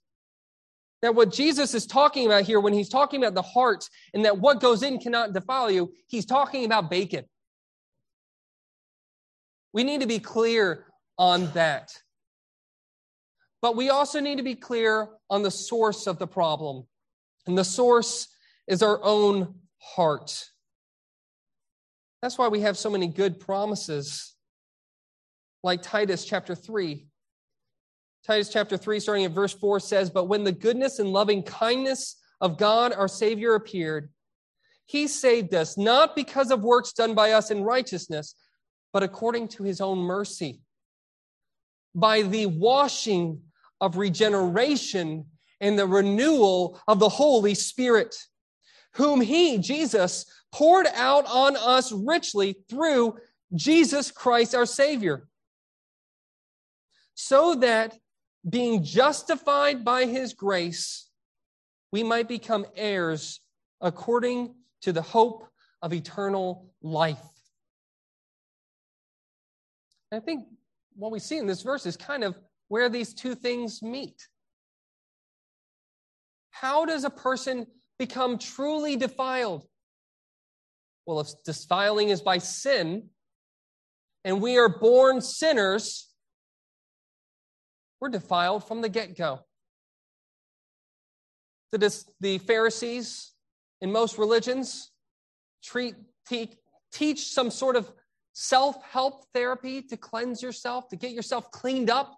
That 1.01 1.15
what 1.15 1.31
jesus 1.31 1.73
is 1.73 1.85
talking 1.85 2.25
about 2.25 2.45
here 2.45 2.59
when 2.59 2.73
he's 2.73 2.89
talking 2.89 3.21
about 3.21 3.35
the 3.35 3.41
heart 3.41 3.87
and 4.13 4.25
that 4.25 4.39
what 4.39 4.59
goes 4.59 4.81
in 4.81 4.97
cannot 4.97 5.33
defile 5.33 5.69
you 5.69 5.93
he's 6.07 6.25
talking 6.25 6.65
about 6.65 6.89
bacon 6.89 7.25
we 9.75 9.83
need 9.83 9.99
to 9.99 10.07
be 10.07 10.19
clear 10.19 10.85
on 11.17 11.51
that. 11.51 11.91
But 13.61 13.75
we 13.75 13.89
also 13.89 14.21
need 14.21 14.37
to 14.37 14.43
be 14.43 14.55
clear 14.55 15.09
on 15.29 15.43
the 15.43 15.51
source 15.51 16.07
of 16.07 16.17
the 16.17 16.27
problem. 16.27 16.85
And 17.45 17.57
the 17.57 17.65
source 17.65 18.29
is 18.67 18.81
our 18.81 19.03
own 19.03 19.55
heart. 19.79 20.45
That's 22.21 22.37
why 22.37 22.47
we 22.47 22.61
have 22.61 22.77
so 22.77 22.89
many 22.89 23.07
good 23.07 23.37
promises, 23.37 24.33
like 25.61 25.81
Titus 25.81 26.23
chapter 26.23 26.55
3. 26.55 27.05
Titus 28.25 28.47
chapter 28.47 28.77
3, 28.77 28.99
starting 29.01 29.25
at 29.25 29.31
verse 29.31 29.53
4, 29.53 29.81
says, 29.81 30.09
But 30.09 30.29
when 30.29 30.45
the 30.45 30.53
goodness 30.53 30.99
and 30.99 31.11
loving 31.11 31.43
kindness 31.43 32.15
of 32.39 32.57
God 32.57 32.93
our 32.93 33.09
Savior 33.09 33.55
appeared, 33.55 34.09
he 34.85 35.07
saved 35.07 35.53
us, 35.53 35.77
not 35.77 36.15
because 36.15 36.49
of 36.49 36.63
works 36.63 36.93
done 36.93 37.13
by 37.13 37.31
us 37.31 37.51
in 37.51 37.61
righteousness, 37.61 38.35
but 38.95 39.03
according 39.03 39.49
to 39.49 39.61
his 39.61 39.81
own 39.81 39.97
mercy, 39.97 40.61
by 41.93 42.21
the 42.21 42.45
washing 42.45 43.41
of 43.81 43.97
regeneration 43.97 45.25
and 45.59 45.77
the 45.77 45.85
renewal 45.85 46.79
of 46.87 46.99
the 46.99 47.09
Holy 47.09 47.55
Spirit, 47.55 48.15
whom 48.93 49.19
He, 49.19 49.57
Jesus, 49.57 50.25
poured 50.53 50.87
out 50.95 51.25
on 51.25 51.57
us 51.57 51.91
richly 51.91 52.55
through 52.69 53.17
Jesus 53.53 54.11
Christ 54.11 54.55
our 54.55 54.65
Savior, 54.65 55.27
so 57.15 57.55
that 57.55 57.97
being 58.49 58.81
justified 58.81 59.83
by 59.83 60.05
His 60.05 60.31
grace, 60.31 61.09
we 61.91 62.01
might 62.01 62.29
become 62.29 62.65
heirs 62.77 63.41
according 63.81 64.55
to 64.83 64.93
the 64.93 65.01
hope 65.01 65.49
of 65.81 65.91
eternal 65.91 66.71
life. 66.81 67.34
I 70.11 70.19
think 70.19 70.47
what 70.95 71.11
we 71.11 71.19
see 71.19 71.37
in 71.37 71.47
this 71.47 71.61
verse 71.61 71.85
is 71.85 71.97
kind 71.97 72.23
of 72.23 72.39
where 72.67 72.89
these 72.89 73.13
two 73.13 73.35
things 73.35 73.81
meet. 73.81 74.27
How 76.51 76.85
does 76.85 77.03
a 77.03 77.09
person 77.09 77.67
become 77.99 78.37
truly 78.37 78.95
defiled? 78.95 79.65
Well, 81.05 81.19
if 81.19 81.27
defiling 81.45 82.09
is 82.09 82.21
by 82.21 82.39
sin, 82.39 83.09
and 84.23 84.41
we 84.41 84.57
are 84.57 84.69
born 84.69 85.21
sinners, 85.21 86.09
we're 87.99 88.09
defiled 88.09 88.67
from 88.67 88.81
the 88.81 88.89
get 88.89 89.15
go. 89.15 89.41
The, 91.71 92.03
the 92.21 92.37
Pharisees 92.39 93.33
in 93.81 93.91
most 93.91 94.17
religions 94.17 94.91
treat, 95.63 95.95
te- 96.27 96.55
teach 96.91 97.27
some 97.27 97.51
sort 97.51 97.75
of 97.75 97.91
self 98.35 98.83
help 98.83 99.23
therapy 99.33 99.81
to 99.81 99.97
cleanse 99.97 100.43
yourself, 100.43 100.89
to 100.89 100.97
get 100.97 101.11
yourself 101.11 101.49
cleaned 101.51 101.89
up. 101.89 102.13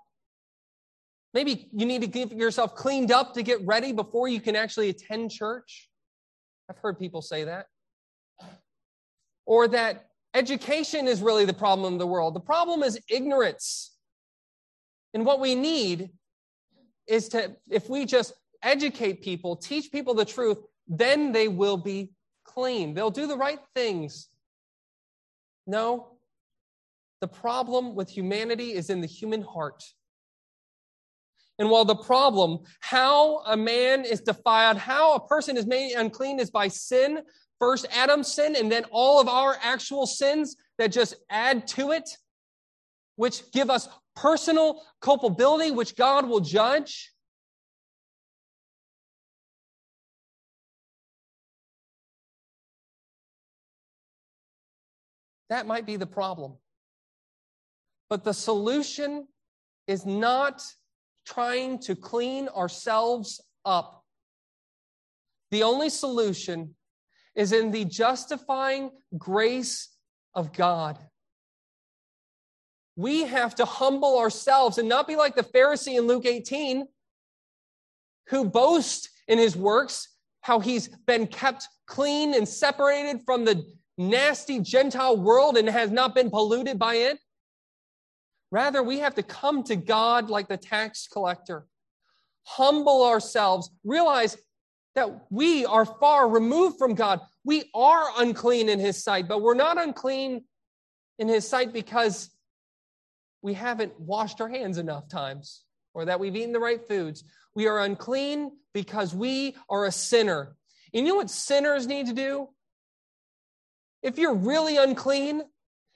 Maybe 1.33 1.69
you 1.71 1.85
need 1.85 2.01
to 2.01 2.07
get 2.07 2.31
yourself 2.31 2.75
cleaned 2.75 3.11
up 3.11 3.35
to 3.35 3.43
get 3.43 3.65
ready 3.65 3.93
before 3.93 4.27
you 4.27 4.41
can 4.41 4.55
actually 4.55 4.89
attend 4.89 5.31
church. 5.31 5.89
I've 6.69 6.79
heard 6.79 6.97
people 6.97 7.21
say 7.21 7.43
that. 7.43 7.67
Or 9.45 9.67
that 9.67 10.07
education 10.33 11.07
is 11.07 11.21
really 11.21 11.45
the 11.45 11.53
problem 11.53 11.93
in 11.93 11.99
the 11.99 12.07
world. 12.07 12.33
The 12.33 12.41
problem 12.41 12.81
is 12.81 12.99
ignorance. 13.09 13.95
And 15.13 15.23
what 15.23 15.39
we 15.39 15.53
need 15.53 16.09
is 17.07 17.29
to, 17.29 17.55
if 17.69 17.89
we 17.89 18.05
just 18.05 18.33
educate 18.63 19.21
people, 19.21 19.55
teach 19.55 19.91
people 19.91 20.15
the 20.15 20.25
truth, 20.25 20.57
then 20.87 21.31
they 21.31 21.47
will 21.47 21.77
be 21.77 22.09
clean. 22.43 22.95
They'll 22.95 23.11
do 23.11 23.27
the 23.27 23.37
right 23.37 23.59
things. 23.75 24.29
No, 25.67 26.17
the 27.21 27.27
problem 27.27 27.93
with 27.93 28.09
humanity 28.09 28.73
is 28.73 28.89
in 28.89 29.01
the 29.01 29.07
human 29.07 29.41
heart. 29.41 29.83
And 31.59 31.69
while 31.69 31.85
the 31.85 31.95
problem, 31.95 32.59
how 32.79 33.39
a 33.45 33.57
man 33.57 34.05
is 34.05 34.21
defiled, 34.21 34.77
how 34.77 35.15
a 35.15 35.27
person 35.27 35.57
is 35.57 35.65
made 35.65 35.93
unclean 35.93 36.39
is 36.39 36.51
by 36.51 36.67
sin, 36.67 37.19
first 37.59 37.87
Adam's 37.91 38.31
sin, 38.31 38.55
and 38.55 38.71
then 38.71 38.85
all 38.91 39.19
of 39.19 39.27
our 39.27 39.57
actual 39.61 40.05
sins 40.05 40.55
that 40.77 40.91
just 40.91 41.15
add 41.29 41.67
to 41.67 41.91
it, 41.91 42.09
which 43.15 43.51
give 43.51 43.69
us 43.69 43.89
personal 44.15 44.83
culpability, 45.01 45.71
which 45.71 45.95
God 45.95 46.29
will 46.29 46.39
judge. 46.39 47.11
That 55.49 55.67
might 55.67 55.85
be 55.85 55.95
the 55.95 56.05
problem. 56.05 56.53
But 58.09 58.23
the 58.23 58.33
solution 58.33 59.27
is 59.87 60.05
not 60.05 60.63
trying 61.25 61.79
to 61.79 61.95
clean 61.95 62.47
ourselves 62.49 63.41
up. 63.65 64.03
The 65.51 65.63
only 65.63 65.89
solution 65.89 66.75
is 67.35 67.51
in 67.51 67.71
the 67.71 67.85
justifying 67.85 68.91
grace 69.17 69.89
of 70.33 70.53
God. 70.53 70.97
We 72.95 73.25
have 73.25 73.55
to 73.55 73.65
humble 73.65 74.17
ourselves 74.17 74.77
and 74.77 74.89
not 74.89 75.07
be 75.07 75.15
like 75.15 75.35
the 75.35 75.43
Pharisee 75.43 75.97
in 75.97 76.07
Luke 76.07 76.25
18 76.25 76.87
who 78.29 78.45
boasts 78.45 79.09
in 79.27 79.37
his 79.37 79.55
works 79.55 80.09
how 80.41 80.59
he's 80.59 80.87
been 81.05 81.27
kept 81.27 81.67
clean 81.85 82.33
and 82.33 82.47
separated 82.47 83.21
from 83.25 83.45
the 83.45 83.65
nasty 83.97 84.59
Gentile 84.59 85.17
world 85.17 85.57
and 85.57 85.69
has 85.69 85.91
not 85.91 86.13
been 86.13 86.29
polluted 86.29 86.77
by 86.77 86.95
it. 86.95 87.19
Rather, 88.51 88.81
we 88.81 88.99
have 88.99 89.15
to 89.15 89.23
come 89.23 89.63
to 89.63 89.75
God 89.75 90.29
like 90.29 90.47
the 90.47 90.57
tax 90.57 91.07
collector, 91.07 91.65
humble 92.43 93.03
ourselves, 93.03 93.69
realize 93.83 94.37
that 94.95 95.29
we 95.29 95.65
are 95.65 95.85
far 95.85 96.29
removed 96.29 96.77
from 96.77 96.95
God. 96.95 97.19
We 97.43 97.69
are 97.75 98.05
unclean 98.17 98.69
in 98.69 98.79
His 98.79 99.03
sight, 99.03 99.27
but 99.27 99.41
we're 99.41 99.53
not 99.53 99.81
unclean 99.81 100.43
in 101.19 101.27
His 101.27 101.47
sight 101.47 101.73
because 101.73 102.29
we 103.41 103.53
haven't 103.53 103.99
washed 103.99 104.41
our 104.41 104.49
hands 104.49 104.77
enough 104.77 105.07
times 105.07 105.63
or 105.93 106.05
that 106.05 106.19
we've 106.19 106.35
eaten 106.35 106.53
the 106.53 106.59
right 106.59 106.87
foods. 106.87 107.23
We 107.53 107.67
are 107.67 107.79
unclean 107.79 108.51
because 108.73 109.13
we 109.13 109.55
are 109.69 109.85
a 109.85 109.91
sinner. 109.91 110.55
And 110.93 111.05
you 111.05 111.13
know 111.13 111.17
what 111.17 111.29
sinners 111.29 111.87
need 111.87 112.07
to 112.07 112.13
do? 112.13 112.49
If 114.07 114.17
you're 114.17 114.35
really 114.35 114.77
unclean, 114.77 115.41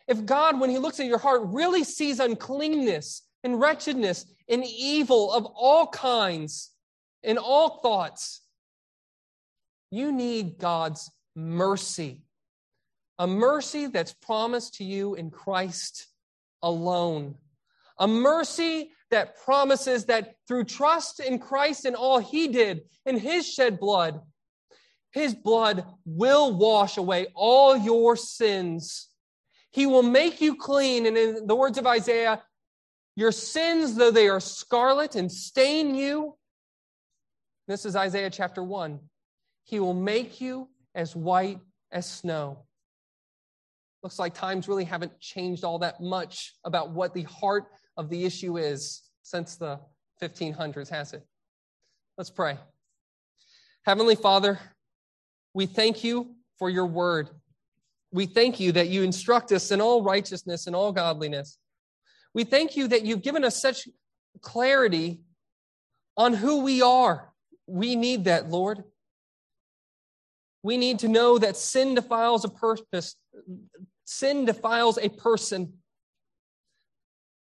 if 0.05 0.26
God, 0.26 0.59
when 0.59 0.70
He 0.70 0.78
looks 0.78 0.99
at 0.99 1.05
your 1.05 1.18
heart, 1.18 1.43
really 1.45 1.86
sees 1.86 2.20
uncleanness 2.20 3.22
and 3.41 3.57
wretchedness 3.57 4.26
and 4.49 4.66
evil 4.66 5.32
of 5.32 5.45
all 5.45 5.88
kinds 5.88 6.72
in 7.24 7.38
all 7.38 7.80
thoughts, 7.80 8.41
you 9.91 10.12
need 10.12 10.57
God's 10.57 11.09
mercy. 11.38 12.20
A 13.18 13.26
mercy 13.26 13.88
that's 13.88 14.12
promised 14.14 14.74
to 14.76 14.84
you 14.84 15.16
in 15.16 15.32
Christ 15.32 16.07
alone. 16.62 17.36
A 17.97 18.09
mercy 18.09 18.91
that 19.09 19.38
promises 19.38 20.03
that 20.05 20.36
through 20.49 20.66
trust 20.66 21.22
in 21.22 21.39
Christ 21.39 21.86
and 21.86 21.95
all 21.95 22.20
he 22.20 22.49
did 22.49 22.82
in 23.05 23.18
his 23.18 23.47
shed 23.47 23.80
blood, 23.80 24.20
his 25.12 25.36
blood 25.36 25.86
will 26.05 26.57
wash 26.57 26.97
away 26.97 27.28
all 27.36 27.78
your 27.78 28.16
sins. 28.16 29.09
He 29.72 29.86
will 29.86 30.03
make 30.03 30.41
you 30.41 30.55
clean. 30.55 31.05
And 31.05 31.18
in 31.18 31.47
the 31.47 31.55
words 31.55 31.78
of 31.78 31.86
Isaiah, 31.86 32.41
your 33.16 33.32
sins, 33.32 33.95
though 33.95 34.12
they 34.12 34.30
are 34.30 34.39
scarlet 34.39 35.16
and 35.16 35.32
stain 35.32 35.95
you, 35.95 36.38
this 37.68 37.86
is 37.86 37.95
Isaiah 37.95 38.30
chapter 38.30 38.64
1, 38.64 38.99
he 39.64 39.80
will 39.80 39.93
make 39.93 40.41
you 40.41 40.70
as 40.95 41.16
white 41.16 41.59
as 41.91 42.09
snow. 42.09 42.66
Looks 44.03 44.18
like 44.18 44.34
times 44.34 44.68
really 44.68 44.84
haven't 44.84 45.20
changed 45.20 45.64
all 45.64 45.80
that 45.80 46.01
much 46.01 46.53
about 46.66 46.91
what 46.91 47.14
the 47.14 47.24
heart 47.24 47.66
of 47.97 48.09
the 48.09 48.26
issue 48.26 48.57
is 48.57 49.03
since 49.22 49.55
the 49.55 49.80
1500s, 50.22 50.89
has 50.89 51.14
it? 51.14 51.24
Let's 52.18 52.32
pray. 52.32 52.57
Heavenly 53.86 54.16
Father, 54.16 54.59
we 55.54 55.66
thank 55.66 56.04
you 56.04 56.36
for 56.58 56.70
your 56.70 56.86
word. 56.86 57.30
We 58.12 58.26
thank 58.26 58.60
you 58.60 58.72
that 58.74 58.89
you 58.89 59.04
instruct 59.04 59.52
us 59.52 59.72
in 59.72 59.82
all 59.82 60.04
righteousness 60.04 60.68
and 60.68 60.76
all 60.76 60.91
godliness. 60.91 61.58
We 62.34 62.43
thank 62.43 62.78
you 62.78 62.88
that 62.89 63.04
you've 63.04 63.22
given 63.22 63.43
us 63.43 63.62
such 63.62 63.88
clarity 64.41 65.22
on 66.18 66.34
who 66.34 66.62
we 66.62 66.82
are. 66.82 67.32
We 67.68 67.95
need 67.95 68.26
that, 68.26 68.49
Lord. 68.49 68.84
We 70.64 70.78
need 70.78 70.99
to 70.99 71.08
know 71.08 71.38
that 71.38 71.58
sin 71.58 71.95
defiles 71.95 72.45
a 72.45 72.49
purpose, 72.49 73.16
sin 74.06 74.45
defiles 74.45 74.97
a 74.97 75.10
person. 75.10 75.74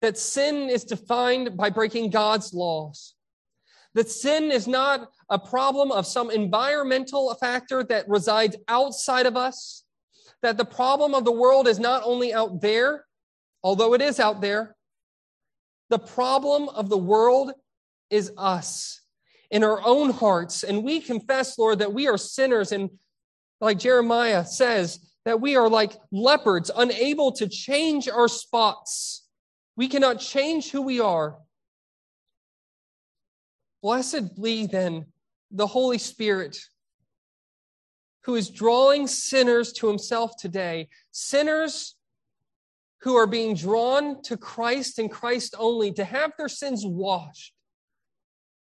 That 0.01 0.18
sin 0.18 0.68
is 0.68 0.84
defined 0.84 1.57
by 1.57 1.70
breaking 1.70 2.11
God's 2.11 2.53
laws. 2.53 3.14
That 3.95 4.11
sin 4.11 4.51
is 4.51 4.66
not 4.66 5.09
a 5.30 5.38
problem 5.38 5.92
of 5.92 6.07
some 6.07 6.30
environmental 6.30 7.32
factor 7.34 7.84
that 7.84 8.09
resides 8.09 8.57
outside 8.68 9.26
of 9.26 9.36
us. 9.36 9.84
That 10.42 10.57
the 10.57 10.64
problem 10.64 11.14
of 11.14 11.24
the 11.24 11.32
world 11.32 11.68
is 11.68 11.78
not 11.78 12.03
only 12.05 12.34
out 12.34 12.61
there, 12.61 13.05
although 13.62 13.95
it 13.95 14.03
is 14.03 14.18
out 14.18 14.40
there. 14.40 14.76
The 15.90 15.99
problem 15.99 16.68
of 16.68 16.88
the 16.88 16.99
world 16.99 17.53
is 18.11 18.32
us 18.36 19.01
in 19.51 19.62
our 19.62 19.80
own 19.84 20.11
hearts. 20.11 20.64
And 20.64 20.82
we 20.82 21.01
confess, 21.01 21.59
Lord, 21.59 21.78
that 21.78 21.95
we 21.95 22.09
are 22.09 22.18
sinners. 22.18 22.72
And 22.72 22.90
like 23.61 23.78
Jeremiah 23.78 24.45
says, 24.45 24.99
that 25.24 25.40
we 25.40 25.57
are 25.57 25.68
like 25.68 25.92
leopards, 26.12 26.70
unable 26.76 27.32
to 27.32 27.49
change 27.49 28.09
our 28.09 28.28
spots. 28.28 29.26
We 29.76 29.88
cannot 29.88 30.20
change 30.20 30.70
who 30.70 30.82
we 30.82 31.01
are. 31.01 31.38
Blessed 33.85 34.41
be 34.41 34.66
then 34.66 35.05
the 35.51 35.66
Holy 35.66 35.99
Spirit 35.99 36.57
who 38.22 38.35
is 38.35 38.49
drawing 38.49 39.07
sinners 39.07 39.74
to 39.74 39.89
himself 39.89 40.39
today, 40.39 40.89
sinners 41.11 41.95
who 43.03 43.14
are 43.14 43.26
being 43.26 43.55
drawn 43.55 44.22
to 44.22 44.39
Christ 44.39 44.99
and 44.99 45.12
Christ 45.12 45.55
only 45.59 45.93
to 45.93 46.05
have 46.07 46.32
their 46.39 46.49
sins 46.49 46.82
washed, 46.87 47.53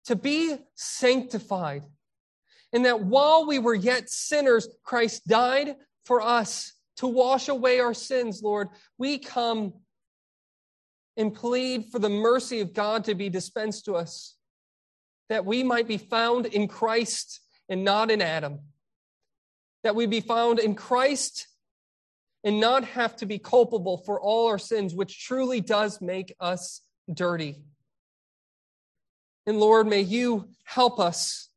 to 0.06 0.16
be 0.16 0.56
sanctified. 0.74 1.84
And 2.72 2.84
that 2.84 3.04
while 3.04 3.46
we 3.46 3.60
were 3.60 3.76
yet 3.76 4.10
sinners, 4.10 4.66
Christ 4.82 5.28
died 5.28 5.76
for 6.04 6.20
us 6.20 6.72
to 6.96 7.06
wash 7.06 7.46
away 7.46 7.78
our 7.78 7.94
sins, 7.94 8.42
Lord. 8.42 8.70
We 8.98 9.18
come 9.18 9.74
and 11.16 11.32
plead 11.32 11.92
for 11.92 12.00
the 12.00 12.10
mercy 12.10 12.58
of 12.58 12.74
God 12.74 13.04
to 13.04 13.14
be 13.14 13.28
dispensed 13.28 13.84
to 13.84 13.94
us, 13.94 14.34
that 15.32 15.46
we 15.46 15.62
might 15.62 15.88
be 15.88 15.96
found 15.96 16.44
in 16.44 16.68
Christ 16.68 17.40
and 17.70 17.84
not 17.84 18.10
in 18.10 18.20
Adam, 18.20 18.60
that 19.82 19.96
we 19.96 20.04
be 20.04 20.20
found 20.20 20.58
in 20.58 20.74
Christ 20.74 21.48
and 22.44 22.60
not 22.60 22.84
have 22.84 23.16
to 23.16 23.24
be 23.24 23.38
culpable 23.38 23.96
for 23.96 24.20
all 24.20 24.48
our 24.48 24.58
sins, 24.58 24.94
which 24.94 25.24
truly 25.24 25.62
does 25.62 26.02
make 26.02 26.34
us 26.38 26.82
dirty. 27.10 27.62
And 29.46 29.58
Lord, 29.58 29.86
may 29.86 30.02
you 30.02 30.50
help 30.64 31.00
us 31.00 31.48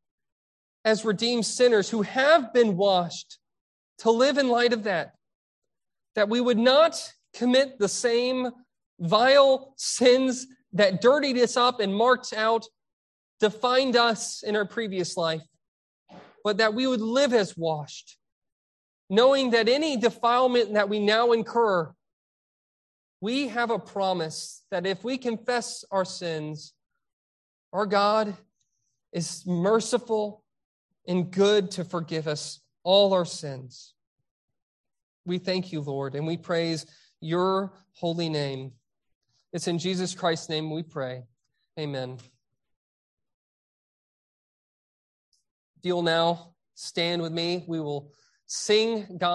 as 0.86 1.04
redeemed 1.04 1.46
sinners 1.46 1.90
who 1.90 2.04
have 2.04 2.54
been 2.54 2.78
washed 2.78 3.40
to 3.98 4.10
live 4.10 4.38
in 4.38 4.48
light 4.48 4.72
of 4.72 4.84
that, 4.84 5.16
that 6.16 6.30
we 6.30 6.40
would 6.40 6.58
not 6.58 7.12
commit 7.34 7.78
the 7.78 7.90
same 7.90 8.52
vile 9.02 9.74
sins 9.76 10.48
that 10.72 11.02
dirtied 11.02 11.38
us 11.38 11.58
up 11.58 11.82
and 11.82 11.94
marked 11.94 12.32
out, 12.32 12.66
defined 13.40 13.96
us 13.96 14.44
in 14.44 14.56
our 14.56 14.66
previous 14.66 15.18
life, 15.18 15.44
but 16.44 16.58
that 16.58 16.74
we 16.74 16.88
would 16.88 17.02
live 17.02 17.34
as 17.34 17.58
washed, 17.58 18.18
knowing 19.10 19.52
that 19.52 19.68
any 19.68 19.98
defilement 19.98 20.74
that 20.74 20.90
we 20.90 21.00
now 21.00 21.32
incur, 21.32 21.94
we 23.22 23.48
have 23.48 23.72
a 23.72 23.80
promise 23.80 24.64
that 24.72 24.86
if 24.86 25.04
we 25.04 25.18
confess 25.18 25.84
our 25.92 26.06
sins, 26.06 26.74
our 27.74 27.86
God 27.86 28.36
is 29.12 29.44
merciful 29.46 30.44
and 31.08 31.32
good 31.32 31.72
to 31.72 31.84
forgive 31.84 32.28
us 32.28 32.60
all 32.84 33.14
our 33.14 33.26
sins. 33.26 33.94
We 35.26 35.40
thank 35.40 35.72
you, 35.72 35.82
Lord, 35.82 36.16
and 36.16 36.28
we 36.28 36.38
praise 36.38 36.86
your 37.20 37.74
holy 37.94 38.30
name. 38.30 38.74
It's 39.54 39.68
in 39.68 39.80
Jesus 39.80 40.14
Christ's 40.14 40.50
name 40.50 40.70
we 40.70 40.84
pray. 40.84 41.24
Amen. 41.80 42.20
You'll 45.86 46.02
now 46.02 46.56
stand 46.74 47.22
with 47.22 47.32
me, 47.32 47.64
we 47.68 47.80
will 47.80 48.12
sing 48.48 49.06
God. 49.20 49.34